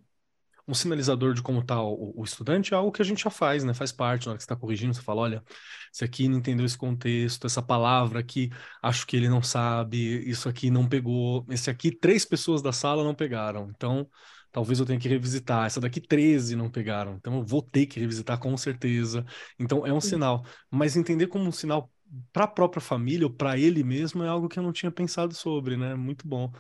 um 0.66 0.74
sinalizador 0.74 1.34
de 1.34 1.42
como 1.42 1.61
está 1.61 1.82
o, 1.82 2.12
o, 2.16 2.24
estudante 2.24 2.72
é 2.72 2.76
algo 2.76 2.92
que 2.92 3.02
a 3.02 3.04
gente 3.04 3.22
já 3.22 3.30
faz, 3.30 3.64
né? 3.64 3.74
Faz 3.74 3.92
parte, 3.92 4.26
na 4.26 4.32
hora 4.32 4.38
que 4.38 4.42
você 4.42 4.46
está 4.46 4.56
corrigindo, 4.56 4.94
você 4.94 5.02
fala, 5.02 5.22
olha, 5.22 5.44
esse 5.92 6.04
aqui 6.04 6.28
não 6.28 6.38
entendeu 6.38 6.64
esse 6.66 6.78
contexto, 6.78 7.46
essa 7.46 7.62
palavra 7.62 8.20
aqui, 8.20 8.50
acho 8.82 9.06
que 9.06 9.16
ele 9.16 9.28
não 9.28 9.42
sabe, 9.42 9.98
isso 10.28 10.48
aqui 10.48 10.70
não 10.70 10.88
pegou, 10.88 11.46
esse 11.50 11.70
aqui, 11.70 11.90
três 11.90 12.24
pessoas 12.24 12.62
da 12.62 12.72
sala 12.72 13.04
não 13.04 13.14
pegaram, 13.14 13.68
então 13.74 14.08
talvez 14.52 14.80
eu 14.80 14.86
tenha 14.86 14.98
que 14.98 15.08
revisitar, 15.08 15.66
essa 15.66 15.80
daqui 15.80 16.00
13 16.00 16.56
não 16.56 16.70
pegaram, 16.70 17.14
então 17.14 17.38
eu 17.38 17.44
vou 17.44 17.62
ter 17.62 17.86
que 17.86 18.00
revisitar 18.00 18.38
com 18.38 18.56
certeza. 18.56 19.24
Então 19.58 19.86
é 19.86 19.92
um 19.92 20.00
sinal, 20.00 20.44
mas 20.70 20.96
entender 20.96 21.28
como 21.28 21.44
um 21.44 21.52
sinal 21.52 21.90
para 22.32 22.44
a 22.44 22.48
própria 22.48 22.80
família 22.80 23.26
ou 23.26 23.32
para 23.32 23.56
ele 23.58 23.84
mesmo 23.84 24.22
é 24.22 24.28
algo 24.28 24.48
que 24.48 24.58
eu 24.58 24.62
não 24.62 24.72
tinha 24.72 24.90
pensado 24.90 25.34
sobre, 25.34 25.76
né? 25.76 25.94
Muito 25.94 26.26
bom. 26.26 26.52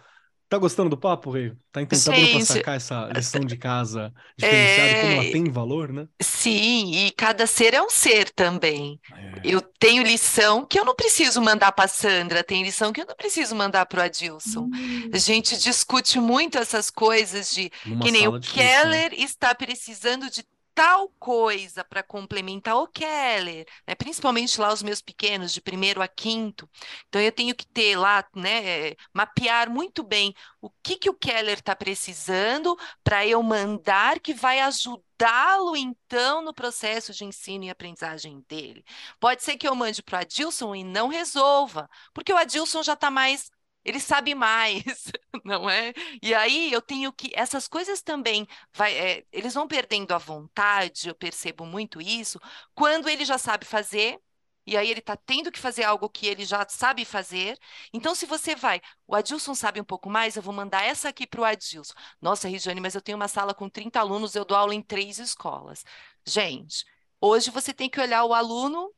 Tá 0.50 0.58
gostando 0.58 0.90
do 0.90 0.96
papo, 0.96 1.30
Rei? 1.30 1.50
Tá 1.70 1.86
tentando 1.86 2.16
Gente, 2.16 2.44
sacar 2.44 2.74
essa 2.74 3.08
lição 3.14 3.40
de 3.42 3.56
casa 3.56 4.12
diferenciada 4.36 4.90
é... 4.90 5.00
como 5.00 5.12
ela 5.12 5.24
é, 5.24 5.30
tem 5.30 5.44
valor, 5.44 5.92
né? 5.92 6.08
Sim, 6.20 6.92
e 6.92 7.12
cada 7.12 7.46
ser 7.46 7.72
é 7.72 7.80
um 7.80 7.88
ser 7.88 8.30
também. 8.30 8.98
É. 9.14 9.40
Eu 9.44 9.60
tenho 9.60 10.02
lição 10.02 10.66
que 10.66 10.76
eu 10.76 10.84
não 10.84 10.96
preciso 10.96 11.40
mandar 11.40 11.70
para 11.70 11.86
Sandra, 11.86 12.42
tem 12.42 12.64
lição 12.64 12.92
que 12.92 13.00
eu 13.00 13.06
não 13.06 13.14
preciso 13.14 13.54
mandar 13.54 13.86
para 13.86 14.00
o 14.00 14.02
Adilson. 14.02 14.62
Hum. 14.62 15.10
A 15.12 15.18
gente 15.18 15.56
discute 15.56 16.18
muito 16.18 16.58
essas 16.58 16.90
coisas 16.90 17.54
de 17.54 17.70
Numa 17.86 18.04
que 18.04 18.10
nem 18.10 18.26
o 18.26 18.40
Keller 18.40 19.12
está 19.14 19.54
precisando 19.54 20.28
de 20.28 20.42
tal 20.80 21.10
coisa 21.18 21.84
para 21.84 22.02
complementar 22.02 22.74
o 22.74 22.88
Keller, 22.88 23.66
né? 23.86 23.94
principalmente 23.94 24.58
lá 24.58 24.72
os 24.72 24.82
meus 24.82 25.02
pequenos, 25.02 25.52
de 25.52 25.60
primeiro 25.60 26.00
a 26.00 26.08
quinto. 26.08 26.66
Então, 27.06 27.20
eu 27.20 27.30
tenho 27.30 27.54
que 27.54 27.66
ter 27.66 27.96
lá, 27.98 28.26
né, 28.34 28.94
mapear 29.12 29.68
muito 29.68 30.02
bem 30.02 30.34
o 30.58 30.70
que, 30.82 30.96
que 30.96 31.10
o 31.10 31.14
Keller 31.14 31.58
está 31.58 31.76
precisando 31.76 32.74
para 33.04 33.26
eu 33.26 33.42
mandar 33.42 34.20
que 34.20 34.32
vai 34.32 34.60
ajudá-lo, 34.60 35.76
então, 35.76 36.40
no 36.40 36.54
processo 36.54 37.12
de 37.12 37.26
ensino 37.26 37.64
e 37.64 37.70
aprendizagem 37.70 38.42
dele. 38.48 38.82
Pode 39.20 39.42
ser 39.42 39.58
que 39.58 39.68
eu 39.68 39.74
mande 39.74 40.02
para 40.02 40.16
o 40.16 40.20
Adilson 40.22 40.74
e 40.74 40.82
não 40.82 41.08
resolva, 41.08 41.90
porque 42.14 42.32
o 42.32 42.38
Adilson 42.38 42.82
já 42.82 42.94
está 42.94 43.10
mais 43.10 43.50
ele 43.84 44.00
sabe 44.00 44.34
mais, 44.34 44.84
não 45.44 45.68
é? 45.68 45.92
E 46.22 46.34
aí 46.34 46.72
eu 46.72 46.82
tenho 46.82 47.12
que 47.12 47.30
essas 47.34 47.66
coisas 47.68 48.02
também 48.02 48.46
vai, 48.74 48.96
é, 48.96 49.26
eles 49.32 49.54
vão 49.54 49.66
perdendo 49.66 50.12
a 50.12 50.18
vontade, 50.18 51.08
eu 51.08 51.14
percebo 51.14 51.64
muito 51.66 52.00
isso, 52.00 52.40
quando 52.74 53.08
ele 53.08 53.24
já 53.24 53.38
sabe 53.38 53.64
fazer. 53.64 54.20
E 54.66 54.76
aí 54.76 54.90
ele 54.90 55.00
está 55.00 55.16
tendo 55.16 55.50
que 55.50 55.58
fazer 55.58 55.82
algo 55.84 56.08
que 56.08 56.26
ele 56.26 56.44
já 56.44 56.64
sabe 56.68 57.04
fazer. 57.04 57.58
Então, 57.92 58.14
se 58.14 58.26
você 58.26 58.54
vai, 58.54 58.80
o 59.06 59.16
Adilson 59.16 59.54
sabe 59.54 59.80
um 59.80 59.84
pouco 59.84 60.08
mais, 60.08 60.36
eu 60.36 60.42
vou 60.42 60.54
mandar 60.54 60.84
essa 60.84 61.08
aqui 61.08 61.26
para 61.26 61.40
o 61.40 61.44
Adilson. 61.44 61.94
Nossa, 62.20 62.46
Regiane, 62.46 62.80
mas 62.80 62.94
eu 62.94 63.00
tenho 63.00 63.16
uma 63.16 63.26
sala 63.26 63.54
com 63.54 63.68
30 63.68 63.98
alunos, 63.98 64.34
eu 64.34 64.44
dou 64.44 64.56
aula 64.56 64.74
em 64.74 64.82
três 64.82 65.18
escolas. 65.18 65.84
Gente, 66.26 66.84
hoje 67.20 67.50
você 67.50 67.72
tem 67.74 67.88
que 67.90 68.00
olhar 68.00 68.24
o 68.24 68.34
aluno 68.34 68.94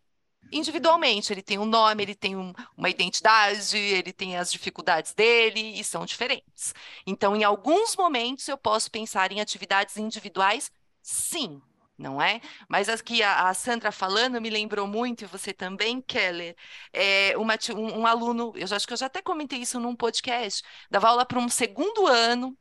individualmente. 0.51 1.32
Ele 1.32 1.43
tem 1.43 1.59
um 1.59 1.64
nome, 1.64 2.03
ele 2.03 2.14
tem 2.14 2.36
um, 2.36 2.53
uma 2.76 2.90
identidade, 2.90 3.76
ele 3.76 4.12
tem 4.12 4.36
as 4.36 4.51
dificuldades 4.51 5.14
dele 5.14 5.78
e 5.78 5.84
são 5.84 6.05
diferentes. 6.05 6.74
Então, 7.07 7.36
em 7.36 7.45
alguns 7.45 7.97
momentos, 7.97 8.49
eu 8.49 8.59
posso 8.59 8.90
pensar 8.90 9.32
em 9.32 9.40
atividades 9.40 9.97
individuais, 9.97 10.70
sim. 11.03 11.61
Não 11.99 12.20
é? 12.20 12.40
Mas 12.68 12.88
aqui 12.88 13.22
a, 13.22 13.49
a 13.49 13.55
Sandra 13.55 13.93
falando 13.93 14.40
me 14.40 14.51
lembrou 14.51 14.88
muito, 14.88 15.22
e 15.22 15.26
você 15.26 15.53
também, 15.53 16.01
Keller, 16.01 16.57
é, 16.93 17.36
uma, 17.36 17.55
um, 17.76 18.01
um 18.01 18.07
aluno, 18.07 18.53
eu 18.57 18.66
já, 18.66 18.76
acho 18.76 18.86
que 18.86 18.93
eu 18.93 18.97
já 18.97 19.07
até 19.07 19.22
comentei 19.22 19.61
isso 19.61 19.78
num 19.78 19.95
podcast, 19.95 20.62
dava 20.90 21.09
aula 21.09 21.24
para 21.24 21.38
um 21.38 21.49
segundo 21.49 22.07
ano, 22.07 22.59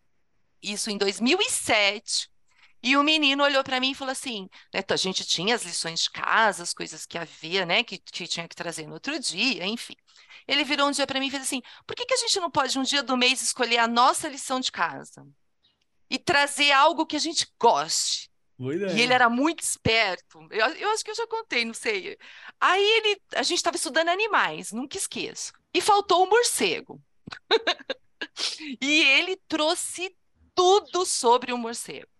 isso 0.61 0.91
em 0.91 0.97
2007, 0.97 2.29
e 2.83 2.97
o 2.97 3.03
menino 3.03 3.43
olhou 3.43 3.63
para 3.63 3.79
mim 3.79 3.91
e 3.91 3.95
falou 3.95 4.11
assim: 4.11 4.49
né, 4.73 4.81
a 4.87 4.95
gente 4.95 5.25
tinha 5.25 5.55
as 5.55 5.63
lições 5.63 6.03
de 6.03 6.11
casa, 6.11 6.63
as 6.63 6.73
coisas 6.73 7.05
que 7.05 7.17
havia, 7.17 7.65
né, 7.65 7.83
que, 7.83 7.97
que 7.97 8.27
tinha 8.27 8.47
que 8.47 8.55
trazer 8.55 8.87
no 8.87 8.93
outro 8.93 9.19
dia, 9.19 9.65
enfim. 9.65 9.95
Ele 10.47 10.63
virou 10.63 10.87
um 10.87 10.91
dia 10.91 11.05
para 11.05 11.19
mim 11.19 11.27
e 11.27 11.31
fez 11.31 11.43
assim: 11.43 11.61
por 11.85 11.95
que, 11.95 12.05
que 12.05 12.13
a 12.13 12.17
gente 12.17 12.39
não 12.39 12.49
pode 12.49 12.77
um 12.77 12.83
dia 12.83 13.03
do 13.03 13.15
mês 13.15 13.41
escolher 13.41 13.77
a 13.77 13.87
nossa 13.87 14.27
lição 14.27 14.59
de 14.59 14.71
casa 14.71 15.25
e 16.09 16.17
trazer 16.17 16.71
algo 16.71 17.05
que 17.05 17.15
a 17.15 17.19
gente 17.19 17.47
goste? 17.59 18.31
E 18.95 19.01
ele 19.01 19.13
era 19.13 19.27
muito 19.27 19.61
esperto. 19.61 20.39
Eu, 20.51 20.67
eu, 20.75 20.91
acho 20.91 21.03
que 21.03 21.09
eu 21.09 21.15
já 21.15 21.25
contei, 21.25 21.65
não 21.65 21.73
sei. 21.73 22.15
Aí 22.59 22.83
ele, 22.83 23.21
a 23.33 23.41
gente 23.41 23.57
estava 23.57 23.75
estudando 23.75 24.09
animais, 24.09 24.71
nunca 24.71 24.97
esqueço. 24.97 25.51
E 25.73 25.81
faltou 25.81 26.23
o 26.23 26.29
morcego. 26.29 27.01
e 28.79 29.01
ele 29.01 29.35
trouxe 29.47 30.15
tudo 30.53 31.05
sobre 31.07 31.51
o 31.51 31.57
morcego. 31.57 32.10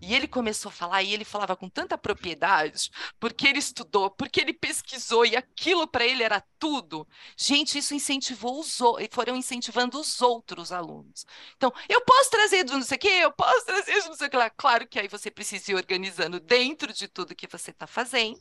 E 0.00 0.14
ele 0.14 0.28
começou 0.28 0.70
a 0.70 0.72
falar, 0.72 1.02
e 1.02 1.12
ele 1.12 1.24
falava 1.24 1.56
com 1.56 1.68
tanta 1.68 1.98
propriedade, 1.98 2.90
porque 3.18 3.46
ele 3.46 3.58
estudou, 3.58 4.10
porque 4.10 4.40
ele 4.40 4.52
pesquisou, 4.52 5.26
e 5.26 5.36
aquilo 5.36 5.86
para 5.86 6.04
ele 6.06 6.22
era 6.22 6.42
tudo. 6.58 7.06
Gente, 7.36 7.78
isso 7.78 7.94
incentivou 7.94 8.60
os 8.60 8.80
outros, 8.80 9.08
foram 9.12 9.36
incentivando 9.36 9.98
os 9.98 10.20
outros 10.20 10.72
alunos. 10.72 11.26
Então, 11.56 11.72
eu 11.88 12.00
posso 12.02 12.30
trazer 12.30 12.64
do 12.64 12.74
não 12.74 12.82
sei 12.82 12.96
o 12.96 13.00
quê, 13.00 13.08
eu 13.08 13.32
posso 13.32 13.64
trazer 13.64 14.02
do 14.02 14.08
não 14.08 14.16
sei 14.16 14.28
o 14.28 14.30
que 14.30 14.36
lá. 14.36 14.50
Claro 14.50 14.86
que 14.86 14.98
aí 14.98 15.08
você 15.08 15.30
precisa 15.30 15.72
ir 15.72 15.74
organizando 15.74 16.40
dentro 16.40 16.92
de 16.92 17.08
tudo 17.08 17.34
que 17.34 17.46
você 17.46 17.70
está 17.70 17.86
fazendo, 17.86 18.40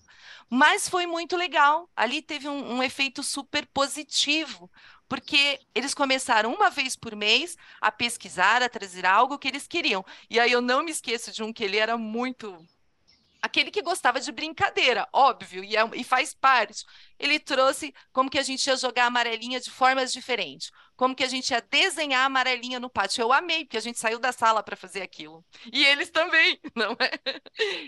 mas 0.49 0.87
foi 0.87 1.05
muito 1.05 1.35
legal. 1.35 1.89
Ali 1.95 2.21
teve 2.21 2.47
um, 2.47 2.75
um 2.75 2.83
efeito 2.83 3.23
super 3.23 3.65
positivo, 3.67 4.69
porque 5.07 5.59
eles 5.73 5.93
começaram 5.93 6.53
uma 6.53 6.69
vez 6.69 6.95
por 6.95 7.15
mês 7.15 7.57
a 7.81 7.91
pesquisar, 7.91 8.61
a 8.61 8.69
trazer 8.69 9.05
algo 9.05 9.37
que 9.37 9.47
eles 9.47 9.67
queriam. 9.67 10.05
E 10.29 10.39
aí 10.39 10.51
eu 10.51 10.61
não 10.61 10.83
me 10.83 10.91
esqueço 10.91 11.31
de 11.31 11.43
um 11.43 11.53
que 11.53 11.63
ele 11.63 11.77
era 11.77 11.97
muito 11.97 12.57
aquele 13.41 13.71
que 13.71 13.81
gostava 13.81 14.19
de 14.19 14.31
brincadeira, 14.31 15.07
óbvio, 15.13 15.63
e, 15.63 15.75
é, 15.75 15.89
e, 15.93 16.03
faz 16.03 16.33
parte. 16.33 16.83
Ele 17.17 17.39
trouxe 17.39 17.93
como 18.11 18.29
que 18.29 18.37
a 18.37 18.43
gente 18.43 18.65
ia 18.67 18.75
jogar 18.75 19.05
amarelinha 19.05 19.59
de 19.59 19.69
formas 19.69 20.11
diferentes, 20.11 20.71
como 20.95 21.15
que 21.15 21.23
a 21.23 21.27
gente 21.27 21.51
ia 21.51 21.61
desenhar 21.61 22.25
amarelinha 22.25 22.79
no 22.79 22.89
pátio. 22.89 23.21
Eu 23.21 23.33
amei, 23.33 23.63
porque 23.63 23.77
a 23.77 23.81
gente 23.81 23.99
saiu 23.99 24.19
da 24.19 24.31
sala 24.31 24.61
para 24.61 24.75
fazer 24.75 25.01
aquilo. 25.01 25.45
E 25.71 25.85
eles 25.85 26.09
também, 26.09 26.59
não 26.75 26.93
é? 26.99 27.41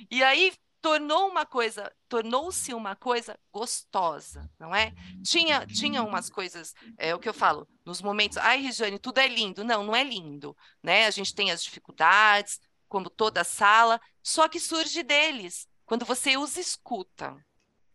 E 0.09 0.23
aí 0.23 0.53
tornou 0.81 1.27
uma 1.27 1.45
coisa, 1.45 1.91
tornou-se 2.07 2.73
uma 2.73 2.95
coisa 2.95 3.37
gostosa, 3.51 4.49
não 4.57 4.73
é? 4.73 4.93
Tinha, 5.23 5.65
tinha 5.65 6.03
umas 6.03 6.29
coisas, 6.29 6.73
é 6.97 7.13
o 7.13 7.19
que 7.19 7.27
eu 7.27 7.33
falo, 7.33 7.67
nos 7.85 8.01
momentos, 8.01 8.37
ai, 8.37 8.61
Regiane, 8.61 8.99
tudo 8.99 9.19
é 9.19 9.27
lindo. 9.27 9.63
Não, 9.63 9.83
não 9.83 9.95
é 9.95 10.03
lindo, 10.03 10.55
né? 10.81 11.05
A 11.05 11.11
gente 11.11 11.35
tem 11.35 11.51
as 11.51 11.63
dificuldades, 11.63 12.59
como 12.87 13.09
toda 13.09 13.43
sala, 13.43 13.99
só 14.23 14.47
que 14.47 14.59
surge 14.59 15.03
deles, 15.03 15.67
quando 15.85 16.05
você 16.05 16.37
os 16.37 16.57
escuta. 16.57 17.35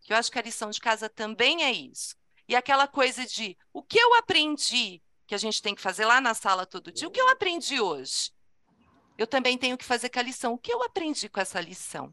Eu 0.08 0.16
acho 0.16 0.30
que 0.30 0.38
a 0.38 0.42
lição 0.42 0.70
de 0.70 0.80
casa 0.80 1.08
também 1.08 1.64
é 1.64 1.72
isso. 1.72 2.14
E 2.46 2.54
aquela 2.54 2.86
coisa 2.86 3.24
de 3.24 3.56
o 3.72 3.82
que 3.82 3.98
eu 3.98 4.14
aprendi, 4.14 5.02
que 5.26 5.34
a 5.34 5.38
gente 5.38 5.62
tem 5.62 5.74
que 5.74 5.80
fazer 5.80 6.04
lá 6.04 6.20
na 6.20 6.34
sala 6.34 6.66
todo 6.66 6.92
dia, 6.92 7.08
o 7.08 7.10
que 7.10 7.20
eu 7.20 7.28
aprendi 7.30 7.80
hoje? 7.80 8.30
Eu 9.16 9.26
também 9.26 9.56
tenho 9.56 9.78
que 9.78 9.84
fazer 9.84 10.10
com 10.10 10.18
a 10.18 10.22
lição. 10.22 10.52
O 10.52 10.58
que 10.58 10.72
eu 10.72 10.82
aprendi 10.82 11.28
com 11.28 11.40
essa 11.40 11.60
lição? 11.60 12.12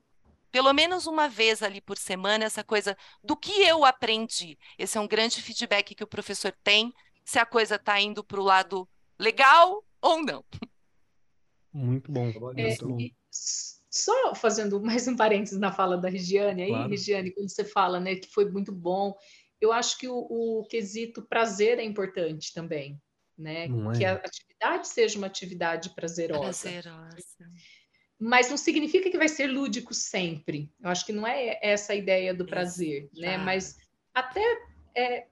Pelo 0.51 0.73
menos 0.73 1.07
uma 1.07 1.29
vez 1.29 1.63
ali 1.63 1.79
por 1.79 1.97
semana, 1.97 2.45
essa 2.45 2.63
coisa 2.63 2.97
do 3.23 3.37
que 3.37 3.51
eu 3.63 3.85
aprendi. 3.85 4.57
Esse 4.77 4.97
é 4.97 5.01
um 5.01 5.07
grande 5.07 5.41
feedback 5.41 5.95
que 5.95 6.03
o 6.03 6.07
professor 6.07 6.53
tem, 6.63 6.93
se 7.23 7.39
a 7.39 7.45
coisa 7.45 7.75
está 7.75 7.99
indo 7.99 8.23
para 8.23 8.39
o 8.39 8.43
lado 8.43 8.87
legal 9.17 9.83
ou 10.01 10.23
não. 10.23 10.43
Muito 11.71 12.11
bom. 12.11 12.29
É, 12.57 12.75
só 13.89 14.35
fazendo 14.35 14.81
mais 14.81 15.07
um 15.07 15.15
parênteses 15.15 15.57
na 15.57 15.71
fala 15.71 15.97
da 15.97 16.09
Regiane, 16.09 16.63
aí, 16.63 16.69
claro. 16.69 16.89
Regiane, 16.89 17.31
quando 17.31 17.49
você 17.49 17.63
fala 17.63 17.99
né, 17.99 18.15
que 18.15 18.27
foi 18.27 18.49
muito 18.49 18.71
bom, 18.71 19.15
eu 19.59 19.71
acho 19.71 19.97
que 19.97 20.07
o, 20.07 20.15
o 20.17 20.65
quesito 20.67 21.21
prazer 21.21 21.79
é 21.79 21.83
importante 21.83 22.53
também, 22.53 22.99
né? 23.37 23.65
É? 23.65 23.97
Que 23.97 24.05
a 24.05 24.13
atividade 24.13 24.87
seja 24.87 25.17
uma 25.17 25.27
atividade 25.27 25.91
prazerosa. 25.91 26.69
Prazerosa 26.69 27.51
mas 28.21 28.51
não 28.51 28.55
significa 28.55 29.09
que 29.09 29.17
vai 29.17 29.27
ser 29.27 29.47
lúdico 29.47 29.95
sempre. 29.95 30.71
Eu 30.79 30.91
acho 30.91 31.03
que 31.03 31.11
não 31.11 31.25
é 31.25 31.57
essa 31.59 31.93
a 31.93 31.95
ideia 31.95 32.35
do 32.35 32.45
prazer, 32.45 33.09
né? 33.17 33.35
Mas 33.35 33.79
até 34.13 34.43
é, 34.95 35.25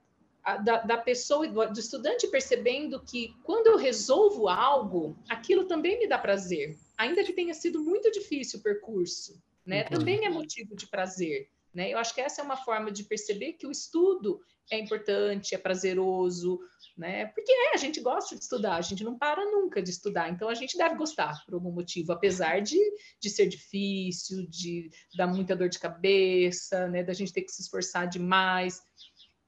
a, 0.44 0.58
da, 0.58 0.82
da, 0.82 0.98
pessoa, 0.98 1.48
do, 1.48 1.72
do 1.72 1.80
estudante 1.80 2.28
percebendo 2.28 3.00
que 3.00 3.36
quando 3.44 3.68
eu 3.68 3.78
resolvo 3.78 4.48
algo, 4.48 5.16
aquilo 5.30 5.66
também 5.66 6.00
me 6.00 6.08
dá 6.08 6.18
prazer, 6.18 6.80
ainda 6.98 7.24
que 7.24 7.32
tenha 7.32 7.54
sido 7.54 7.80
muito 7.80 8.10
difícil 8.10 8.60
o 8.60 8.64
percurso. 8.64 9.40
né? 9.64 9.84
Também 9.84 10.26
é 10.26 10.30
motivo 10.30 10.76
de 10.76 10.88
prazer. 10.88 11.48
Né? 11.74 11.92
Eu 11.94 11.98
acho 12.00 12.14
que 12.14 12.22
essa 12.22 12.42
é 12.42 12.44
uma 12.44 12.58
forma 12.58 12.92
de 12.92 13.04
perceber 13.04 13.54
que 13.54 13.68
o 13.68 13.72
estudo 13.72 14.42
é 14.72 14.80
importante, 14.80 15.56
é 15.56 15.58
prazeroso, 15.58 16.60
né? 16.98 17.28
Porque 17.28 17.52
é, 17.52 17.74
a 17.74 17.78
gente 17.78 18.00
gosta 18.02 18.36
de 18.36 18.44
estudar, 18.44 18.76
a 18.76 18.82
gente 18.82 19.04
não 19.04 19.18
para 19.18 19.44
nunca 19.46 19.82
de 19.82 19.90
estudar, 19.90 20.30
então 20.30 20.50
a 20.50 20.54
gente 20.54 20.78
deve 20.78 20.96
gostar 20.96 21.44
por 21.46 21.54
algum 21.54 21.72
motivo, 21.72 22.12
apesar 22.12 22.62
de, 22.62 22.78
de 23.20 23.30
ser 23.30 23.48
difícil, 23.48 24.46
de 24.48 24.92
dar 25.16 25.28
muita 25.28 25.56
dor 25.56 25.70
de 25.70 25.80
cabeça, 25.80 26.88
né? 26.88 27.04
Da 27.04 27.14
gente 27.14 27.34
ter 27.34 27.42
que 27.42 27.52
se 27.52 27.62
esforçar 27.62 28.08
demais. 28.08 28.82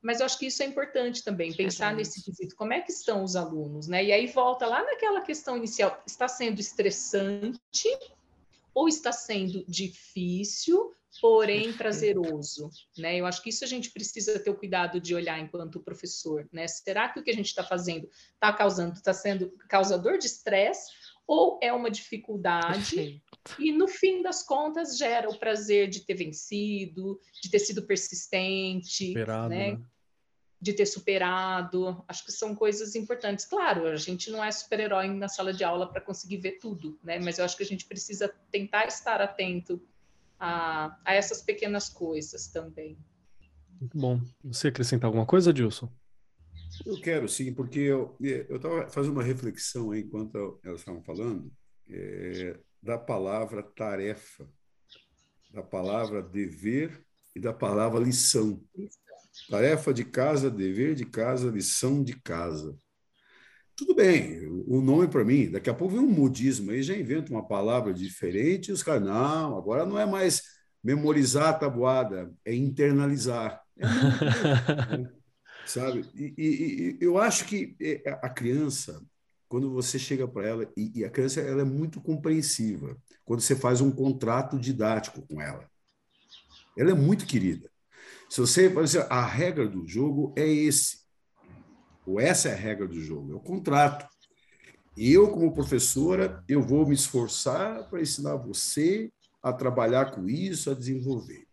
Mas 0.02 0.20
eu 0.20 0.26
acho 0.26 0.40
que 0.40 0.48
isso 0.48 0.64
é 0.64 0.66
importante 0.66 1.24
também, 1.24 1.54
pensar 1.54 1.94
nesse 1.94 2.24
quesito, 2.24 2.56
como 2.56 2.74
é 2.74 2.82
que 2.82 2.92
estão 2.92 3.24
os 3.24 3.36
alunos, 3.36 3.88
né? 3.88 4.04
E 4.04 4.12
aí 4.12 4.26
volta 4.28 4.66
lá 4.66 4.84
naquela 4.84 5.22
questão 5.22 5.56
inicial, 5.56 6.02
está 6.08 6.28
sendo 6.28 6.60
estressante 6.60 7.60
ou 8.74 8.88
está 8.88 9.12
sendo 9.12 9.64
difícil 9.68 10.92
porém 11.20 11.74
prazeroso, 11.74 12.70
né? 12.98 13.18
Eu 13.18 13.26
acho 13.26 13.42
que 13.42 13.50
isso 13.50 13.64
a 13.64 13.68
gente 13.68 13.92
precisa 13.92 14.40
ter 14.40 14.50
o 14.50 14.56
cuidado 14.56 15.00
de 15.00 15.14
olhar 15.14 15.40
enquanto 15.40 15.82
professor, 15.82 16.48
né? 16.52 16.68
Será 16.68 17.10
que 17.10 17.20
o 17.20 17.24
que 17.24 17.32
a 17.32 17.36
gente 17.36 17.48
está 17.48 17.64
fazendo 17.64 18.08
está 18.34 18.54
causando, 18.54 18.94
está 18.94 19.14
sendo 19.14 19.52
causador 19.68 20.18
de 20.18 20.28
estresse 20.28 20.92
ou 21.28 21.60
é 21.62 21.72
uma 21.72 21.90
dificuldade 21.90 22.96
Perfeito. 22.96 23.24
e 23.60 23.72
no 23.72 23.88
fim 23.88 24.22
das 24.22 24.44
contas 24.44 24.98
gera 24.98 25.30
o 25.30 25.38
prazer 25.38 25.90
de 25.90 26.02
ter 26.02 26.16
vencido, 26.16 27.20
de 27.42 27.50
ter 27.50 27.60
sido 27.60 27.84
persistente, 27.84 29.08
Superado, 29.08 29.50
né? 29.50 29.74
né? 29.74 29.82
de 30.62 30.74
ter 30.74 30.86
superado. 30.86 32.04
Acho 32.08 32.24
que 32.24 32.32
são 32.32 32.54
coisas 32.54 32.96
importantes. 32.96 33.46
Claro, 33.46 33.88
a 33.88 33.96
gente 33.96 34.30
não 34.30 34.44
é 34.44 34.52
super-herói 34.52 35.08
na 35.08 35.28
sala 35.28 35.52
de 35.52 35.64
aula 35.64 35.92
para 35.92 36.00
conseguir 36.00 36.38
ver 36.38 36.60
tudo, 36.60 37.00
né? 37.04 37.18
Mas 37.20 37.40
eu 37.40 37.46
acho 37.46 37.58
que 37.58 37.64
a 37.64 37.66
gente 37.66 37.86
precisa 37.86 38.32
tentar 38.52 38.88
estar 38.88 39.22
atento 39.22 39.82
a, 40.42 40.98
a 41.06 41.14
essas 41.14 41.44
pequenas 41.44 41.88
coisas 41.88 42.48
também. 42.48 42.98
Muito 43.80 43.96
bom. 43.98 44.20
Você 44.44 44.70
acrescentar 44.70 45.08
alguma 45.08 45.26
coisa, 45.26 45.54
Dilson? 45.54 45.88
Eu 46.84 47.00
quero, 47.00 47.30
sim, 47.30 47.54
porque 47.54 47.80
eu 47.80 48.18
estava 48.50 48.90
fazendo 48.90 49.14
uma 49.14 49.24
reflexão 49.24 49.92
aí, 49.92 50.02
enquanto 50.02 50.60
elas 50.64 50.82
estavam 50.82 51.04
falando, 51.04 51.52
é, 51.88 52.60
da 52.82 52.98
palavra 52.98 53.62
tarefa, 53.62 54.50
da 55.52 55.62
palavra 55.62 56.24
dever 56.24 57.06
e 57.36 57.40
da 57.40 57.54
palavra 57.54 58.00
lição. 58.00 58.64
Tarefa 59.48 59.94
de 59.94 60.06
casa, 60.06 60.50
dever 60.50 60.96
de 60.96 61.06
casa, 61.06 61.52
lição 61.52 62.04
de 62.04 62.20
casa. 62.20 62.76
Tudo 63.76 63.96
bem, 63.96 64.46
o 64.68 64.82
nome 64.82 65.08
para 65.08 65.24
mim, 65.26 65.50
daqui 65.50 65.70
a 65.70 65.74
pouco 65.74 65.96
vem 65.96 66.04
um 66.04 66.12
modismo 66.12 66.72
aí, 66.72 66.84
já 66.84 66.96
inventa 66.96 67.32
uma 67.32 67.48
palavra 67.48 67.94
diferente, 67.94 68.70
e 68.70 68.72
os 68.72 68.84
caras, 68.84 69.04
não, 69.04 69.58
agora 69.58 69.86
não 69.86 69.98
é 69.98 70.06
mais 70.06 70.44
memorizar 70.84 71.50
a 71.50 71.54
tabuada, 71.54 72.32
é 72.46 72.54
internalizar. 72.54 73.62
É 73.78 73.86
né? 74.98 75.10
sabe? 75.66 76.06
E, 76.16 76.34
e, 76.38 76.44
e, 76.44 76.98
eu 77.02 77.18
acho 77.18 77.46
que 77.46 77.76
é, 77.80 78.18
a 78.22 78.30
criança, 78.30 79.02
quando 79.48 79.72
você 79.72 79.98
chega 79.98 80.28
para 80.28 80.48
ela, 80.48 80.72
e, 80.76 81.00
e, 81.00 81.06
a 81.06 81.10
criança 81.10 81.42
ela 81.42 81.62
é 81.62 81.66
muito 81.66 82.02
compreensiva, 82.02 82.98
quando 83.26 83.42
você 83.42 83.56
faz 83.56 83.82
um 83.82 83.92
contrato 83.92 84.60
didático 84.60 85.22
com 85.28 85.42
ela. 85.42 85.70
Ela 86.78 86.92
é 86.92 86.96
muito 86.96 87.26
querida. 87.26 87.70
Se 88.30 88.40
você, 88.40 88.66
exemplo, 88.66 89.08
a 89.10 89.26
regra 89.26 89.68
do 89.68 89.86
jogo 89.86 90.34
é 90.38 90.48
esse 90.48 91.01
ou 92.06 92.20
essa 92.20 92.50
é 92.50 92.54
a 92.54 92.58
regra 92.58 92.88
do 92.88 93.00
jogo, 93.00 93.32
é 93.32 93.36
o 93.36 93.40
contrato. 93.40 94.08
Eu, 94.98 95.30
como 95.30 95.54
professora, 95.54 96.44
eu 96.48 96.62
vou 96.62 96.86
me 96.86 96.94
esforçar 96.94 97.90
para 97.90 98.02
ensinar 98.02 98.36
você 98.36 99.12
a 99.42 99.54
trabalhar 99.54 100.12
com 100.12 100.28
isso, 100.28 100.70
a 100.70 100.76
desenvolver. 100.76 101.48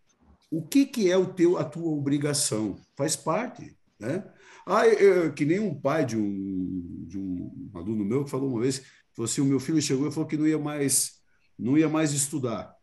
O 0.51 0.61
que, 0.61 0.85
que 0.85 1.09
é 1.09 1.17
o 1.17 1.33
teu, 1.33 1.57
a 1.57 1.63
tua 1.63 1.89
obrigação? 1.89 2.79
Faz 2.95 3.15
parte, 3.15 3.75
né? 3.99 4.23
Ah, 4.65 4.87
eu, 4.87 5.33
que 5.33 5.45
nem 5.45 5.59
um 5.59 5.73
pai 5.73 6.05
de 6.05 6.17
um, 6.17 7.05
de 7.07 7.17
um 7.17 7.71
aluno 7.73 8.03
meu 8.03 8.23
que 8.23 8.29
falou 8.29 8.49
uma 8.49 8.61
vez, 8.61 8.83
falou 9.15 9.25
assim, 9.25 9.41
o 9.41 9.45
meu 9.45 9.59
filho 9.59 9.81
chegou 9.81 10.07
e 10.07 10.11
falou 10.11 10.27
que 10.27 10.37
não 10.37 10.47
ia 10.47 10.59
mais, 10.59 11.21
não 11.57 11.77
ia 11.77 11.89
mais 11.89 12.13
estudar. 12.13 12.75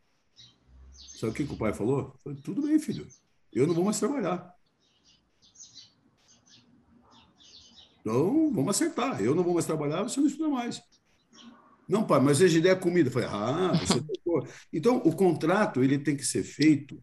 Sabe 0.93 1.33
o 1.33 1.35
que, 1.35 1.47
que 1.47 1.55
o 1.55 1.57
pai 1.57 1.73
falou? 1.73 2.15
Falei, 2.23 2.41
Tudo 2.43 2.63
bem, 2.63 2.79
filho, 2.79 3.07
eu 3.53 3.67
não 3.67 3.75
vou 3.75 3.85
mais 3.85 3.99
trabalhar. 3.99 4.56
Então, 8.07 8.53
vamos 8.53 8.71
acertar. 8.71 9.21
Eu 9.21 9.35
não 9.35 9.43
vou 9.43 9.55
mais 9.55 9.67
trabalhar, 9.67 10.05
você 10.05 10.21
não 10.21 10.29
estuda 10.29 10.49
mais. 10.49 10.81
Não, 11.89 12.07
pai, 12.07 12.21
mas 12.21 12.41
a 12.41 12.47
ideia 12.47 12.73
é 12.73 12.77
comida. 12.77 13.09
Eu 13.09 13.13
falei, 13.13 13.29
ah, 13.29 13.73
você 13.73 14.01
Então, 14.73 14.99
o 14.99 15.13
contrato 15.13 15.83
ele 15.83 15.99
tem 15.99 16.17
que 16.17 16.25
ser 16.25 16.45
feito, 16.45 17.03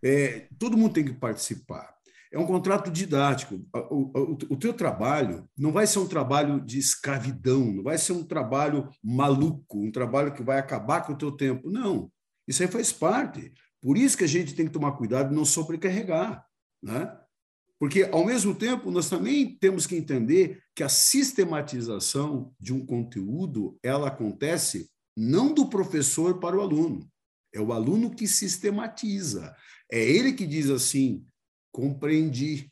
é, 0.00 0.46
todo 0.56 0.76
mundo 0.76 0.92
tem 0.94 1.04
que 1.04 1.12
participar. 1.12 1.92
É 2.32 2.38
um 2.38 2.46
contrato 2.46 2.88
didático. 2.88 3.66
O, 3.90 4.12
o, 4.16 4.32
o 4.50 4.56
teu 4.56 4.72
trabalho 4.72 5.48
não 5.58 5.72
vai 5.72 5.88
ser 5.88 5.98
um 5.98 6.06
trabalho 6.06 6.60
de 6.60 6.78
escravidão, 6.78 7.72
não 7.72 7.82
vai 7.82 7.98
ser 7.98 8.12
um 8.12 8.22
trabalho 8.22 8.88
maluco, 9.02 9.80
um 9.80 9.90
trabalho 9.90 10.32
que 10.32 10.42
vai 10.42 10.60
acabar 10.60 11.04
com 11.04 11.14
o 11.14 11.18
teu 11.18 11.32
tempo. 11.32 11.68
Não, 11.68 12.08
isso 12.46 12.62
aí 12.62 12.68
faz 12.68 12.92
parte. 12.92 13.52
Por 13.80 13.98
isso 13.98 14.16
que 14.16 14.24
a 14.24 14.28
gente 14.28 14.54
tem 14.54 14.66
que 14.66 14.72
tomar 14.72 14.92
cuidado 14.92 15.30
de 15.30 15.34
não 15.34 15.44
sobrecarregar. 15.44 16.46
Né? 16.80 17.12
Porque, 17.78 18.04
ao 18.04 18.24
mesmo 18.24 18.54
tempo, 18.54 18.90
nós 18.90 19.08
também 19.08 19.56
temos 19.58 19.86
que 19.86 19.96
entender 19.96 20.62
que 20.74 20.82
a 20.82 20.88
sistematização 20.88 22.52
de 22.58 22.72
um 22.72 22.84
conteúdo 22.84 23.78
ela 23.82 24.08
acontece 24.08 24.88
não 25.16 25.52
do 25.52 25.68
professor 25.68 26.38
para 26.38 26.56
o 26.56 26.60
aluno. 26.60 27.08
É 27.52 27.60
o 27.60 27.72
aluno 27.72 28.10
que 28.10 28.26
sistematiza. 28.26 29.54
É 29.90 30.02
ele 30.02 30.32
que 30.32 30.46
diz 30.46 30.70
assim: 30.70 31.24
compreendi. 31.72 32.70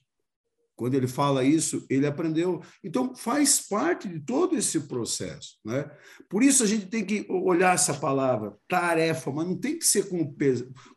Quando 0.74 0.94
ele 0.94 1.06
fala 1.06 1.44
isso, 1.44 1.86
ele 1.88 2.06
aprendeu. 2.06 2.60
Então, 2.82 3.14
faz 3.14 3.60
parte 3.60 4.08
de 4.08 4.18
todo 4.18 4.56
esse 4.56 4.80
processo. 4.80 5.58
Né? 5.64 5.88
Por 6.28 6.42
isso, 6.42 6.64
a 6.64 6.66
gente 6.66 6.86
tem 6.86 7.04
que 7.04 7.26
olhar 7.28 7.74
essa 7.74 7.94
palavra, 7.94 8.56
tarefa, 8.66 9.30
mas 9.30 9.46
não 9.46 9.56
tem 9.56 9.78
que 9.78 9.84
ser 9.84 10.08
com 10.08 10.34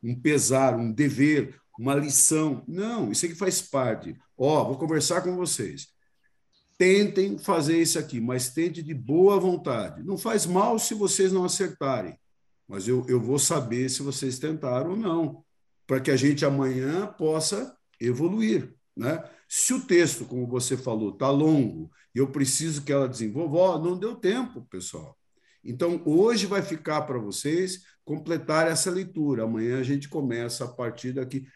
um 0.02 0.20
pesar, 0.20 0.76
um 0.76 0.92
dever, 0.92 1.60
uma 1.78 1.96
lição. 1.96 2.64
Não, 2.68 3.12
isso 3.12 3.26
aqui 3.26 3.36
faz 3.36 3.62
parte. 3.62 4.16
Ó, 4.38 4.62
oh, 4.62 4.66
vou 4.66 4.78
conversar 4.78 5.22
com 5.22 5.36
vocês. 5.36 5.88
Tentem 6.78 7.38
fazer 7.38 7.82
isso 7.82 7.98
aqui, 7.98 8.20
mas 8.20 8.50
tente 8.50 8.84
de 8.84 8.94
boa 8.94 9.40
vontade. 9.40 10.04
Não 10.04 10.18
faz 10.18 10.46
mal 10.46 10.78
se 10.78 10.94
vocês 10.94 11.32
não 11.32 11.46
acertarem, 11.46 12.18
mas 12.68 12.88
eu, 12.88 13.06
eu 13.08 13.20
vou 13.20 13.40
saber 13.40 13.90
se 13.90 14.02
vocês 14.02 14.40
tentaram 14.40 14.92
ou 14.92 14.98
não, 14.98 15.44
para 15.88 16.02
que 16.02 16.12
a 16.12 16.18
gente 16.18 16.44
amanhã 16.44 17.08
possa 17.08 17.76
evoluir. 18.00 18.76
Né? 18.96 19.24
Se 19.48 19.74
o 19.74 19.86
texto, 19.86 20.26
como 20.26 20.48
você 20.48 20.76
falou, 20.76 21.12
está 21.12 21.30
longo 21.30 21.92
e 22.14 22.20
eu 22.20 22.28
preciso 22.28 22.84
que 22.84 22.92
ela 22.92 23.08
desenvolva, 23.08 23.80
não 23.80 23.98
deu 23.98 24.16
tempo, 24.16 24.62
pessoal. 24.70 25.18
Então, 25.64 26.02
hoje 26.06 26.46
vai 26.46 26.62
ficar 26.62 27.02
para 27.04 27.18
vocês 27.18 27.82
completar 28.04 28.68
essa 28.68 28.92
leitura. 28.92 29.44
Amanhã 29.44 29.80
a 29.80 29.84
gente 29.84 30.08
começa 30.08 30.66
a 30.66 30.68
partir 30.68 31.14
daqui. 31.14 31.48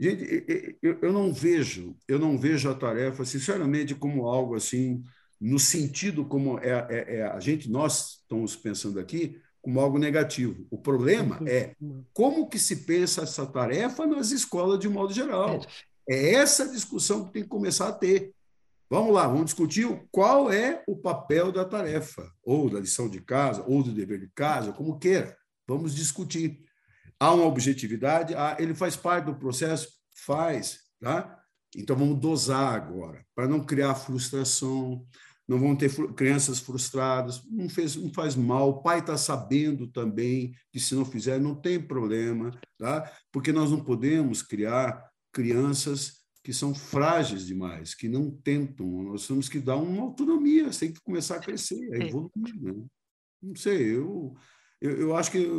Gente, 0.00 0.78
eu 0.80 1.12
não 1.12 1.32
vejo, 1.32 1.96
eu 2.06 2.18
não 2.18 2.38
vejo 2.38 2.70
a 2.70 2.74
tarefa, 2.74 3.24
sinceramente, 3.24 3.96
como 3.96 4.28
algo 4.28 4.54
assim, 4.54 5.02
no 5.40 5.58
sentido 5.58 6.24
como 6.24 6.58
é, 6.60 6.86
é, 6.88 7.16
é, 7.16 7.22
a 7.26 7.40
gente, 7.40 7.68
nós 7.68 8.20
estamos 8.20 8.54
pensando 8.54 9.00
aqui, 9.00 9.40
como 9.60 9.80
algo 9.80 9.98
negativo. 9.98 10.66
O 10.70 10.78
problema 10.78 11.40
é 11.46 11.74
como 12.12 12.48
que 12.48 12.58
se 12.58 12.76
pensa 12.84 13.22
essa 13.22 13.44
tarefa 13.44 14.06
nas 14.06 14.30
escolas 14.30 14.78
de 14.78 14.88
modo 14.88 15.12
geral. 15.12 15.60
É 16.08 16.34
essa 16.34 16.68
discussão 16.68 17.24
que 17.24 17.32
tem 17.32 17.42
que 17.42 17.48
começar 17.48 17.88
a 17.88 17.92
ter. 17.92 18.32
Vamos 18.88 19.12
lá, 19.12 19.26
vamos 19.26 19.46
discutir 19.46 19.86
qual 20.10 20.50
é 20.50 20.82
o 20.86 20.96
papel 20.96 21.52
da 21.52 21.64
tarefa, 21.64 22.32
ou 22.42 22.70
da 22.70 22.80
lição 22.80 23.08
de 23.08 23.20
casa, 23.20 23.62
ou 23.66 23.82
do 23.82 23.92
dever 23.92 24.18
de 24.18 24.28
casa, 24.28 24.72
como 24.72 24.98
queira. 24.98 25.36
Vamos 25.66 25.94
discutir. 25.94 26.64
Há 27.20 27.32
uma 27.32 27.46
objetividade? 27.46 28.34
Ah, 28.34 28.56
ele 28.58 28.74
faz 28.74 28.96
parte 28.96 29.26
do 29.26 29.34
processo? 29.34 29.88
Faz, 30.24 30.80
tá? 31.00 31.38
Então 31.76 31.96
vamos 31.96 32.20
dosar 32.20 32.74
agora, 32.74 33.24
para 33.34 33.46
não 33.46 33.64
criar 33.64 33.94
frustração, 33.94 35.06
não 35.46 35.58
vão 35.58 35.74
ter 35.74 35.90
crianças 36.14 36.58
frustradas, 36.58 37.42
não, 37.50 37.68
fez, 37.68 37.96
não 37.96 38.12
faz 38.12 38.36
mal, 38.36 38.68
o 38.68 38.82
pai 38.82 38.98
está 38.98 39.16
sabendo 39.16 39.86
também 39.86 40.54
que 40.70 40.78
se 40.78 40.94
não 40.94 41.04
fizer 41.04 41.40
não 41.40 41.54
tem 41.54 41.80
problema, 41.80 42.50
tá? 42.78 43.10
porque 43.32 43.50
nós 43.50 43.70
não 43.70 43.82
podemos 43.82 44.42
criar 44.42 45.02
crianças 45.32 46.18
que 46.44 46.52
são 46.52 46.74
frágeis 46.74 47.46
demais, 47.46 47.94
que 47.94 48.08
não 48.08 48.30
tentam, 48.30 48.86
nós 49.04 49.26
temos 49.26 49.48
que 49.48 49.58
dar 49.58 49.76
uma 49.76 50.02
autonomia, 50.02 50.70
tem 50.70 50.92
que 50.92 51.00
começar 51.00 51.36
a 51.36 51.40
crescer, 51.40 51.92
a 51.94 52.06
evoluir. 52.06 52.62
Né? 52.62 52.74
Não 53.42 53.54
sei, 53.54 53.96
eu, 53.96 54.34
eu, 54.80 55.00
eu 55.00 55.16
acho 55.16 55.30
que 55.30 55.38
é, 55.44 55.50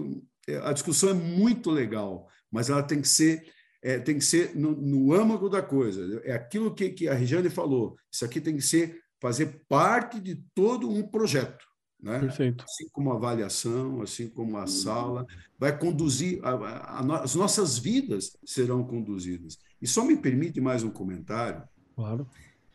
a 0.56 0.74
discussão 0.74 1.10
é 1.10 1.14
muito 1.14 1.70
legal, 1.72 2.28
mas 2.52 2.70
ela 2.70 2.84
tem 2.84 3.02
que 3.02 3.08
ser 3.08 3.44
é, 3.82 3.98
tem 3.98 4.18
que 4.18 4.26
ser 4.26 4.56
no, 4.56 4.72
no, 4.76 5.14
âmago 5.14 5.50
da 5.50 5.62
coisa. 5.62 6.22
É 6.26 6.34
aquilo 6.34 6.74
que, 6.74 6.90
que 6.90 7.08
a 7.08 7.14
Regiane 7.14 7.50
falou. 7.50 7.96
Isso 8.12 8.26
aqui 8.26 8.42
tem 8.42 8.56
que 8.56 8.62
ser 8.62 9.02
fazer 9.22 9.64
parte 9.68 10.20
de 10.20 10.36
todo 10.54 10.90
um 10.90 11.02
projeto. 11.08 11.66
Né? 12.02 12.20
Perfeito. 12.20 12.64
Assim 12.64 12.88
como 12.92 13.12
a 13.12 13.16
avaliação, 13.16 14.02
assim 14.02 14.30
como 14.30 14.58
a 14.58 14.68
sala, 14.68 15.26
vai 15.58 15.78
conduzir, 15.78 16.40
a, 16.44 16.52
a, 16.52 17.00
a, 17.00 17.24
as 17.24 17.36
nossas 17.36 17.78
vidas 17.78 18.38
serão 18.46 18.84
conduzidas. 18.84 19.58
E 19.82 19.88
só 19.88 20.04
me 20.06 20.18
permite 20.18 20.62
mais 20.62 20.84
um 20.84 20.90
comentário. 20.90 21.64
Claro. 21.96 22.28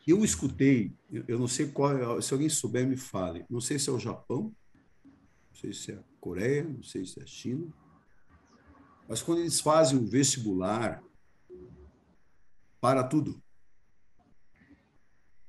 Eu 0.07 0.23
escutei, 0.23 0.93
eu 1.27 1.39
não 1.39 1.47
sei 1.47 1.67
qual, 1.67 2.21
se 2.21 2.31
alguém 2.31 2.49
souber, 2.49 2.87
me 2.87 2.95
fale. 2.95 3.43
Não 3.49 3.59
sei 3.59 3.79
se 3.79 3.89
é 3.89 3.93
o 3.93 3.99
Japão, 3.99 4.53
não 5.03 5.55
sei 5.59 5.73
se 5.73 5.91
é 5.91 5.99
Coreia, 6.25 6.63
não 6.63 6.81
sei 6.81 7.05
se 7.05 7.19
é 7.19 7.23
a 7.23 7.27
China. 7.27 7.71
Mas 9.07 9.21
quando 9.21 9.41
eles 9.41 9.59
fazem 9.59 9.99
o 9.99 10.07
vestibular, 10.07 11.03
para 12.81 13.03
tudo. 13.03 13.39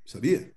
Sabia? 0.04 0.54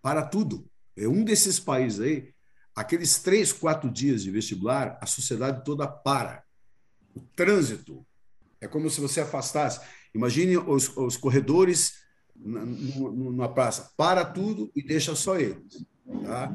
Para 0.00 0.24
tudo. 0.24 0.64
É 0.96 1.08
um 1.08 1.24
desses 1.24 1.58
países 1.58 1.98
aí, 1.98 2.32
aqueles 2.72 3.20
três, 3.20 3.52
quatro 3.52 3.90
dias 3.90 4.22
de 4.22 4.30
vestibular, 4.30 4.96
a 5.02 5.06
sociedade 5.06 5.64
toda 5.64 5.88
para. 5.88 6.44
O 7.12 7.18
trânsito. 7.34 8.06
É 8.60 8.68
como 8.68 8.88
se 8.88 9.00
você 9.00 9.22
afastasse. 9.22 9.84
Imagine 10.14 10.56
os, 10.56 10.96
os 10.96 11.16
corredores 11.16 11.94
na, 12.36 12.64
numa 12.64 13.52
praça. 13.52 13.90
Para 13.96 14.24
tudo 14.24 14.70
e 14.72 14.80
deixa 14.80 15.16
só 15.16 15.36
eles. 15.36 15.84
Tá? 16.22 16.52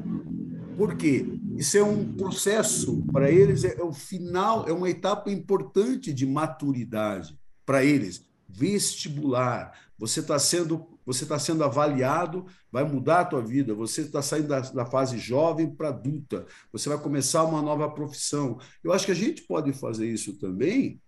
Por 0.77 0.95
quê? 0.95 1.25
Isso 1.57 1.77
é 1.77 1.83
um 1.83 2.13
processo, 2.13 3.03
para 3.11 3.29
eles 3.31 3.63
é, 3.63 3.79
é 3.79 3.83
o 3.83 3.93
final, 3.93 4.67
é 4.67 4.73
uma 4.73 4.89
etapa 4.89 5.31
importante 5.31 6.13
de 6.13 6.25
maturidade 6.25 7.37
para 7.65 7.83
eles. 7.83 8.25
Vestibular. 8.47 9.73
Você 9.97 10.19
está 10.19 10.37
sendo, 10.37 10.85
você 11.05 11.23
está 11.23 11.39
sendo 11.39 11.63
avaliado, 11.63 12.45
vai 12.71 12.83
mudar 12.83 13.21
a 13.21 13.25
tua 13.25 13.41
vida. 13.41 13.73
Você 13.73 14.01
está 14.01 14.21
saindo 14.21 14.49
da, 14.49 14.59
da 14.59 14.85
fase 14.85 15.17
jovem 15.17 15.69
para 15.69 15.89
adulta. 15.89 16.45
Você 16.71 16.89
vai 16.89 16.97
começar 16.97 17.43
uma 17.43 17.61
nova 17.61 17.89
profissão. 17.89 18.59
Eu 18.83 18.91
acho 18.91 19.05
que 19.05 19.11
a 19.11 19.15
gente 19.15 19.43
pode 19.43 19.71
fazer 19.73 20.07
isso 20.07 20.37
também 20.37 21.01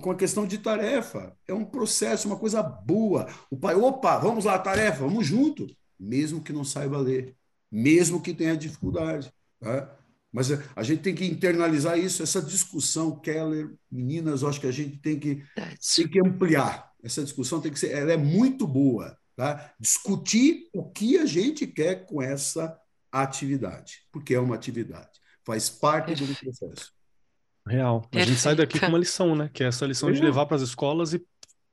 com 0.00 0.10
a 0.12 0.14
questão 0.14 0.46
de 0.46 0.58
tarefa. 0.58 1.36
É 1.46 1.52
um 1.52 1.64
processo, 1.64 2.28
uma 2.28 2.38
coisa 2.38 2.62
boa. 2.62 3.26
O 3.50 3.56
pai, 3.56 3.74
opa, 3.74 4.16
vamos 4.18 4.44
lá, 4.44 4.58
tarefa, 4.58 5.04
vamos 5.04 5.26
junto, 5.26 5.66
mesmo 5.98 6.40
que 6.40 6.52
não 6.52 6.64
saiba 6.64 6.98
ler, 6.98 7.36
mesmo 7.72 8.20
que 8.20 8.34
tenha 8.34 8.56
dificuldade. 8.56 9.32
Tá? 9.58 9.96
Mas 10.30 10.50
a 10.76 10.82
gente 10.82 11.00
tem 11.00 11.14
que 11.14 11.24
internalizar 11.24 11.98
isso, 11.98 12.22
essa 12.22 12.42
discussão, 12.42 13.18
Keller, 13.18 13.74
meninas, 13.90 14.42
eu 14.42 14.48
acho 14.48 14.60
que 14.60 14.66
a 14.66 14.72
gente 14.72 14.98
tem 14.98 15.18
que, 15.18 15.42
tem 15.96 16.08
que 16.08 16.20
ampliar. 16.20 16.92
Essa 17.02 17.24
discussão 17.24 17.60
tem 17.60 17.72
que 17.72 17.78
ser, 17.78 17.92
ela 17.92 18.12
é 18.12 18.16
muito 18.16 18.66
boa. 18.66 19.16
Tá? 19.34 19.72
Discutir 19.80 20.68
o 20.74 20.84
que 20.84 21.16
a 21.16 21.24
gente 21.24 21.66
quer 21.66 22.06
com 22.06 22.20
essa 22.20 22.78
atividade, 23.10 24.04
porque 24.12 24.34
é 24.34 24.40
uma 24.40 24.54
atividade, 24.54 25.20
faz 25.44 25.68
parte 25.68 26.14
do 26.14 26.34
processo. 26.34 26.92
Real. 27.66 28.08
A 28.12 28.24
gente 28.24 28.40
sai 28.40 28.54
daqui 28.56 28.80
com 28.80 28.86
uma 28.86 28.98
lição, 28.98 29.36
né? 29.36 29.48
Que 29.52 29.62
é 29.62 29.68
essa 29.68 29.86
lição 29.86 30.10
de 30.10 30.20
levar 30.20 30.46
para 30.46 30.56
as 30.56 30.62
escolas 30.62 31.14
e 31.14 31.24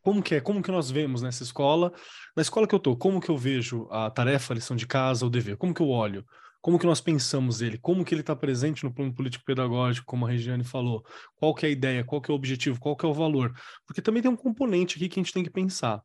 como 0.02 0.22
que 0.22 0.36
é, 0.36 0.42
como 0.42 0.62
que 0.62 0.72
nós 0.72 0.90
vemos 0.90 1.22
nessa 1.22 1.44
escola, 1.44 1.92
na 2.36 2.42
escola 2.42 2.68
que 2.68 2.76
eu 2.76 2.80
tô, 2.80 2.96
como 2.96 3.20
que 3.20 3.30
eu 3.30 3.38
vejo 3.38 3.88
a 3.92 4.10
tarefa, 4.10 4.54
a 4.54 4.56
lição 4.56 4.76
de 4.76 4.88
casa, 4.88 5.26
o 5.26 5.30
dever, 5.30 5.58
como 5.58 5.74
que 5.74 5.82
eu 5.82 5.90
olho, 5.90 6.26
como 6.62 6.78
que 6.78 6.86
nós 6.86 7.00
pensamos 7.00 7.62
ele, 7.62 7.78
como 7.78 8.04
que 8.04 8.14
ele 8.14 8.22
está 8.22 8.36
presente 8.36 8.84
no 8.84 8.94
plano 8.94 9.14
político 9.14 9.46
pedagógico, 9.46 10.06
como 10.06 10.26
a 10.26 10.30
Regiane 10.30 10.64
falou, 10.64 11.04
qual 11.36 11.54
que 11.54 11.66
é 11.66 11.70
a 11.70 11.72
ideia, 11.72 12.04
qual 12.04 12.22
que 12.22 12.30
é 12.30 12.34
o 12.34 12.36
objetivo, 12.36 12.80
qual 12.80 12.96
que 12.96 13.06
é 13.06 13.10
o 13.10 13.14
valor, 13.14 13.54
porque 13.86 14.02
também 14.02 14.22
tem 14.22 14.32
um 14.32 14.36
componente 14.36 14.98
aqui 14.98 15.08
que 15.08 15.20
a 15.20 15.24
gente 15.24 15.34
tem 15.34 15.44
que 15.44 15.50
pensar. 15.50 16.02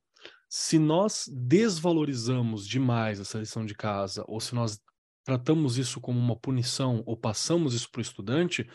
Se 0.48 0.78
nós 0.78 1.24
desvalorizamos 1.32 2.68
demais 2.68 3.18
essa 3.18 3.38
lição 3.38 3.66
de 3.66 3.74
casa, 3.74 4.24
ou 4.28 4.38
se 4.40 4.54
nós 4.54 4.80
tratamos 5.24 5.78
isso 5.78 6.00
como 6.00 6.18
uma 6.18 6.36
punição, 6.36 7.02
ou 7.06 7.16
passamos 7.16 7.74
isso 7.74 7.90
para 7.90 7.98
o 7.98 8.02
estudante, 8.02 8.68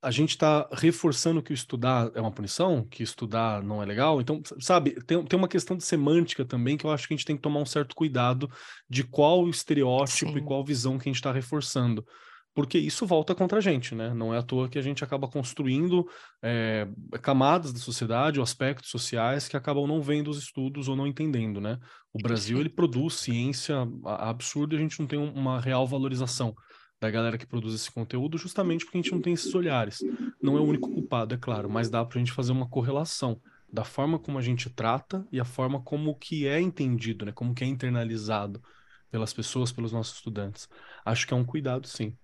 a 0.00 0.10
gente 0.10 0.30
está 0.30 0.68
reforçando 0.72 1.42
que 1.42 1.52
o 1.52 1.54
estudar 1.54 2.10
é 2.14 2.20
uma 2.20 2.30
punição, 2.30 2.84
que 2.84 3.02
estudar 3.02 3.62
não 3.62 3.82
é 3.82 3.86
legal. 3.86 4.20
Então, 4.20 4.40
sabe, 4.60 4.92
tem, 5.04 5.24
tem 5.24 5.38
uma 5.38 5.48
questão 5.48 5.76
de 5.76 5.84
semântica 5.84 6.44
também 6.44 6.76
que 6.76 6.86
eu 6.86 6.90
acho 6.90 7.08
que 7.08 7.14
a 7.14 7.16
gente 7.16 7.26
tem 7.26 7.36
que 7.36 7.42
tomar 7.42 7.60
um 7.60 7.66
certo 7.66 7.96
cuidado 7.96 8.48
de 8.88 9.02
qual 9.02 9.48
estereótipo 9.48 10.32
Sim. 10.32 10.38
e 10.38 10.42
qual 10.42 10.64
visão 10.64 10.98
que 10.98 11.08
a 11.08 11.10
gente 11.10 11.16
está 11.16 11.32
reforçando. 11.32 12.06
Porque 12.54 12.78
isso 12.78 13.06
volta 13.06 13.34
contra 13.34 13.58
a 13.58 13.60
gente, 13.60 13.94
né? 13.94 14.12
Não 14.14 14.34
é 14.34 14.38
à 14.38 14.42
toa 14.42 14.68
que 14.68 14.78
a 14.78 14.82
gente 14.82 15.04
acaba 15.04 15.28
construindo 15.28 16.08
é, 16.42 16.88
camadas 17.22 17.72
da 17.72 17.78
sociedade 17.78 18.38
ou 18.38 18.42
aspectos 18.42 18.90
sociais 18.90 19.46
que 19.46 19.56
acabam 19.56 19.86
não 19.86 20.00
vendo 20.00 20.28
os 20.28 20.38
estudos 20.38 20.88
ou 20.88 20.96
não 20.96 21.06
entendendo, 21.06 21.60
né? 21.60 21.78
O 22.12 22.20
Brasil, 22.20 22.58
ele 22.58 22.68
produz 22.68 23.14
ciência 23.14 23.76
absurda 24.04 24.74
e 24.74 24.78
a 24.78 24.80
gente 24.80 24.98
não 24.98 25.06
tem 25.06 25.18
uma 25.18 25.60
real 25.60 25.86
valorização 25.86 26.54
da 27.00 27.10
galera 27.10 27.38
que 27.38 27.46
produz 27.46 27.74
esse 27.74 27.90
conteúdo, 27.90 28.36
justamente 28.36 28.84
porque 28.84 28.98
a 28.98 29.02
gente 29.02 29.12
não 29.12 29.20
tem 29.20 29.32
esses 29.32 29.54
olhares. 29.54 29.98
Não 30.42 30.56
é 30.56 30.60
o 30.60 30.64
único 30.64 30.90
culpado, 30.90 31.34
é 31.34 31.38
claro, 31.38 31.70
mas 31.70 31.88
dá 31.88 32.04
para 32.04 32.18
a 32.18 32.20
gente 32.20 32.32
fazer 32.32 32.52
uma 32.52 32.68
correlação 32.68 33.40
da 33.72 33.84
forma 33.84 34.18
como 34.18 34.38
a 34.38 34.42
gente 34.42 34.70
trata 34.70 35.26
e 35.30 35.38
a 35.38 35.44
forma 35.44 35.80
como 35.80 36.14
que 36.14 36.46
é 36.46 36.60
entendido, 36.60 37.24
né? 37.24 37.32
Como 37.32 37.54
que 37.54 37.62
é 37.62 37.66
internalizado 37.66 38.62
pelas 39.10 39.32
pessoas, 39.32 39.70
pelos 39.70 39.92
nossos 39.92 40.16
estudantes. 40.16 40.68
Acho 41.04 41.26
que 41.26 41.34
é 41.34 41.36
um 41.36 41.44
cuidado, 41.44 41.86
sim. 41.86 42.16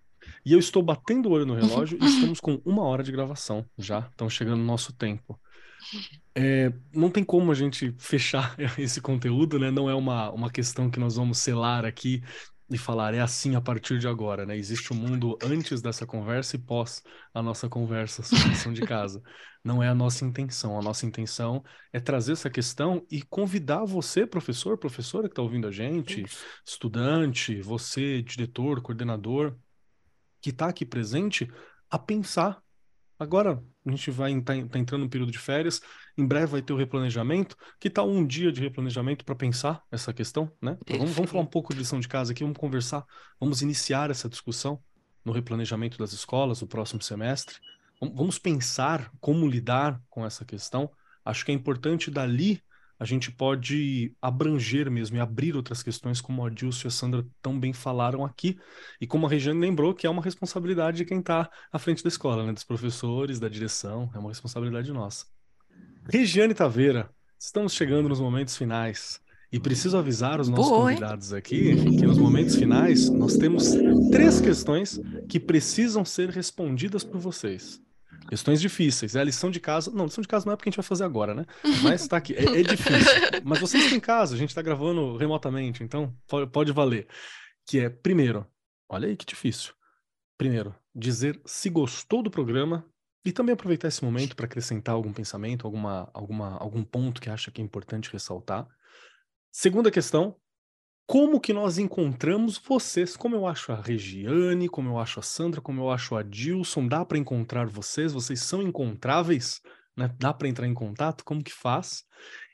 E 0.44 0.52
eu 0.52 0.58
estou 0.58 0.82
batendo 0.82 1.28
o 1.28 1.32
olho 1.32 1.46
no 1.46 1.54
relógio 1.54 1.98
e 2.00 2.06
estamos 2.06 2.40
com 2.40 2.60
uma 2.64 2.82
hora 2.82 3.02
de 3.02 3.12
gravação 3.12 3.64
já. 3.76 4.00
Estamos 4.10 4.32
chegando 4.32 4.58
no 4.58 4.64
nosso 4.64 4.92
tempo. 4.92 5.38
É, 6.34 6.72
não 6.92 7.10
tem 7.10 7.22
como 7.22 7.52
a 7.52 7.54
gente 7.54 7.94
fechar 7.98 8.56
esse 8.78 9.00
conteúdo, 9.00 9.58
né? 9.58 9.70
Não 9.70 9.88
é 9.88 9.94
uma, 9.94 10.30
uma 10.30 10.50
questão 10.50 10.90
que 10.90 10.98
nós 10.98 11.16
vamos 11.16 11.38
selar 11.38 11.84
aqui 11.84 12.22
e 12.70 12.78
falar 12.78 13.14
é 13.14 13.20
assim 13.20 13.54
a 13.54 13.60
partir 13.60 13.98
de 13.98 14.08
agora, 14.08 14.46
né? 14.46 14.56
Existe 14.56 14.92
um 14.92 14.96
mundo 14.96 15.38
antes 15.42 15.82
dessa 15.82 16.06
conversa 16.06 16.56
e 16.56 16.58
pós 16.58 17.02
a 17.32 17.42
nossa 17.42 17.68
conversa 17.68 18.22
sobre 18.22 18.48
lição 18.48 18.72
de 18.72 18.82
casa. 18.82 19.22
Não 19.62 19.82
é 19.82 19.88
a 19.88 19.94
nossa 19.94 20.24
intenção. 20.24 20.78
A 20.78 20.82
nossa 20.82 21.06
intenção 21.06 21.62
é 21.92 22.00
trazer 22.00 22.32
essa 22.32 22.50
questão 22.50 23.06
e 23.10 23.22
convidar 23.22 23.84
você, 23.84 24.26
professor, 24.26 24.78
professora 24.78 25.28
que 25.28 25.32
está 25.32 25.42
ouvindo 25.42 25.66
a 25.66 25.70
gente, 25.70 26.24
estudante, 26.64 27.60
você, 27.60 28.22
diretor, 28.22 28.80
coordenador, 28.80 29.56
que 30.40 30.50
está 30.50 30.68
aqui 30.68 30.84
presente, 30.84 31.50
a 31.90 31.98
pensar 31.98 32.64
Agora 33.18 33.62
a 33.86 33.90
gente 33.90 34.10
vai 34.10 34.32
estar 34.32 34.56
tá, 34.56 34.66
tá 34.68 34.78
entrando 34.78 35.02
no 35.02 35.10
período 35.10 35.30
de 35.30 35.38
férias, 35.38 35.80
em 36.16 36.26
breve 36.26 36.46
vai 36.46 36.62
ter 36.62 36.72
o 36.72 36.76
replanejamento. 36.76 37.56
Que 37.78 37.90
tal 37.90 38.08
um 38.08 38.26
dia 38.26 38.50
de 38.50 38.60
replanejamento 38.60 39.24
para 39.24 39.34
pensar 39.34 39.82
essa 39.90 40.12
questão, 40.12 40.50
né? 40.60 40.78
Então, 40.82 40.98
vamos, 40.98 41.12
vamos, 41.12 41.30
falar 41.30 41.42
um 41.42 41.46
pouco 41.46 41.72
de 41.72 41.80
lição 41.80 42.00
de 42.00 42.08
casa 42.08 42.32
aqui, 42.32 42.42
vamos 42.42 42.58
conversar, 42.58 43.04
vamos 43.38 43.60
iniciar 43.60 44.10
essa 44.10 44.28
discussão 44.28 44.82
no 45.24 45.32
replanejamento 45.32 45.98
das 45.98 46.12
escolas 46.12 46.60
no 46.60 46.66
próximo 46.66 47.02
semestre. 47.02 47.56
Vamos 48.00 48.38
pensar 48.38 49.10
como 49.20 49.48
lidar 49.48 50.00
com 50.10 50.24
essa 50.24 50.44
questão. 50.44 50.90
Acho 51.24 51.44
que 51.44 51.52
é 51.52 51.54
importante 51.54 52.10
dali 52.10 52.62
a 52.98 53.04
gente 53.04 53.30
pode 53.30 54.14
abranger 54.20 54.90
mesmo 54.90 55.16
e 55.16 55.20
abrir 55.20 55.56
outras 55.56 55.82
questões, 55.82 56.20
como 56.20 56.44
a 56.44 56.50
Dilson 56.50 56.86
e 56.86 56.88
a 56.88 56.90
Sandra 56.90 57.26
tão 57.42 57.58
bem 57.58 57.72
falaram 57.72 58.24
aqui, 58.24 58.58
e 59.00 59.06
como 59.06 59.26
a 59.26 59.28
Regiane 59.28 59.60
lembrou, 59.60 59.94
que 59.94 60.06
é 60.06 60.10
uma 60.10 60.22
responsabilidade 60.22 60.98
de 60.98 61.04
quem 61.04 61.18
está 61.18 61.50
à 61.72 61.78
frente 61.78 62.02
da 62.02 62.08
escola, 62.08 62.44
né? 62.44 62.52
dos 62.52 62.64
professores, 62.64 63.40
da 63.40 63.48
direção, 63.48 64.10
é 64.14 64.18
uma 64.18 64.30
responsabilidade 64.30 64.92
nossa. 64.92 65.26
Regiane 66.08 66.54
Taveira, 66.54 67.10
estamos 67.38 67.72
chegando 67.72 68.08
nos 68.08 68.20
momentos 68.20 68.56
finais. 68.56 69.22
E 69.52 69.60
preciso 69.60 69.96
avisar 69.96 70.40
os 70.40 70.48
nossos 70.48 70.68
Boa, 70.68 70.88
convidados 70.88 71.32
aqui 71.32 71.76
que 71.76 72.04
nos 72.04 72.18
momentos 72.18 72.56
finais 72.56 73.08
nós 73.08 73.36
temos 73.36 73.70
três 74.10 74.40
questões 74.40 74.98
que 75.28 75.38
precisam 75.38 76.04
ser 76.04 76.28
respondidas 76.28 77.04
por 77.04 77.20
vocês. 77.20 77.80
Questões 78.34 78.60
difíceis. 78.60 79.14
É 79.14 79.20
a 79.20 79.24
lição 79.24 79.48
de 79.48 79.60
casa. 79.60 79.92
Não, 79.92 80.06
lição 80.06 80.20
de 80.20 80.26
casa 80.26 80.44
não 80.44 80.54
é 80.54 80.56
porque 80.56 80.68
a 80.68 80.72
gente 80.72 80.76
vai 80.76 80.84
fazer 80.84 81.04
agora, 81.04 81.36
né? 81.36 81.46
Mas 81.84 82.08
tá 82.08 82.16
aqui. 82.16 82.34
É, 82.34 82.42
é 82.42 82.62
difícil. 82.64 83.12
Mas 83.44 83.60
vocês 83.60 83.88
têm 83.88 84.00
casa, 84.00 84.34
a 84.34 84.38
gente 84.38 84.52
tá 84.52 84.60
gravando 84.60 85.16
remotamente, 85.16 85.84
então 85.84 86.12
pode, 86.26 86.50
pode 86.50 86.72
valer. 86.72 87.06
Que 87.64 87.78
é, 87.78 87.88
primeiro, 87.88 88.44
olha 88.88 89.06
aí 89.06 89.16
que 89.16 89.24
difícil. 89.24 89.72
Primeiro, 90.36 90.74
dizer 90.92 91.40
se 91.46 91.70
gostou 91.70 92.24
do 92.24 92.30
programa 92.30 92.84
e 93.24 93.30
também 93.30 93.52
aproveitar 93.52 93.86
esse 93.86 94.04
momento 94.04 94.34
para 94.34 94.46
acrescentar 94.46 94.96
algum 94.96 95.12
pensamento, 95.12 95.64
alguma, 95.64 96.10
alguma, 96.12 96.58
algum 96.58 96.82
ponto 96.82 97.20
que 97.20 97.30
acha 97.30 97.52
que 97.52 97.62
é 97.62 97.64
importante 97.64 98.10
ressaltar. 98.12 98.66
Segunda 99.52 99.92
questão, 99.92 100.34
como 101.06 101.40
que 101.40 101.52
nós 101.52 101.78
encontramos 101.78 102.58
vocês, 102.58 103.16
como 103.16 103.36
eu 103.36 103.46
acho 103.46 103.72
a 103.72 103.80
Regiane, 103.80 104.68
como 104.68 104.88
eu 104.88 104.98
acho 104.98 105.20
a 105.20 105.22
Sandra, 105.22 105.60
como 105.60 105.80
eu 105.82 105.90
acho 105.90 106.16
a 106.16 106.22
Dilson, 106.22 106.88
dá 106.88 107.04
para 107.04 107.18
encontrar 107.18 107.66
vocês? 107.66 108.12
Vocês 108.12 108.40
são 108.40 108.62
encontráveis? 108.62 109.60
Né? 109.96 110.10
Dá 110.18 110.32
para 110.32 110.48
entrar 110.48 110.66
em 110.66 110.74
contato? 110.74 111.24
Como 111.24 111.44
que 111.44 111.52
faz? 111.52 112.04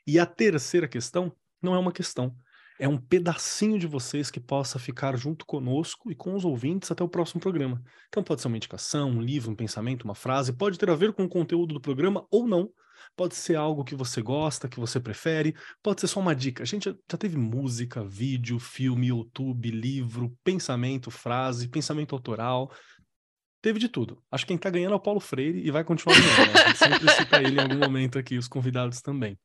E 0.06 0.18
a 0.18 0.26
terceira 0.26 0.88
questão 0.88 1.32
não 1.62 1.74
é 1.74 1.78
uma 1.78 1.92
questão, 1.92 2.34
é 2.80 2.88
um 2.88 2.96
pedacinho 2.96 3.78
de 3.78 3.86
vocês 3.86 4.30
que 4.30 4.40
possa 4.40 4.78
ficar 4.78 5.14
junto 5.16 5.44
conosco 5.44 6.10
e 6.10 6.14
com 6.14 6.34
os 6.34 6.46
ouvintes 6.46 6.90
até 6.90 7.04
o 7.04 7.08
próximo 7.08 7.38
programa. 7.38 7.80
Então 8.08 8.22
pode 8.22 8.40
ser 8.40 8.48
uma 8.48 8.56
indicação, 8.56 9.10
um 9.10 9.20
livro, 9.20 9.52
um 9.52 9.54
pensamento, 9.54 10.04
uma 10.04 10.14
frase, 10.14 10.52
pode 10.52 10.78
ter 10.78 10.88
a 10.88 10.94
ver 10.94 11.12
com 11.12 11.24
o 11.24 11.28
conteúdo 11.28 11.74
do 11.74 11.80
programa 11.80 12.26
ou 12.30 12.48
não. 12.48 12.70
Pode 13.16 13.34
ser 13.34 13.56
algo 13.56 13.84
que 13.84 13.94
você 13.94 14.22
gosta, 14.22 14.68
que 14.68 14.80
você 14.80 15.00
prefere, 15.00 15.54
pode 15.82 16.00
ser 16.00 16.06
só 16.06 16.20
uma 16.20 16.34
dica. 16.34 16.62
A 16.62 16.66
gente 16.66 16.84
já 16.84 17.18
teve 17.18 17.36
música, 17.36 18.04
vídeo, 18.04 18.58
filme, 18.58 19.08
YouTube, 19.08 19.70
livro, 19.70 20.36
pensamento, 20.42 21.10
frase, 21.10 21.68
pensamento 21.68 22.14
autoral. 22.14 22.70
Teve 23.62 23.78
de 23.78 23.88
tudo. 23.88 24.22
Acho 24.30 24.44
que 24.44 24.48
quem 24.48 24.58
tá 24.58 24.70
ganhando 24.70 24.92
é 24.92 24.96
o 24.96 25.00
Paulo 25.00 25.20
Freire 25.20 25.60
e 25.60 25.70
vai 25.70 25.84
continuar 25.84 26.16
ganhando. 26.18 26.52
Né? 26.52 26.60
A 26.60 26.68
gente 26.68 26.78
sempre 26.78 27.10
cita 27.10 27.42
ele 27.42 27.56
em 27.56 27.60
algum 27.60 27.78
momento 27.78 28.18
aqui, 28.18 28.38
os 28.38 28.48
convidados 28.48 29.02
também. 29.02 29.38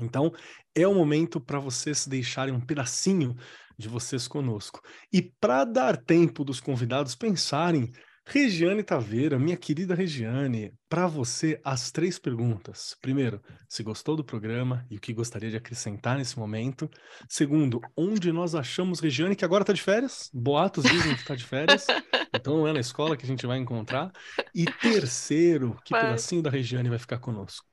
Então, 0.00 0.32
é 0.74 0.86
o 0.86 0.94
momento 0.94 1.40
para 1.40 1.60
vocês 1.60 2.06
deixarem 2.06 2.52
um 2.52 2.60
pedacinho 2.60 3.36
de 3.78 3.88
vocês 3.88 4.26
conosco. 4.26 4.80
E 5.12 5.22
para 5.40 5.64
dar 5.64 5.96
tempo 5.96 6.44
dos 6.44 6.58
convidados 6.60 7.14
pensarem, 7.14 7.92
Regiane 8.30 8.82
Taveira, 8.82 9.38
minha 9.38 9.56
querida 9.56 9.94
Regiane, 9.94 10.70
para 10.86 11.06
você 11.06 11.58
as 11.64 11.90
três 11.90 12.18
perguntas. 12.18 12.94
Primeiro, 13.00 13.40
se 13.66 13.82
gostou 13.82 14.16
do 14.16 14.22
programa 14.22 14.84
e 14.90 14.98
o 14.98 15.00
que 15.00 15.14
gostaria 15.14 15.48
de 15.48 15.56
acrescentar 15.56 16.18
nesse 16.18 16.38
momento. 16.38 16.90
Segundo, 17.26 17.80
onde 17.96 18.30
nós 18.30 18.54
achamos 18.54 19.00
Regiane, 19.00 19.34
que 19.34 19.46
agora 19.46 19.62
está 19.62 19.72
de 19.72 19.80
férias? 19.80 20.28
Boatos 20.30 20.84
dizem 20.84 21.14
que 21.14 21.22
está 21.22 21.34
de 21.34 21.44
férias, 21.44 21.86
então 22.34 22.58
não 22.58 22.68
é 22.68 22.72
na 22.74 22.80
escola 22.80 23.16
que 23.16 23.24
a 23.24 23.26
gente 23.28 23.46
vai 23.46 23.56
encontrar. 23.56 24.12
E 24.54 24.66
terceiro, 24.66 25.74
que 25.82 25.94
pedacinho 25.94 26.42
da 26.42 26.50
Regiane 26.50 26.90
vai 26.90 26.98
ficar 26.98 27.20
conosco? 27.20 27.64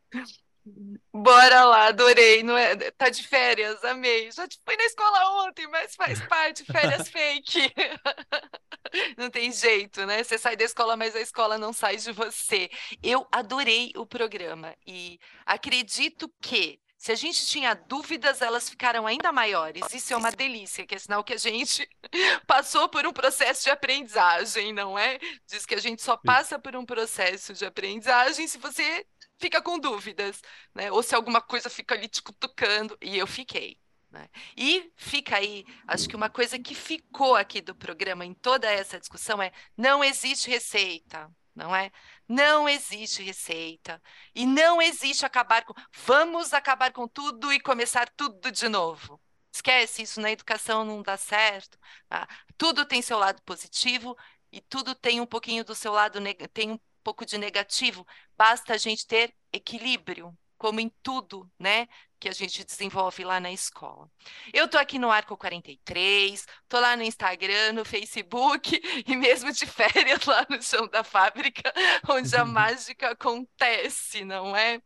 Bora 1.14 1.66
lá, 1.66 1.88
adorei. 1.88 2.42
Não 2.44 2.58
é, 2.58 2.76
tá 2.92 3.10
de 3.10 3.24
férias, 3.24 3.84
amei. 3.84 4.32
Já 4.32 4.48
fui 4.66 4.76
na 4.76 4.84
escola 4.86 5.46
ontem, 5.46 5.68
mas 5.68 5.96
faz 5.96 6.22
parte, 6.28 6.64
férias 6.66 7.08
fake. 7.10 7.60
Não 9.18 9.30
tem 9.30 9.52
jeito, 9.52 10.06
né? 10.06 10.24
Você 10.24 10.38
sai 10.38 10.56
da 10.56 10.64
escola, 10.64 10.96
mas 10.96 11.16
a 11.16 11.20
escola 11.20 11.58
não 11.58 11.74
sai 11.74 11.98
de 11.98 12.12
você. 12.14 12.70
Eu 13.04 13.28
adorei 13.32 13.92
o 13.96 14.06
programa 14.06 14.74
e 14.86 15.20
acredito 15.46 16.32
que 16.40 16.80
se 16.98 17.12
a 17.12 17.16
gente 17.16 17.46
tinha 17.46 17.76
dúvidas, 17.76 18.42
elas 18.42 18.68
ficaram 18.68 19.06
ainda 19.06 19.32
maiores. 19.32 19.94
Isso 19.94 20.12
é 20.14 20.18
uma 20.18 20.32
delícia, 20.32 20.88
que 20.88 20.96
é 20.96 20.98
sinal 20.98 21.24
que 21.24 21.34
a 21.34 21.38
gente 21.38 21.88
passou 22.48 22.90
por 22.90 23.06
um 23.06 23.14
processo 23.14 23.64
de 23.64 23.70
aprendizagem, 23.70 24.74
não 24.74 24.98
é? 24.98 25.20
Diz 25.46 25.68
que 25.68 25.76
a 25.76 25.80
gente 25.80 26.02
só 26.02 26.18
passa 26.18 26.58
por 26.58 26.76
um 26.76 26.84
processo 26.84 27.54
de 27.54 27.64
aprendizagem 27.64 28.48
se 28.48 28.58
você 28.58 29.06
fica 29.38 29.62
com 29.62 29.80
dúvidas, 29.80 30.42
né? 30.74 30.92
Ou 30.92 31.04
se 31.04 31.16
alguma 31.16 31.42
coisa 31.42 31.70
fica 31.70 31.96
ali 31.96 32.08
te 32.08 32.22
cutucando, 32.22 32.98
e 33.02 33.18
eu 33.18 33.28
fiquei. 33.28 33.80
Né? 34.12 34.30
E 34.56 34.92
fica 34.96 35.38
aí, 35.38 35.66
acho 35.88 36.08
que 36.08 36.16
uma 36.16 36.30
coisa 36.30 36.58
que 36.58 36.74
ficou 36.74 37.36
aqui 37.36 37.62
do 37.62 37.76
programa 37.76 38.26
em 38.26 38.34
toda 38.34 38.70
essa 38.72 39.00
discussão 39.00 39.42
é: 39.42 39.52
não 39.76 40.04
existe 40.04 40.50
receita, 40.50 41.30
não 41.54 41.76
é? 41.76 41.92
Não 42.28 42.68
existe 42.68 43.22
receita. 43.24 44.02
E 44.34 44.46
não 44.46 44.82
existe 44.82 45.26
acabar 45.26 45.66
com. 45.66 45.74
Vamos 46.06 46.54
acabar 46.54 46.92
com 46.92 47.08
tudo 47.08 47.52
e 47.54 47.60
começar 47.60 48.10
tudo 48.16 48.52
de 48.52 48.70
novo. 48.70 49.20
Esquece 49.54 50.02
isso, 50.04 50.20
na 50.22 50.32
educação 50.32 50.84
não 50.84 51.02
dá 51.02 51.18
certo. 51.18 51.78
Tá? 52.10 52.28
Tudo 52.58 52.86
tem 52.86 53.02
seu 53.02 53.18
lado 53.18 53.42
positivo 53.44 54.18
e 54.52 54.62
tudo 54.62 54.96
tem 54.96 55.22
um 55.22 55.26
pouquinho 55.26 55.64
do 55.64 55.76
seu 55.76 55.92
lado, 55.92 56.20
tem 56.54 56.80
pouco 57.06 57.24
de 57.24 57.38
negativo, 57.38 58.06
basta 58.36 58.74
a 58.74 58.78
gente 58.78 59.06
ter 59.06 59.32
equilíbrio, 59.54 60.36
como 60.58 60.80
em 60.80 60.90
tudo, 61.04 61.48
né, 61.60 61.88
que 62.20 62.28
a 62.28 62.32
gente 62.32 62.64
desenvolve 62.64 63.24
lá 63.24 63.40
na 63.40 63.52
escola. 63.52 64.10
Eu 64.52 64.68
tô 64.68 64.80
aqui 64.80 64.98
no 64.98 65.12
Arco 65.12 65.38
43, 65.38 66.48
tô 66.68 66.80
lá 66.80 66.98
no 66.98 67.04
Instagram, 67.04 67.74
no 67.74 67.86
Facebook 67.86 68.82
e 69.06 69.16
mesmo 69.16 69.52
de 69.52 69.68
férias 69.68 70.26
lá 70.26 70.48
no 70.50 70.60
chão 70.64 70.88
da 70.88 71.04
fábrica, 71.04 71.72
onde 72.10 72.36
a 72.36 72.44
mágica 72.44 73.12
acontece, 73.12 74.26
não 74.26 74.56
é? 74.56 74.82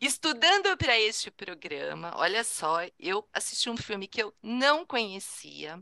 Estudando 0.00 0.76
para 0.78 0.98
este 0.98 1.30
programa, 1.30 2.12
olha 2.16 2.42
só, 2.42 2.78
eu 2.98 3.28
assisti 3.32 3.68
um 3.68 3.76
filme 3.76 4.08
que 4.08 4.22
eu 4.22 4.34
não 4.42 4.84
conhecia. 4.86 5.78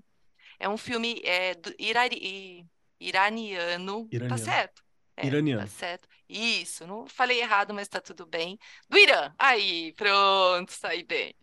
É 0.59 0.68
um 0.68 0.76
filme 0.76 1.20
é, 1.24 1.55
do 1.55 1.72
irani, 1.78 2.66
iraniano, 2.99 4.09
tá 4.09 4.16
iraniano, 4.16 4.28
tá 4.28 4.38
certo? 4.38 4.86
É, 5.17 5.27
Iraniano. 5.27 5.62
Tá 5.62 5.69
certo. 5.69 6.09
Isso, 6.29 6.87
não 6.87 7.07
falei 7.07 7.41
errado, 7.41 7.73
mas 7.73 7.89
tá 7.89 8.01
tudo 8.01 8.27
bem. 8.27 8.59
Do 8.89 8.99
Irã. 8.99 9.33
Aí, 9.39 9.93
pronto, 9.93 10.73
saí 10.73 11.03
bem. 11.05 11.35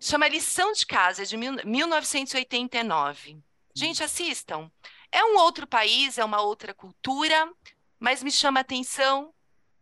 Chama 0.00 0.28
Lição 0.28 0.72
de 0.72 0.86
Casa, 0.86 1.22
é 1.22 1.24
de 1.24 1.36
mil, 1.36 1.52
1989. 1.64 3.38
Gente, 3.74 4.02
assistam. 4.02 4.70
É 5.10 5.24
um 5.24 5.38
outro 5.38 5.66
país, 5.66 6.18
é 6.18 6.24
uma 6.24 6.40
outra 6.40 6.74
cultura, 6.74 7.50
mas 7.98 8.22
me 8.22 8.30
chama 8.30 8.60
a 8.60 8.62
atenção 8.62 9.32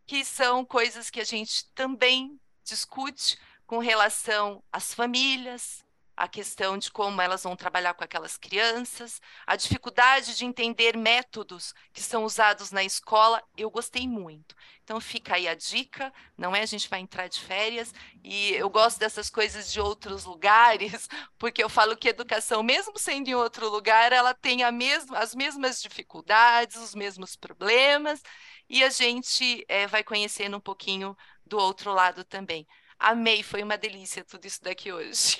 que 0.05 0.23
são 0.23 0.63
coisas 0.63 1.09
que 1.09 1.19
a 1.19 1.25
gente 1.25 1.65
também 1.75 2.39
discute 2.63 3.37
com 3.65 3.79
relação 3.79 4.63
às 4.71 4.93
famílias, 4.93 5.85
a 6.17 6.27
questão 6.27 6.79
de 6.79 6.91
como 6.91 7.21
elas 7.21 7.43
vão 7.43 7.55
trabalhar 7.55 7.93
com 7.93 8.03
aquelas 8.03 8.37
crianças, 8.37 9.21
a 9.45 9.55
dificuldade 9.55 10.35
de 10.35 10.45
entender 10.45 10.97
métodos 10.97 11.75
que 11.93 12.01
são 12.01 12.25
usados 12.25 12.71
na 12.71 12.83
escola, 12.83 13.43
eu 13.55 13.69
gostei 13.69 14.07
muito. 14.07 14.55
Então 14.83 14.99
fica 14.99 15.35
aí 15.35 15.47
a 15.47 15.53
dica, 15.53 16.11
não 16.35 16.55
é? 16.55 16.61
A 16.61 16.65
gente 16.65 16.89
vai 16.89 16.99
entrar 17.01 17.27
de 17.27 17.39
férias 17.39 17.93
e 18.23 18.53
eu 18.53 18.67
gosto 18.67 18.97
dessas 18.97 19.29
coisas 19.29 19.71
de 19.71 19.79
outros 19.79 20.25
lugares, 20.25 21.07
porque 21.37 21.63
eu 21.63 21.69
falo 21.69 21.95
que 21.95 22.09
educação, 22.09 22.63
mesmo 22.63 22.97
sendo 22.97 23.27
em 23.27 23.35
outro 23.35 23.69
lugar, 23.69 24.11
ela 24.11 24.33
tem 24.33 24.63
a 24.63 24.71
mesma, 24.71 25.19
as 25.19 25.35
mesmas 25.35 25.81
dificuldades, 25.81 26.77
os 26.77 26.95
mesmos 26.95 27.35
problemas, 27.35 28.23
e 28.67 28.83
a 28.83 28.89
gente 28.89 29.63
é, 29.67 29.85
vai 29.85 30.03
conhecendo 30.03 30.57
um 30.57 30.61
pouquinho 30.61 31.15
do 31.45 31.57
outro 31.59 31.93
lado 31.93 32.23
também. 32.23 32.67
Amei, 32.99 33.43
foi 33.43 33.63
uma 33.63 33.77
delícia 33.77 34.23
tudo 34.23 34.45
isso 34.45 34.61
daqui 34.63 34.91
hoje. 34.91 35.37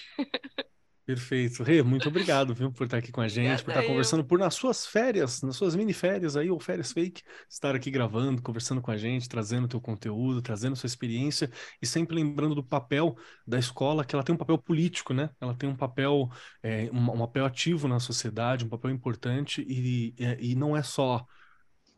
Perfeito. 1.07 1.63
Rê, 1.63 1.81
muito 1.81 2.09
obrigado, 2.09 2.53
viu, 2.53 2.69
por 2.69 2.83
estar 2.83 2.97
aqui 2.97 3.13
com 3.13 3.21
a 3.21 3.29
gente, 3.29 3.61
Obrigada 3.61 3.63
por 3.63 3.71
estar 3.71 3.83
conversando, 3.83 4.25
por 4.25 4.37
nas 4.37 4.55
suas 4.55 4.85
férias, 4.85 5.41
nas 5.41 5.55
suas 5.55 5.73
mini 5.73 5.93
férias 5.93 6.35
aí, 6.35 6.49
ou 6.51 6.59
férias 6.59 6.91
fake, 6.91 7.23
estar 7.49 7.73
aqui 7.73 7.89
gravando, 7.89 8.41
conversando 8.41 8.81
com 8.81 8.91
a 8.91 8.97
gente, 8.97 9.29
trazendo 9.29 9.63
o 9.63 9.67
teu 9.69 9.79
conteúdo, 9.79 10.41
trazendo 10.41 10.75
sua 10.75 10.87
experiência 10.87 11.49
e 11.81 11.87
sempre 11.87 12.13
lembrando 12.13 12.53
do 12.53 12.61
papel 12.61 13.15
da 13.47 13.57
escola, 13.57 14.03
que 14.03 14.13
ela 14.13 14.23
tem 14.23 14.35
um 14.35 14.37
papel 14.37 14.57
político, 14.57 15.13
né? 15.13 15.29
Ela 15.39 15.55
tem 15.55 15.69
um 15.69 15.77
papel, 15.77 16.29
é, 16.61 16.89
um, 16.91 17.11
um 17.13 17.19
papel 17.19 17.45
ativo 17.45 17.87
na 17.87 18.01
sociedade, 18.01 18.65
um 18.65 18.69
papel 18.69 18.91
importante 18.91 19.61
e, 19.61 20.13
e, 20.19 20.51
e 20.51 20.55
não 20.55 20.75
é 20.75 20.83
só 20.83 21.25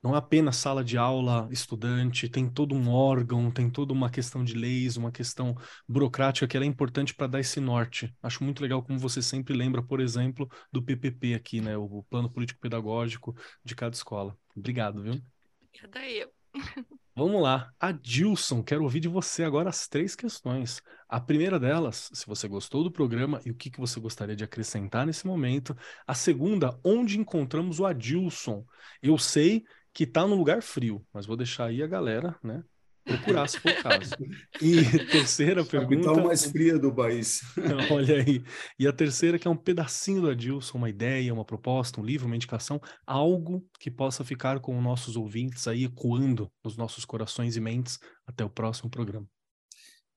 não 0.01 0.15
é 0.15 0.17
apenas 0.17 0.55
sala 0.55 0.83
de 0.83 0.97
aula, 0.97 1.47
estudante, 1.51 2.29
tem 2.29 2.49
todo 2.49 2.73
um 2.73 2.89
órgão, 2.89 3.51
tem 3.51 3.69
toda 3.69 3.91
uma 3.91 4.09
questão 4.09 4.43
de 4.43 4.53
leis, 4.53 4.97
uma 4.97 5.11
questão 5.11 5.55
burocrática 5.87 6.47
que 6.47 6.57
é 6.57 6.63
importante 6.63 7.13
para 7.13 7.27
dar 7.27 7.39
esse 7.39 7.59
norte. 7.59 8.13
Acho 8.21 8.43
muito 8.43 8.61
legal 8.61 8.81
como 8.81 8.97
você 8.97 9.21
sempre 9.21 9.53
lembra, 9.53 9.83
por 9.83 9.99
exemplo, 9.99 10.49
do 10.71 10.81
PPP 10.81 11.33
aqui, 11.33 11.61
né, 11.61 11.77
o 11.77 12.03
Plano 12.09 12.29
Político 12.29 12.59
Pedagógico 12.59 13.35
de 13.63 13.75
cada 13.75 13.95
escola. 13.95 14.37
Obrigado, 14.55 15.01
viu? 15.01 15.21
Obrigada 15.67 16.09
eu. 16.09 16.31
Vamos 17.15 17.41
lá. 17.41 17.69
Adilson, 17.77 18.63
quero 18.63 18.83
ouvir 18.83 19.01
de 19.01 19.09
você 19.09 19.43
agora 19.43 19.67
as 19.67 19.89
três 19.89 20.15
questões. 20.15 20.81
A 21.07 21.19
primeira 21.19 21.59
delas, 21.59 22.09
se 22.13 22.25
você 22.25 22.47
gostou 22.47 22.81
do 22.81 22.89
programa 22.89 23.41
e 23.45 23.51
o 23.51 23.55
que, 23.55 23.69
que 23.69 23.79
você 23.79 23.99
gostaria 23.99 24.37
de 24.37 24.43
acrescentar 24.45 25.05
nesse 25.05 25.27
momento. 25.27 25.75
A 26.07 26.13
segunda, 26.13 26.79
onde 26.81 27.19
encontramos 27.19 27.77
o 27.77 27.85
Adilson? 27.85 28.65
Eu 29.01 29.17
sei 29.17 29.65
que 29.93 30.03
está 30.03 30.25
num 30.25 30.35
lugar 30.35 30.61
frio, 30.61 31.05
mas 31.13 31.25
vou 31.25 31.37
deixar 31.37 31.65
aí 31.65 31.83
a 31.83 31.87
galera, 31.87 32.37
né? 32.43 32.63
Procurar 33.03 33.47
se 33.47 33.59
for 33.59 33.71
o 33.71 33.83
caso. 33.83 34.11
E 34.61 34.83
terceira 35.07 35.63
pergunta. 35.63 36.03
Capital 36.03 36.25
mais 36.25 36.45
fria 36.45 36.77
do 36.77 36.93
país. 36.93 37.41
Olha 37.89 38.17
aí. 38.17 38.43
E 38.77 38.85
a 38.85 38.93
terceira, 38.93 39.39
que 39.39 39.47
é 39.47 39.51
um 39.51 39.55
pedacinho 39.55 40.21
do 40.21 40.29
Adilson, 40.29 40.77
uma 40.77 40.89
ideia, 40.89 41.33
uma 41.33 41.45
proposta, 41.45 41.99
um 41.99 42.03
livro, 42.03 42.27
uma 42.27 42.35
indicação, 42.35 42.79
algo 43.07 43.65
que 43.79 43.89
possa 43.89 44.23
ficar 44.23 44.59
com 44.59 44.77
os 44.77 44.83
nossos 44.83 45.15
ouvintes 45.15 45.67
aí 45.67 45.85
ecoando 45.85 46.51
nos 46.63 46.77
nossos 46.77 47.05
corações 47.05 47.55
e 47.55 47.61
mentes 47.61 47.97
até 48.27 48.43
o 48.43 48.49
próximo 48.49 48.89
programa. 48.89 49.25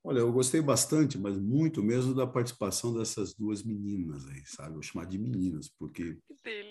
Olha, 0.05 0.19
eu 0.19 0.33
gostei 0.33 0.61
bastante, 0.61 1.17
mas 1.17 1.39
muito 1.39 1.83
mesmo 1.83 2.13
da 2.13 2.27
participação 2.27 2.93
dessas 2.93 3.35
duas 3.35 3.63
meninas 3.63 4.27
aí, 4.27 4.43
sabe? 4.47 4.73
Vou 4.73 4.83
chamar 4.83 5.07
de 5.07 5.17
meninas, 5.17 5.71
porque 5.79 6.19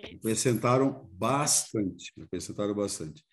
acrescentaram 0.03 1.09
bastante, 1.13 2.11
acrescentaram 2.21 2.75
bastante. 2.75 3.23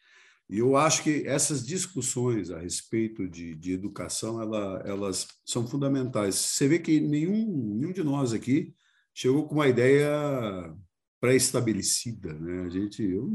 E 0.49 0.59
eu 0.59 0.76
acho 0.76 1.03
que 1.03 1.26
essas 1.26 1.66
discussões 1.66 2.51
a 2.51 2.59
respeito 2.61 3.28
de, 3.28 3.55
de 3.57 3.72
educação, 3.72 4.40
ela, 4.40 4.82
elas 4.86 5.26
são 5.44 5.66
fundamentais. 5.66 6.36
Você 6.36 6.68
vê 6.68 6.78
que 6.78 7.01
nenhum, 7.01 7.76
nenhum 7.76 7.92
de 7.92 8.03
nós 8.03 8.32
aqui 8.32 8.74
chegou 9.12 9.46
com 9.49 9.57
uma 9.57 9.68
ideia 9.68 10.74
pré-estabelecida, 11.20 12.32
né? 12.34 12.62
A 12.62 12.68
gente, 12.68 13.03
eu, 13.03 13.28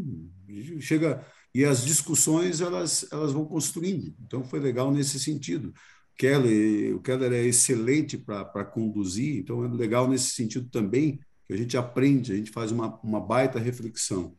chega 0.80 1.26
e 1.54 1.66
as 1.66 1.86
discussões 1.86 2.62
elas 2.62 3.06
elas 3.12 3.32
vão 3.34 3.46
construindo. 3.46 4.16
Então 4.22 4.44
foi 4.44 4.60
legal 4.60 4.92
nesse 4.92 5.20
sentido 5.20 5.74
Keller, 6.18 6.96
o 6.96 7.02
Keller 7.02 7.34
é 7.34 7.44
excelente 7.44 8.18
para 8.18 8.66
conduzir, 8.66 9.38
então 9.38 9.64
é 9.64 9.68
legal 9.68 10.08
nesse 10.08 10.32
sentido 10.32 10.70
também, 10.70 11.20
que 11.46 11.54
a 11.54 11.58
gente 11.58 11.76
aprende, 11.76 12.32
a 12.32 12.36
gente 12.36 12.52
faz 12.52 12.72
uma, 12.72 13.00
uma 13.02 13.20
baita 13.20 13.60
reflexão. 13.60 14.36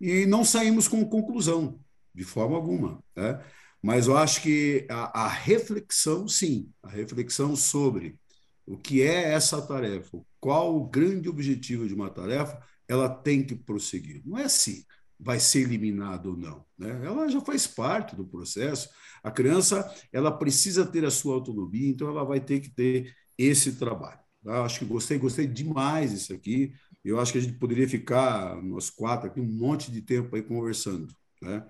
E 0.00 0.26
não 0.26 0.44
saímos 0.44 0.88
com 0.88 1.04
conclusão, 1.08 1.80
de 2.14 2.24
forma 2.24 2.56
alguma. 2.56 3.02
Né? 3.16 3.42
Mas 3.82 4.06
eu 4.06 4.16
acho 4.16 4.42
que 4.42 4.86
a, 4.90 5.24
a 5.24 5.28
reflexão, 5.28 6.28
sim, 6.28 6.70
a 6.82 6.88
reflexão 6.88 7.54
sobre 7.54 8.18
o 8.66 8.78
que 8.78 9.02
é 9.02 9.32
essa 9.32 9.60
tarefa, 9.60 10.20
qual 10.40 10.76
o 10.76 10.88
grande 10.88 11.28
objetivo 11.28 11.86
de 11.86 11.94
uma 11.94 12.10
tarefa, 12.10 12.58
ela 12.88 13.08
tem 13.08 13.44
que 13.44 13.54
prosseguir. 13.54 14.22
Não 14.24 14.38
é 14.38 14.44
assim, 14.44 14.84
vai 15.24 15.40
ser 15.40 15.60
eliminado 15.60 16.26
ou 16.26 16.36
não. 16.36 16.64
Né? 16.78 16.90
Ela 17.04 17.28
já 17.28 17.40
faz 17.40 17.66
parte 17.66 18.14
do 18.14 18.26
processo. 18.26 18.90
A 19.22 19.30
criança 19.30 19.90
ela 20.12 20.30
precisa 20.30 20.84
ter 20.84 21.04
a 21.04 21.10
sua 21.10 21.34
autonomia, 21.34 21.88
então 21.88 22.08
ela 22.08 22.24
vai 22.24 22.40
ter 22.40 22.60
que 22.60 22.68
ter 22.68 23.14
esse 23.38 23.72
trabalho. 23.72 24.20
Eu 24.44 24.62
acho 24.62 24.78
que 24.78 24.84
gostei, 24.84 25.18
gostei 25.18 25.46
demais 25.46 26.10
disso 26.10 26.34
aqui. 26.34 26.74
Eu 27.02 27.18
acho 27.18 27.32
que 27.32 27.38
a 27.38 27.40
gente 27.40 27.58
poderia 27.58 27.88
ficar 27.88 28.62
nós 28.62 28.90
quatro 28.90 29.28
aqui 29.28 29.40
um 29.40 29.50
monte 29.50 29.90
de 29.90 30.02
tempo 30.02 30.36
aí 30.36 30.42
conversando, 30.42 31.08
né? 31.40 31.66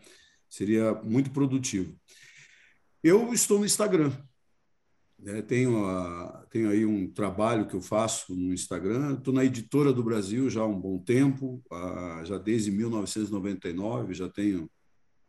Seria 0.48 0.94
muito 1.02 1.30
produtivo. 1.30 1.96
Eu 3.02 3.32
estou 3.32 3.58
no 3.58 3.66
Instagram. 3.66 4.12
Né? 5.24 5.40
Tenho, 5.40 5.86
a, 5.86 6.44
tenho 6.50 6.68
aí 6.68 6.84
um 6.84 7.10
trabalho 7.10 7.66
que 7.66 7.74
eu 7.74 7.80
faço 7.80 8.36
no 8.36 8.52
Instagram. 8.52 9.14
Estou 9.14 9.32
na 9.32 9.42
editora 9.42 9.90
do 9.90 10.04
Brasil 10.04 10.50
já 10.50 10.60
há 10.60 10.66
um 10.66 10.78
bom 10.78 10.98
tempo, 10.98 11.62
já 12.24 12.36
desde 12.36 12.70
1999, 12.70 14.12
já 14.12 14.28
tenho 14.28 14.70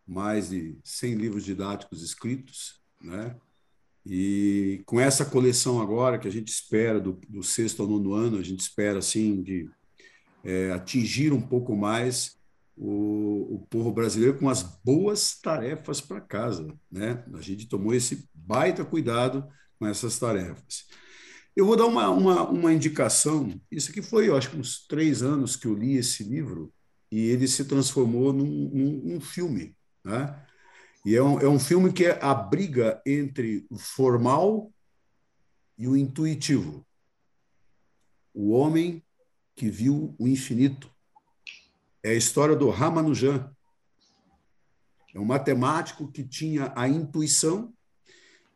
mais 0.05 0.49
de 0.49 0.77
100 0.83 1.15
livros 1.15 1.45
didáticos 1.45 2.03
escritos, 2.03 2.81
né? 3.01 3.37
E 4.05 4.83
com 4.85 4.99
essa 4.99 5.25
coleção 5.25 5.81
agora 5.81 6.19
que 6.19 6.27
a 6.27 6.31
gente 6.31 6.49
espera 6.49 6.99
do, 6.99 7.13
do 7.27 7.41
sexto 7.41 7.81
ao 7.81 7.87
nono 7.87 8.13
ano, 8.13 8.37
a 8.37 8.43
gente 8.43 8.59
espera 8.59 8.99
assim 8.99 9.41
de 9.41 9.67
é, 10.43 10.71
atingir 10.73 11.33
um 11.33 11.41
pouco 11.41 11.75
mais 11.75 12.37
o, 12.77 13.55
o 13.55 13.67
povo 13.67 13.91
brasileiro 13.91 14.37
com 14.37 14.47
as 14.47 14.61
boas 14.61 15.39
tarefas 15.39 16.01
para 16.01 16.21
casa, 16.21 16.67
né? 16.91 17.23
A 17.33 17.41
gente 17.41 17.67
tomou 17.67 17.95
esse 17.95 18.29
baita 18.33 18.83
cuidado 18.85 19.47
com 19.79 19.87
essas 19.87 20.17
tarefas. 20.17 20.85
Eu 21.55 21.65
vou 21.65 21.75
dar 21.75 21.85
uma, 21.85 22.09
uma, 22.09 22.49
uma 22.49 22.73
indicação. 22.73 23.59
Isso 23.71 23.91
aqui 23.91 24.01
foi, 24.01 24.27
eu 24.29 24.35
acho, 24.35 24.55
uns 24.57 24.85
três 24.87 25.21
anos 25.21 25.55
que 25.55 25.67
eu 25.67 25.73
li 25.73 25.97
esse 25.97 26.23
livro 26.23 26.73
e 27.11 27.29
ele 27.29 27.47
se 27.47 27.65
transformou 27.65 28.33
num, 28.33 28.69
num, 28.73 29.01
num 29.03 29.21
filme, 29.21 29.75
né? 30.03 30.41
E 31.05 31.15
é 31.15 31.21
um, 31.21 31.39
é 31.39 31.47
um 31.47 31.59
filme 31.59 31.93
que 31.93 32.05
é 32.05 32.19
a 32.21 32.33
briga 32.33 32.99
entre 33.05 33.65
o 33.69 33.77
formal 33.77 34.73
e 35.77 35.87
o 35.87 35.95
intuitivo. 35.95 36.85
O 38.33 38.49
homem 38.49 39.03
que 39.55 39.69
viu 39.69 40.15
o 40.19 40.27
infinito. 40.27 40.91
É 42.03 42.09
a 42.09 42.15
história 42.15 42.55
do 42.55 42.69
Ramanujan. 42.69 43.51
É 45.13 45.19
um 45.19 45.25
matemático 45.25 46.11
que 46.11 46.23
tinha 46.23 46.73
a 46.75 46.87
intuição 46.87 47.73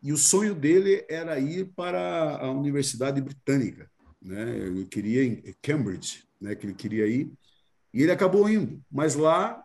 e 0.01 0.13
o 0.13 0.17
sonho 0.17 0.55
dele 0.55 1.05
era 1.09 1.39
ir 1.39 1.71
para 1.75 2.37
a 2.37 2.51
Universidade 2.51 3.21
Britânica. 3.21 3.89
Né? 4.21 4.57
Ele 4.57 4.85
queria 4.85 5.23
em 5.23 5.55
Cambridge, 5.61 6.23
né? 6.39 6.55
que 6.55 6.65
ele 6.65 6.73
queria 6.73 7.07
ir. 7.07 7.31
E 7.93 8.03
ele 8.03 8.11
acabou 8.11 8.49
indo. 8.49 8.81
Mas 8.91 9.15
lá 9.15 9.63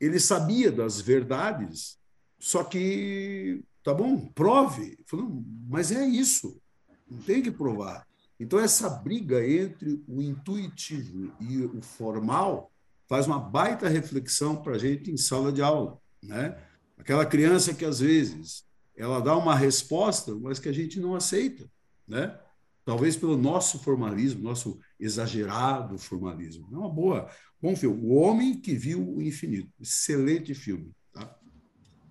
ele 0.00 0.18
sabia 0.18 0.72
das 0.72 1.00
verdades, 1.00 1.98
só 2.38 2.64
que, 2.64 3.62
tá 3.84 3.92
bom, 3.92 4.26
prove. 4.28 4.98
Falou, 5.06 5.44
mas 5.68 5.92
é 5.92 6.06
isso, 6.06 6.60
não 7.08 7.18
tem 7.18 7.42
que 7.42 7.50
provar. 7.50 8.06
Então, 8.38 8.58
essa 8.58 8.88
briga 8.88 9.46
entre 9.46 10.02
o 10.08 10.22
intuitivo 10.22 11.30
e 11.38 11.58
o 11.58 11.82
formal 11.82 12.72
faz 13.06 13.26
uma 13.26 13.38
baita 13.38 13.86
reflexão 13.86 14.56
para 14.56 14.76
a 14.76 14.78
gente 14.78 15.10
em 15.10 15.16
sala 15.18 15.52
de 15.52 15.60
aula. 15.60 15.98
Né? 16.22 16.56
Aquela 16.96 17.26
criança 17.26 17.74
que, 17.74 17.84
às 17.84 18.00
vezes, 18.00 18.64
ela 19.00 19.20
dá 19.20 19.36
uma 19.36 19.54
resposta, 19.54 20.34
mas 20.34 20.58
que 20.58 20.68
a 20.68 20.72
gente 20.72 21.00
não 21.00 21.14
aceita. 21.14 21.68
Né? 22.06 22.38
Talvez 22.84 23.16
pelo 23.16 23.36
nosso 23.36 23.78
formalismo, 23.78 24.42
nosso 24.42 24.78
exagerado 24.98 25.98
formalismo. 25.98 26.68
É 26.72 26.76
uma 26.76 26.88
boa. 26.88 27.30
Bom 27.60 27.74
filme. 27.76 28.04
O 28.04 28.14
Homem 28.14 28.60
que 28.60 28.74
Viu 28.74 29.16
o 29.16 29.22
Infinito. 29.22 29.70
Excelente 29.80 30.54
filme. 30.54 30.92
Tá? 31.12 31.34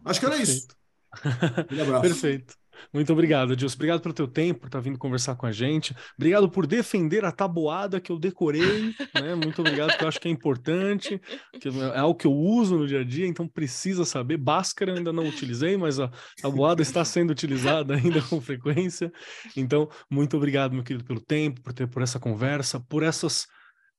Acho 0.05 0.19
que 0.19 0.25
era 0.25 0.37
Perfeito. 0.37 0.75
isso. 1.23 1.75
Um 1.75 1.81
abraço. 1.81 2.01
Perfeito. 2.07 2.55
Muito 2.93 3.11
obrigado, 3.13 3.53
Edilson. 3.53 3.75
Obrigado 3.75 4.01
pelo 4.01 4.13
teu 4.13 4.27
tempo, 4.27 4.61
por 4.61 4.67
estar 4.67 4.79
vindo 4.79 4.97
conversar 4.97 5.35
com 5.35 5.45
a 5.45 5.51
gente. 5.51 5.95
Obrigado 6.17 6.49
por 6.49 6.65
defender 6.65 7.25
a 7.25 7.31
tabuada 7.31 7.99
que 7.99 8.11
eu 8.11 8.19
decorei. 8.19 8.93
Né? 9.13 9.35
Muito 9.35 9.61
obrigado, 9.61 9.89
porque 9.89 10.03
eu 10.03 10.07
acho 10.07 10.19
que 10.19 10.27
é 10.27 10.31
importante, 10.31 11.21
que 11.59 11.67
é 11.67 11.99
algo 11.99 12.15
que 12.15 12.27
eu 12.27 12.33
uso 12.33 12.77
no 12.77 12.87
dia 12.87 13.01
a 13.01 13.03
dia, 13.03 13.27
então 13.27 13.47
precisa 13.47 14.05
saber. 14.05 14.37
Bhaskara 14.37 14.97
ainda 14.97 15.11
não 15.11 15.27
utilizei, 15.27 15.77
mas 15.77 15.99
a 15.99 16.11
tabuada 16.41 16.81
está 16.81 17.03
sendo 17.03 17.31
utilizada 17.31 17.95
ainda 17.95 18.21
com 18.21 18.39
frequência. 18.39 19.11
Então, 19.55 19.89
muito 20.09 20.37
obrigado, 20.37 20.73
meu 20.73 20.83
querido, 20.83 21.03
pelo 21.03 21.19
tempo, 21.19 21.61
por 21.61 21.73
ter 21.73 21.87
por 21.87 22.01
essa 22.01 22.19
conversa, 22.19 22.79
por 22.79 23.03
essas 23.03 23.47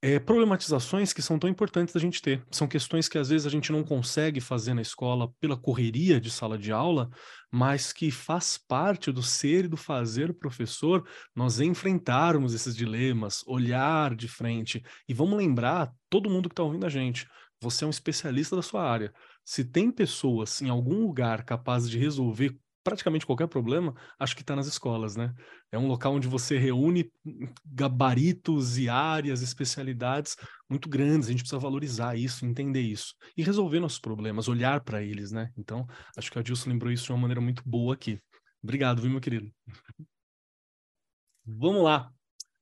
é, 0.02 0.18
problematizações 0.18 1.12
que 1.12 1.20
são 1.20 1.38
tão 1.38 1.48
importantes 1.48 1.92
da 1.92 2.00
gente 2.00 2.22
ter. 2.22 2.42
São 2.50 2.66
questões 2.66 3.08
que 3.08 3.18
às 3.18 3.28
vezes 3.28 3.46
a 3.46 3.50
gente 3.50 3.70
não 3.70 3.84
consegue 3.84 4.40
fazer 4.40 4.72
na 4.72 4.80
escola 4.80 5.30
pela 5.38 5.56
correria 5.56 6.18
de 6.18 6.30
sala 6.30 6.56
de 6.56 6.72
aula, 6.72 7.10
mas 7.52 7.92
que 7.92 8.10
faz 8.10 8.56
parte 8.56 9.12
do 9.12 9.22
ser 9.22 9.66
e 9.66 9.68
do 9.68 9.76
fazer 9.76 10.32
professor 10.32 11.06
nós 11.36 11.60
enfrentarmos 11.60 12.54
esses 12.54 12.74
dilemas, 12.74 13.44
olhar 13.46 14.14
de 14.14 14.26
frente. 14.26 14.82
E 15.06 15.12
vamos 15.12 15.36
lembrar, 15.36 15.92
todo 16.08 16.30
mundo 16.30 16.48
que 16.48 16.54
está 16.54 16.62
ouvindo 16.62 16.86
a 16.86 16.90
gente, 16.90 17.28
você 17.60 17.84
é 17.84 17.86
um 17.86 17.90
especialista 17.90 18.56
da 18.56 18.62
sua 18.62 18.82
área. 18.82 19.12
Se 19.44 19.64
tem 19.64 19.90
pessoas 19.90 20.62
em 20.62 20.70
algum 20.70 21.00
lugar 21.00 21.44
capazes 21.44 21.90
de 21.90 21.98
resolver 21.98 22.56
praticamente 22.82 23.26
qualquer 23.26 23.46
problema, 23.46 23.94
acho 24.18 24.34
que 24.34 24.42
está 24.42 24.56
nas 24.56 24.66
escolas, 24.66 25.16
né? 25.16 25.32
É 25.70 25.78
um 25.78 25.86
local 25.86 26.14
onde 26.14 26.28
você 26.28 26.58
reúne 26.58 27.10
gabaritos 27.64 28.78
e 28.78 28.88
áreas, 28.88 29.42
especialidades 29.42 30.36
muito 30.68 30.88
grandes. 30.88 31.28
A 31.28 31.32
gente 31.32 31.42
precisa 31.42 31.58
valorizar 31.58 32.16
isso, 32.16 32.44
entender 32.46 32.82
isso 32.82 33.14
e 33.36 33.42
resolver 33.42 33.80
nossos 33.80 33.98
problemas, 33.98 34.48
olhar 34.48 34.80
para 34.82 35.02
eles, 35.02 35.30
né? 35.30 35.50
Então, 35.56 35.86
acho 36.16 36.30
que 36.30 36.38
a 36.38 36.42
Dilson 36.42 36.70
lembrou 36.70 36.92
isso 36.92 37.06
de 37.06 37.12
uma 37.12 37.18
maneira 37.18 37.40
muito 37.40 37.62
boa 37.66 37.94
aqui. 37.94 38.18
Obrigado, 38.62 39.02
viu, 39.02 39.10
meu 39.10 39.20
querido? 39.20 39.50
Vamos 41.44 41.82
lá. 41.82 42.10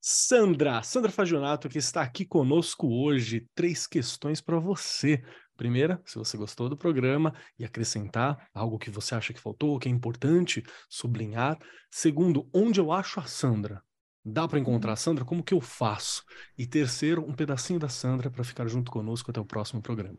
Sandra, 0.00 0.82
Sandra 0.82 1.10
Fagionato, 1.10 1.68
que 1.68 1.78
está 1.78 2.02
aqui 2.02 2.24
conosco 2.24 2.88
hoje. 2.88 3.46
Três 3.54 3.86
questões 3.86 4.40
para 4.40 4.58
você. 4.58 5.22
Primeira, 5.58 6.00
se 6.04 6.16
você 6.16 6.36
gostou 6.36 6.68
do 6.68 6.76
programa 6.76 7.34
e 7.58 7.64
acrescentar 7.64 8.48
algo 8.54 8.78
que 8.78 8.90
você 8.90 9.16
acha 9.16 9.34
que 9.34 9.40
faltou, 9.40 9.76
que 9.76 9.88
é 9.88 9.90
importante 9.90 10.62
sublinhar. 10.88 11.58
Segundo, 11.90 12.48
onde 12.54 12.78
eu 12.78 12.92
acho 12.92 13.18
a 13.18 13.24
Sandra? 13.24 13.82
Dá 14.24 14.46
para 14.46 14.60
encontrar 14.60 14.92
a 14.92 14.96
Sandra? 14.96 15.24
Como 15.24 15.42
que 15.42 15.52
eu 15.52 15.60
faço? 15.60 16.22
E 16.56 16.64
terceiro, 16.64 17.28
um 17.28 17.34
pedacinho 17.34 17.80
da 17.80 17.88
Sandra 17.88 18.30
para 18.30 18.44
ficar 18.44 18.68
junto 18.68 18.92
conosco 18.92 19.32
até 19.32 19.40
o 19.40 19.44
próximo 19.44 19.82
programa. 19.82 20.16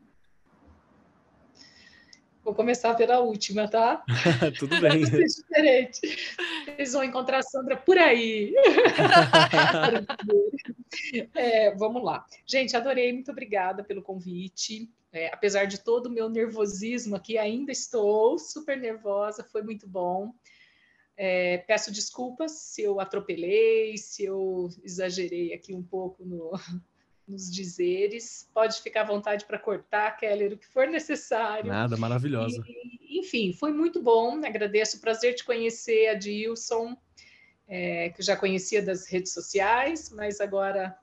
Vou 2.44 2.54
começar 2.54 2.94
pela 2.96 3.20
última, 3.20 3.70
tá? 3.70 4.04
Tudo 4.60 4.76
bem. 4.82 5.06
Vai 5.06 5.24
diferente. 5.24 6.36
Vocês 6.66 6.92
vão 6.92 7.06
encontrar 7.06 7.38
a 7.38 7.44
Sandra 7.44 7.78
por 7.78 7.98
aí. 7.98 8.54
é, 11.34 11.74
vamos 11.76 12.04
lá. 12.04 12.26
Gente, 12.46 12.76
adorei, 12.76 13.14
muito 13.14 13.32
obrigada 13.32 13.86
pelo 13.86 14.02
convite. 14.02 14.92
É, 15.12 15.34
apesar 15.34 15.66
de 15.66 15.80
todo 15.80 16.06
o 16.06 16.12
meu 16.12 16.30
nervosismo 16.30 17.16
aqui, 17.16 17.38
ainda 17.38 17.72
estou 17.72 18.38
super 18.38 18.78
nervosa, 18.78 19.44
foi 19.44 19.64
muito 19.64 19.88
bom. 19.88 20.34
É, 21.18 21.58
peço 21.60 21.92
desculpas 21.92 22.52
se 22.52 22.84
eu 22.84 23.00
atropelei, 23.00 23.98
se 23.98 24.24
eu 24.24 24.70
exagerei 24.84 25.54
aqui 25.54 25.74
um 25.74 25.84
pouco 25.84 26.24
no, 26.24 26.52
nos 27.28 27.52
dizeres. 27.52 28.50
Pode 28.54 28.82
ficar 28.82 29.02
à 29.02 29.06
vontade 29.06 29.46
para 29.46 29.60
cortar, 29.60 30.16
Keller, 30.16 30.54
o 30.54 30.58
que 30.58 30.68
for 30.68 30.88
necessário. 30.88 31.68
Nada, 31.68 31.98
maravilhosa. 31.98 32.64
E, 32.68 33.20
enfim, 33.20 33.52
foi 33.52 33.74
muito 33.74 34.02
bom. 34.02 34.40
Agradeço 34.46 34.98
o 34.98 35.02
prazer 35.02 35.36
de 35.36 35.44
conhecer 35.44 36.08
a 36.08 36.14
Dilson, 36.14 36.96
é, 37.68 38.10
que 38.12 38.22
eu 38.22 38.26
já 38.26 38.38
conhecia 38.38 38.82
das 38.82 39.08
redes 39.08 39.34
sociais, 39.34 40.10
mas 40.12 40.40
agora 40.40 40.98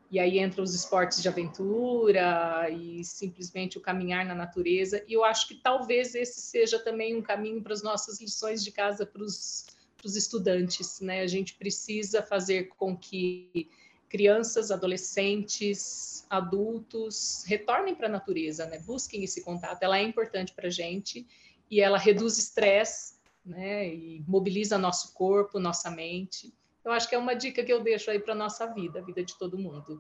e 0.10 0.20
aí 0.20 0.40
entram 0.40 0.64
os 0.64 0.74
esportes 0.74 1.22
de 1.22 1.28
aventura 1.28 2.70
e 2.70 3.04
simplesmente 3.04 3.78
o 3.78 3.82
caminhar 3.82 4.26
na 4.26 4.34
natureza. 4.34 5.04
E 5.08 5.14
eu 5.14 5.24
acho 5.24 5.48
que 5.48 5.56
talvez 5.56 6.16
esse 6.16 6.40
seja 6.40 6.80
também 6.80 7.16
um 7.16 7.22
caminho 7.22 7.62
para 7.62 7.74
as 7.74 7.84
nossas 7.84 8.22
lições 8.22 8.64
de 8.64 8.72
casa 8.72 9.06
para 9.06 9.22
os 9.22 9.66
estudantes. 10.06 11.02
Né? 11.02 11.22
A 11.22 11.28
gente 11.28 11.56
precisa 11.56 12.24
fazer 12.24 12.70
com 12.70 12.96
que 12.96 13.70
crianças, 14.08 14.72
adolescentes, 14.72 16.26
adultos 16.30 17.44
retornem 17.46 17.94
para 17.94 18.08
a 18.08 18.12
natureza, 18.12 18.66
né? 18.66 18.80
busquem 18.80 19.26
esse 19.26 19.44
contato. 19.44 19.84
Ela 19.84 20.00
é 20.00 20.04
importante 20.04 20.54
para 20.54 20.68
a 20.68 20.72
gente 20.72 21.28
e 21.70 21.82
ela 21.82 21.98
reduz 21.98 22.38
estresse 22.38 23.16
né? 23.46 23.94
e 23.94 24.24
mobiliza 24.26 24.78
nosso 24.78 25.14
corpo, 25.14 25.60
nossa 25.60 25.92
mente. 25.92 26.54
Eu 26.88 26.94
acho 26.94 27.10
que 27.10 27.16
é 27.16 27.18
uma 27.18 27.34
dica 27.34 27.66
que 27.66 27.74
eu 27.74 27.84
deixo 27.84 28.10
aí 28.10 28.18
para 28.18 28.34
nossa 28.34 28.66
vida, 28.66 29.00
a 29.00 29.02
vida 29.04 29.22
de 29.22 29.38
todo 29.38 29.58
mundo. 29.58 30.00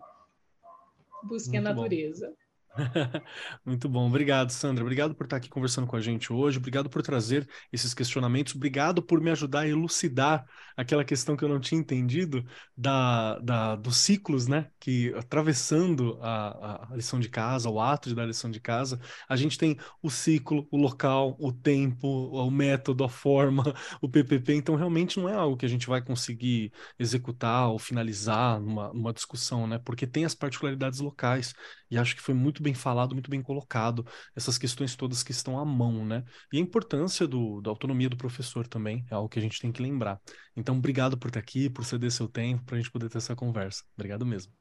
Busquem 1.22 1.60
Muito 1.60 1.72
a 1.72 1.74
natureza. 1.74 2.30
Bom. 2.30 2.36
Muito 3.66 3.90
bom, 3.90 4.08
obrigado, 4.08 4.52
Sandra. 4.52 4.84
Obrigado 4.84 5.16
por 5.16 5.24
estar 5.24 5.38
aqui 5.38 5.50
conversando 5.50 5.88
com 5.88 5.96
a 5.96 6.02
gente 6.02 6.32
hoje. 6.32 6.58
Obrigado 6.58 6.90
por 6.90 7.02
trazer 7.02 7.48
esses 7.72 7.94
questionamentos. 7.94 8.56
Obrigado 8.56 9.02
por 9.02 9.20
me 9.20 9.32
ajudar 9.32 9.62
a 9.62 9.68
elucidar 9.68 10.46
aquela 10.76 11.04
questão 11.04 11.36
que 11.36 11.44
eu 11.44 11.50
não 11.50 11.60
tinha 11.60 11.80
entendido 11.80 12.46
da, 12.76 13.40
da 13.40 13.76
dos 13.76 13.98
ciclos, 13.98 14.48
né? 14.48 14.70
Que 14.80 15.12
atravessando 15.16 16.20
a, 16.22 16.92
a 16.92 16.96
lição 16.96 17.20
de 17.20 17.30
casa, 17.30 17.70
o 17.70 17.82
ato 17.82 18.10
de 18.10 18.16
dar 18.16 18.24
a 18.24 18.28
lição 18.28 18.52
de 18.52 18.60
casa, 18.60 19.00
a 19.28 19.36
gente 19.36 19.58
tem 19.58 19.78
o 20.02 20.10
ciclo, 20.10 20.68
o 20.70 20.78
local, 20.78 21.36
o 21.40 21.52
tempo, 21.52 22.08
o 22.08 22.52
método, 22.52 23.04
a 23.04 23.10
forma, 23.10 23.64
o 24.02 24.08
PPP. 24.08 24.54
Então, 24.54 24.76
realmente 24.76 25.20
não 25.20 25.28
é 25.28 25.34
algo 25.34 25.58
que 25.58 25.66
a 25.66 25.70
gente 25.70 25.88
vai 25.88 26.02
conseguir 26.02 26.72
executar 27.00 27.70
ou 27.70 27.80
finalizar 27.80 28.60
numa, 28.60 28.94
numa 28.94 29.14
discussão, 29.14 29.66
né? 29.66 29.80
Porque 29.80 30.06
tem 30.06 30.26
as 30.26 30.36
particularidades 30.36 31.00
locais. 31.00 31.54
E 31.90 31.98
acho 31.98 32.16
que 32.16 32.22
foi 32.22 32.34
muito 32.34 32.62
bem 32.62 32.74
falado, 32.74 33.14
muito 33.14 33.30
bem 33.30 33.42
colocado, 33.42 34.06
essas 34.36 34.58
questões 34.58 34.96
todas 34.96 35.24
que 35.24 35.32
estão 35.32 35.58
à 35.58 35.66
mão, 35.66 36.06
né? 36.06 36.24
E 36.52 36.58
a 36.58 36.62
importância 36.62 37.28
do, 37.28 37.62
da 37.62 37.70
autonomia 37.70 38.10
do 38.10 38.18
professor 38.18 38.68
também 38.68 39.06
é 39.10 39.16
algo 39.16 39.30
que 39.30 39.40
a 39.40 39.42
gente 39.42 39.60
tem 39.60 39.72
que 39.72 39.82
lembrar. 39.82 40.20
Então, 40.56 40.78
obrigado 40.78 41.18
por 41.18 41.28
estar 41.28 41.40
aqui, 41.40 41.70
por 41.70 41.86
ceder 41.86 42.12
seu 42.12 42.28
tempo, 42.28 42.64
para 42.66 42.76
a 42.76 42.80
gente 42.80 42.92
poder 42.92 43.10
ter 43.10 43.18
essa 43.18 43.36
conversa. 43.36 43.84
Obrigado 43.96 44.26
mesmo. 44.26 44.52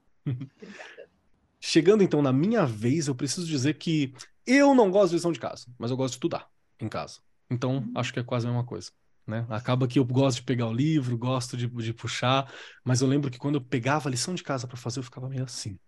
Chegando 1.61 2.03
então 2.03 2.23
na 2.23 2.33
minha 2.33 2.65
vez, 2.65 3.09
eu 3.09 3.15
preciso 3.15 3.47
dizer 3.47 3.75
que 3.75 4.13
eu 4.47 4.75
não 4.75 4.91
gosto 4.91 5.11
de 5.11 5.17
lição 5.17 5.33
de 5.33 5.41
casa, 5.41 5.67
mas 5.79 5.91
eu 5.91 5.97
gosto 5.97 6.13
de 6.13 6.17
estudar 6.17 6.49
em 6.79 6.89
casa. 6.89 7.21
Então, 7.51 7.79
uhum. 7.79 7.93
acho 7.95 8.13
que 8.13 8.21
é 8.21 8.23
quase 8.23 8.47
a 8.47 8.51
mesma 8.51 8.65
coisa. 8.65 8.91
Né? 9.27 9.45
Acaba 9.51 9.89
que 9.89 9.99
eu 9.99 10.05
gosto 10.05 10.37
de 10.37 10.45
pegar 10.45 10.69
o 10.69 10.73
livro, 10.73 11.19
gosto 11.19 11.57
de, 11.57 11.67
de 11.67 11.93
puxar, 11.93 12.53
mas 12.85 13.01
eu 13.01 13.09
lembro 13.09 13.31
que 13.31 13.39
quando 13.39 13.57
eu 13.57 13.61
pegava 13.61 14.09
a 14.09 14.11
lição 14.11 14.35
de 14.35 14.45
casa 14.45 14.69
para 14.69 14.77
fazer, 14.77 15.01
eu 15.01 15.05
ficava 15.05 15.29
meio 15.29 15.43
assim. 15.43 15.79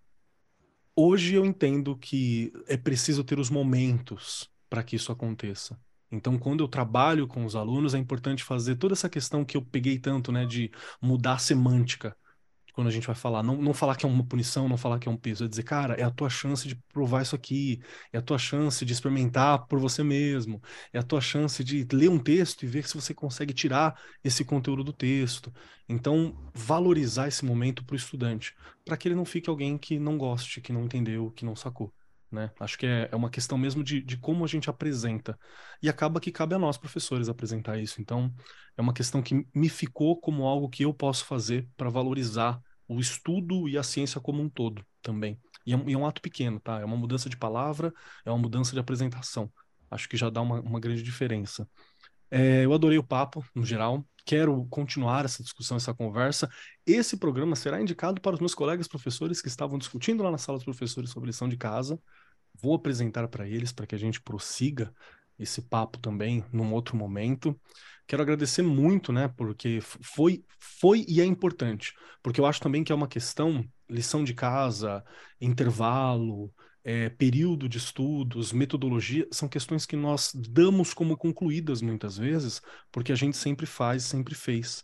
Hoje 1.00 1.36
eu 1.36 1.46
entendo 1.46 1.96
que 1.96 2.52
é 2.66 2.76
preciso 2.76 3.22
ter 3.22 3.38
os 3.38 3.50
momentos 3.50 4.50
para 4.68 4.82
que 4.82 4.96
isso 4.96 5.12
aconteça. 5.12 5.78
Então, 6.10 6.36
quando 6.36 6.64
eu 6.64 6.66
trabalho 6.66 7.28
com 7.28 7.44
os 7.44 7.54
alunos, 7.54 7.94
é 7.94 7.98
importante 7.98 8.42
fazer 8.42 8.74
toda 8.74 8.94
essa 8.94 9.08
questão 9.08 9.44
que 9.44 9.56
eu 9.56 9.62
peguei 9.62 9.96
tanto, 10.00 10.32
né, 10.32 10.44
de 10.44 10.72
mudar 11.00 11.34
a 11.34 11.38
semântica 11.38 12.16
quando 12.78 12.86
a 12.86 12.92
gente 12.92 13.08
vai 13.08 13.16
falar. 13.16 13.42
Não, 13.42 13.56
não 13.56 13.74
falar 13.74 13.96
que 13.96 14.06
é 14.06 14.08
uma 14.08 14.24
punição, 14.24 14.68
não 14.68 14.76
falar 14.76 15.00
que 15.00 15.08
é 15.08 15.10
um 15.10 15.16
peso, 15.16 15.44
é 15.44 15.48
dizer, 15.48 15.64
cara, 15.64 15.94
é 15.94 16.04
a 16.04 16.10
tua 16.12 16.30
chance 16.30 16.68
de 16.68 16.76
provar 16.92 17.22
isso 17.22 17.34
aqui, 17.34 17.82
é 18.12 18.18
a 18.18 18.22
tua 18.22 18.38
chance 18.38 18.84
de 18.84 18.92
experimentar 18.92 19.66
por 19.66 19.80
você 19.80 20.04
mesmo, 20.04 20.62
é 20.92 20.98
a 21.00 21.02
tua 21.02 21.20
chance 21.20 21.64
de 21.64 21.84
ler 21.92 22.08
um 22.08 22.20
texto 22.20 22.62
e 22.62 22.68
ver 22.68 22.86
se 22.86 22.94
você 22.94 23.12
consegue 23.12 23.52
tirar 23.52 24.00
esse 24.22 24.44
conteúdo 24.44 24.84
do 24.84 24.92
texto. 24.92 25.52
Então, 25.88 26.36
valorizar 26.54 27.26
esse 27.26 27.44
momento 27.44 27.84
para 27.84 27.94
o 27.94 27.96
estudante, 27.96 28.54
para 28.84 28.96
que 28.96 29.08
ele 29.08 29.16
não 29.16 29.24
fique 29.24 29.50
alguém 29.50 29.76
que 29.76 29.98
não 29.98 30.16
goste, 30.16 30.60
que 30.60 30.72
não 30.72 30.84
entendeu, 30.84 31.32
que 31.32 31.44
não 31.44 31.56
sacou. 31.56 31.92
Né? 32.30 32.48
Acho 32.60 32.78
que 32.78 32.86
é, 32.86 33.08
é 33.10 33.16
uma 33.16 33.28
questão 33.28 33.58
mesmo 33.58 33.82
de, 33.82 34.00
de 34.00 34.16
como 34.18 34.44
a 34.44 34.46
gente 34.46 34.70
apresenta. 34.70 35.36
E 35.82 35.88
acaba 35.88 36.20
que 36.20 36.30
cabe 36.30 36.54
a 36.54 36.58
nós, 36.60 36.76
professores, 36.76 37.28
apresentar 37.28 37.76
isso. 37.76 38.00
Então, 38.00 38.32
é 38.76 38.80
uma 38.80 38.94
questão 38.94 39.20
que 39.20 39.44
me 39.52 39.68
ficou 39.68 40.20
como 40.20 40.46
algo 40.46 40.68
que 40.68 40.84
eu 40.84 40.94
posso 40.94 41.24
fazer 41.24 41.68
para 41.76 41.90
valorizar 41.90 42.62
o 42.88 42.98
estudo 42.98 43.68
e 43.68 43.76
a 43.76 43.82
ciência 43.82 44.20
como 44.20 44.42
um 44.42 44.48
todo 44.48 44.84
também. 45.02 45.38
E 45.66 45.72
é, 45.72 45.76
um, 45.76 45.88
e 45.88 45.92
é 45.92 45.98
um 45.98 46.06
ato 46.06 46.22
pequeno, 46.22 46.58
tá? 46.58 46.80
É 46.80 46.84
uma 46.84 46.96
mudança 46.96 47.28
de 47.28 47.36
palavra, 47.36 47.92
é 48.24 48.30
uma 48.30 48.38
mudança 48.38 48.72
de 48.72 48.78
apresentação. 48.80 49.52
Acho 49.90 50.08
que 50.08 50.16
já 50.16 50.30
dá 50.30 50.40
uma, 50.40 50.60
uma 50.60 50.80
grande 50.80 51.02
diferença. 51.02 51.68
É, 52.30 52.64
eu 52.64 52.72
adorei 52.72 52.98
o 52.98 53.04
papo, 53.04 53.44
no 53.54 53.64
geral. 53.64 54.04
Quero 54.24 54.66
continuar 54.66 55.24
essa 55.24 55.42
discussão, 55.42 55.76
essa 55.76 55.94
conversa. 55.94 56.48
Esse 56.86 57.16
programa 57.16 57.56
será 57.56 57.80
indicado 57.80 58.20
para 58.20 58.34
os 58.34 58.40
meus 58.40 58.54
colegas 58.54 58.86
professores 58.86 59.40
que 59.40 59.48
estavam 59.48 59.78
discutindo 59.78 60.22
lá 60.22 60.30
na 60.30 60.38
sala 60.38 60.58
dos 60.58 60.64
professores 60.64 61.10
sobre 61.10 61.28
lição 61.28 61.48
de 61.48 61.56
casa. 61.56 61.98
Vou 62.54 62.74
apresentar 62.74 63.28
para 63.28 63.48
eles 63.48 63.72
para 63.72 63.86
que 63.86 63.94
a 63.94 63.98
gente 63.98 64.20
prossiga 64.20 64.92
esse 65.38 65.62
papo 65.62 65.98
também 65.98 66.44
num 66.52 66.72
outro 66.72 66.96
momento. 66.96 67.58
Quero 68.08 68.22
agradecer 68.22 68.62
muito, 68.62 69.12
né, 69.12 69.28
porque 69.28 69.80
foi, 69.82 70.42
foi 70.58 71.04
e 71.06 71.20
é 71.20 71.24
importante, 71.26 71.94
porque 72.22 72.40
eu 72.40 72.46
acho 72.46 72.58
também 72.58 72.82
que 72.82 72.90
é 72.90 72.94
uma 72.94 73.06
questão, 73.06 73.62
lição 73.88 74.24
de 74.24 74.32
casa, 74.32 75.04
intervalo, 75.38 76.50
é, 76.82 77.10
período 77.10 77.68
de 77.68 77.76
estudos, 77.76 78.50
metodologia, 78.50 79.28
são 79.30 79.46
questões 79.46 79.84
que 79.84 79.94
nós 79.94 80.32
damos 80.34 80.94
como 80.94 81.18
concluídas 81.18 81.82
muitas 81.82 82.16
vezes, 82.16 82.62
porque 82.90 83.12
a 83.12 83.14
gente 83.14 83.36
sempre 83.36 83.66
faz, 83.66 84.04
sempre 84.04 84.34
fez. 84.34 84.82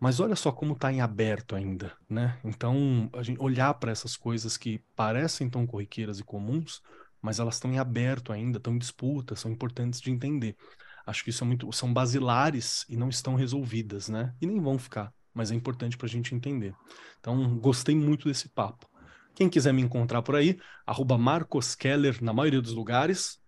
Mas 0.00 0.18
olha 0.18 0.34
só 0.34 0.50
como 0.50 0.72
está 0.72 0.92
em 0.92 1.00
aberto 1.00 1.54
ainda, 1.54 1.96
né? 2.10 2.40
Então, 2.44 3.08
a 3.14 3.22
gente 3.22 3.40
olhar 3.40 3.72
para 3.74 3.92
essas 3.92 4.16
coisas 4.16 4.56
que 4.56 4.80
parecem 4.96 5.48
tão 5.48 5.64
corriqueiras 5.64 6.18
e 6.18 6.24
comuns, 6.24 6.82
mas 7.22 7.38
elas 7.38 7.54
estão 7.54 7.72
em 7.72 7.78
aberto 7.78 8.32
ainda, 8.32 8.58
estão 8.58 8.74
em 8.74 8.78
disputa, 8.78 9.36
são 9.36 9.52
importantes 9.52 10.00
de 10.00 10.10
entender. 10.10 10.56
Acho 11.06 11.24
que 11.24 11.30
isso 11.30 11.44
é 11.44 11.46
muito, 11.46 11.70
são 11.72 11.92
basilares 11.92 12.84
e 12.88 12.96
não 12.96 13.08
estão 13.08 13.34
resolvidas, 13.34 14.08
né? 14.08 14.34
E 14.40 14.46
nem 14.46 14.60
vão 14.60 14.78
ficar, 14.78 15.12
mas 15.32 15.50
é 15.50 15.54
importante 15.54 15.96
para 15.96 16.06
a 16.06 16.10
gente 16.10 16.34
entender. 16.34 16.74
Então, 17.20 17.58
gostei 17.58 17.94
muito 17.94 18.28
desse 18.28 18.48
papo. 18.48 18.88
Quem 19.34 19.48
quiser 19.48 19.72
me 19.72 19.82
encontrar 19.82 20.22
por 20.22 20.36
aí, 20.36 20.58
arroba 20.86 21.18
Marcos 21.18 21.74
Keller 21.74 22.22
na 22.22 22.32
maioria 22.32 22.62
dos 22.62 22.72
lugares, 22.72 23.38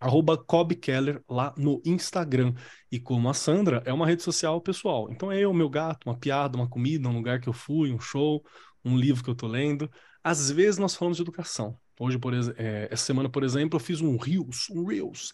arroba 0.00 0.36
Cobb 0.36 0.76
Keller 0.76 1.22
lá 1.28 1.52
no 1.56 1.82
Instagram. 1.84 2.54
E 2.90 3.00
como 3.00 3.28
a 3.28 3.34
Sandra, 3.34 3.82
é 3.84 3.92
uma 3.92 4.06
rede 4.06 4.22
social 4.22 4.60
pessoal. 4.60 5.10
Então 5.10 5.30
é 5.30 5.40
eu, 5.40 5.52
meu 5.52 5.68
gato, 5.68 6.08
uma 6.08 6.16
piada, 6.16 6.56
uma 6.56 6.68
comida, 6.68 7.08
um 7.08 7.16
lugar 7.16 7.40
que 7.40 7.48
eu 7.48 7.52
fui, 7.52 7.92
um 7.92 7.98
show, 7.98 8.44
um 8.84 8.96
livro 8.96 9.24
que 9.24 9.30
eu 9.30 9.34
tô 9.34 9.46
lendo. 9.46 9.90
Às 10.22 10.50
vezes 10.50 10.78
nós 10.78 10.94
falamos 10.94 11.16
de 11.16 11.22
educação. 11.22 11.76
Hoje, 12.00 12.16
por 12.18 12.32
é, 12.32 12.88
essa 12.90 13.04
semana, 13.04 13.28
por 13.28 13.42
exemplo, 13.42 13.76
eu 13.76 13.80
fiz 13.80 14.00
um 14.00 14.16
Reels, 14.16 14.70
um 14.70 14.84
Reels, 14.84 15.32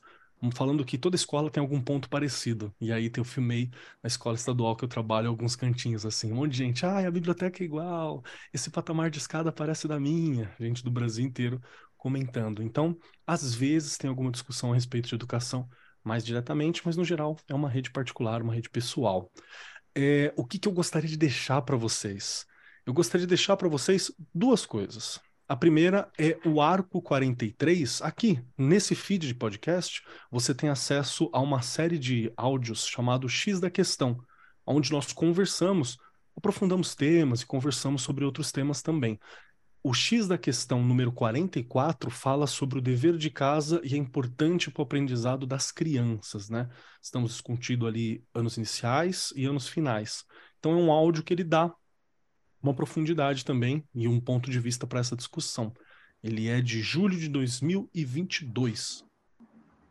falando 0.55 0.85
que 0.85 0.98
toda 0.98 1.16
escola 1.16 1.51
tem 1.51 1.61
algum 1.61 1.81
ponto 1.81 2.09
parecido. 2.09 2.74
E 2.81 2.93
aí 2.93 3.11
eu 3.16 3.24
filmei 3.24 3.70
na 4.02 4.09
escola 4.09 4.36
estadual 4.36 4.77
que 4.77 4.85
eu 4.85 4.89
trabalho 4.89 5.28
alguns 5.28 5.56
cantinhos 5.56 6.05
assim, 6.05 6.32
um 6.32 6.36
monte 6.36 6.52
de 6.52 6.59
gente, 6.59 6.85
ah, 6.86 6.98
a 7.06 7.11
biblioteca 7.11 7.62
é 7.62 7.66
igual, 7.66 8.23
esse 8.52 8.70
patamar 8.70 9.11
de 9.11 9.19
escada 9.19 9.52
parece 9.52 9.89
da 9.89 9.98
minha, 9.98 10.55
gente 10.61 10.82
do 10.85 10.90
Brasil 10.90 11.24
inteiro 11.24 11.61
comentando. 11.97 12.62
Então, 12.62 12.97
às 13.27 13.55
vezes 13.55 13.97
tem 13.97 14.09
alguma 14.11 14.31
discussão 14.31 14.73
a 14.73 14.74
respeito 14.74 15.09
de 15.09 15.15
educação 15.15 15.69
mais 16.02 16.24
diretamente, 16.24 16.82
mas 16.85 16.97
no 16.97 17.05
geral 17.05 17.36
é 17.48 17.55
uma 17.55 17.69
rede 17.69 17.90
particular, 17.90 18.43
uma 18.43 18.55
rede 18.55 18.69
pessoal. 18.69 19.31
É, 19.94 20.32
o 20.36 20.44
que, 20.44 20.59
que 20.59 20.69
eu 20.69 20.73
gostaria 20.73 21.09
de 21.09 21.16
deixar 21.16 21.62
para 21.62 21.77
vocês? 21.77 22.47
eu 22.86 22.93
gostaria 22.93 23.27
de 23.27 23.31
deixar 23.31 23.56
para 23.56 23.69
vocês 23.69 24.12
duas 24.35 24.66
coisas. 24.66 25.20
A 25.47 25.55
primeira 25.55 26.11
é 26.19 26.39
o 26.47 26.59
Arco 26.59 27.03
43. 27.03 28.01
Aqui, 28.01 28.43
nesse 28.57 28.95
feed 28.95 29.27
de 29.27 29.35
podcast, 29.35 30.03
você 30.31 30.55
tem 30.55 30.71
acesso 30.71 31.29
a 31.35 31.41
uma 31.41 31.61
série 31.61 31.99
de 31.99 32.33
áudios 32.35 32.87
chamado 32.87 33.29
X 33.29 33.61
da 33.61 33.71
Questão, 33.71 34.19
onde 34.66 34.91
nós 34.91 35.12
conversamos, 35.12 35.99
aprofundamos 36.35 36.95
temas 36.95 37.43
e 37.43 37.47
conversamos 37.47 38.01
sobre 38.01 38.25
outros 38.25 38.51
temas 38.51 38.81
também. 38.81 39.21
O 39.83 39.93
X 39.93 40.27
da 40.27 40.39
questão 40.39 40.83
número 40.83 41.12
44 41.12 42.11
fala 42.11 42.47
sobre 42.47 42.79
o 42.79 42.83
dever 42.83 43.19
de 43.19 43.29
casa 43.29 43.83
e 43.85 43.95
é 43.95 43.99
importante 43.99 44.71
para 44.71 44.81
o 44.81 44.85
aprendizado 44.85 45.47
das 45.47 45.71
crianças, 45.71 46.49
né? 46.49 46.71
Estamos 47.03 47.33
discutindo 47.33 47.87
ali 47.87 48.25
anos 48.33 48.57
iniciais 48.57 49.31
e 49.37 49.45
anos 49.45 49.69
finais. 49.69 50.25
Então 50.59 50.73
é 50.73 50.77
um 50.77 50.91
áudio 50.91 51.23
que 51.23 51.35
ele 51.35 51.45
dá 51.45 51.71
uma 52.65 52.74
profundidade 52.74 53.45
também 53.45 53.85
e 53.95 54.09
um 54.09 54.19
ponto 54.19 54.51
de 54.51 54.59
vista 54.59 54.86
para 54.86 55.01
essa 55.01 55.15
discussão. 55.15 55.73
Ele 56.23 56.49
é 56.49 56.61
de 56.61 56.81
julho 56.81 57.19
de 57.19 57.28
2022. 57.28 59.05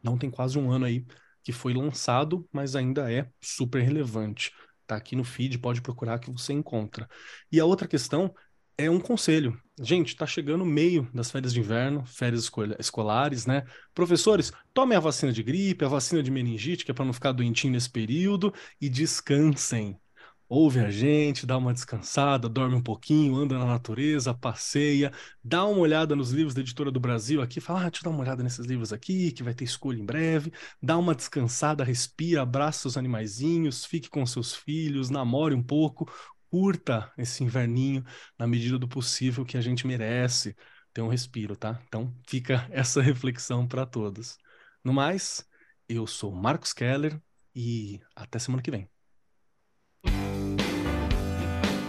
Não 0.02 0.18
tem 0.18 0.32
quase 0.32 0.58
um 0.58 0.72
ano 0.72 0.86
aí 0.86 1.06
que 1.44 1.52
foi 1.52 1.74
lançado, 1.74 2.48
mas 2.52 2.76
ainda 2.76 3.12
é 3.12 3.30
super 3.40 3.82
relevante. 3.84 4.52
Tá 4.88 4.95
aqui 4.95 5.16
no 5.16 5.24
feed, 5.24 5.60
pode 5.60 5.82
procurar 5.82 6.20
que 6.20 6.32
você 6.32 6.52
encontra. 6.52 7.08
E 7.52 7.60
a 7.60 7.66
outra 7.66 7.88
questão 7.88 8.34
é 8.78 8.90
um 8.90 9.00
conselho. 9.00 9.56
Gente, 9.80 10.16
tá 10.16 10.26
chegando 10.26 10.64
o 10.64 10.68
meio 10.68 11.10
das 11.14 11.30
férias 11.30 11.54
de 11.54 11.60
inverno, 11.60 12.06
férias 12.06 12.50
escolares, 12.80 13.45
né? 13.45 13.64
Professores, 13.94 14.52
tomem 14.74 14.98
a 14.98 15.02
vacina 15.02 15.32
de 15.32 15.44
gripe, 15.44 15.86
a 15.86 15.88
vacina 15.88 16.24
de 16.24 16.32
meningite, 16.32 16.84
que 16.84 16.91
é 16.91 16.94
para 16.94 17.06
não 17.06 17.14
ficar 17.14 17.32
doentinho 17.32 17.74
nesse 17.74 17.90
período, 17.90 18.54
e 18.82 18.90
descansem 18.90 20.00
ouve 20.48 20.80
a 20.80 20.90
gente, 20.90 21.45
dá 21.45 21.57
uma 21.57 21.74
descansada, 21.74 22.48
dorme 22.48 22.76
um 22.76 22.82
pouquinho, 22.82 23.36
anda 23.36 23.57
na 23.57 23.65
natureza, 23.65 24.34
passeia, 24.34 25.11
dá 25.44 25.65
uma 25.65 25.80
olhada 25.80 26.15
nos 26.15 26.32
livros 26.32 26.53
da 26.53 26.61
Editora 26.61 26.91
do 26.91 26.99
Brasil 26.99 27.41
aqui, 27.41 27.60
fala, 27.60 27.82
ah, 27.82 27.90
deixa 27.90 27.99
eu 27.99 28.03
dar 28.03 28.15
uma 28.15 28.22
olhada 28.22 28.44
nesses 28.44 28.65
livros 28.65 28.94
aqui, 28.94 29.32
que 29.32 29.44
vai 29.44 29.53
ter 29.53 29.64
escolha 29.64 29.99
em 29.99 30.06
breve, 30.06 30.52
dá 30.82 30.98
uma 30.98 31.15
descansada, 31.15 31.84
respira, 31.84 32.41
abraça 32.41 32.82
seus 32.82 32.98
animaizinhos, 32.98 33.86
fique 33.86 34.10
com 34.10 34.26
seus 34.26 34.53
filhos, 34.56 35.10
namore 35.10 35.56
um 35.56 35.64
pouco, 35.64 36.10
curta 36.49 37.11
esse 37.18 37.44
inverninho 37.44 38.03
na 38.38 38.45
medida 38.45 38.78
do 38.78 38.88
possível 38.88 39.44
que 39.44 39.57
a 39.57 39.61
gente 39.61 39.88
merece 39.88 40.56
ter 40.94 41.02
um 41.02 41.07
respiro, 41.10 41.56
tá? 41.56 41.82
Então 41.88 42.15
fica 42.28 42.68
essa 42.72 43.02
reflexão 43.02 43.68
para 43.68 43.86
todos. 43.86 44.38
No 44.84 44.94
mais, 44.94 45.48
eu 45.90 46.06
sou 46.06 46.32
Marcos 46.32 46.74
Keller 46.74 47.20
e 47.56 47.99
até 48.15 48.38
semana 48.40 48.61
que 48.61 48.72
vem. 48.72 48.93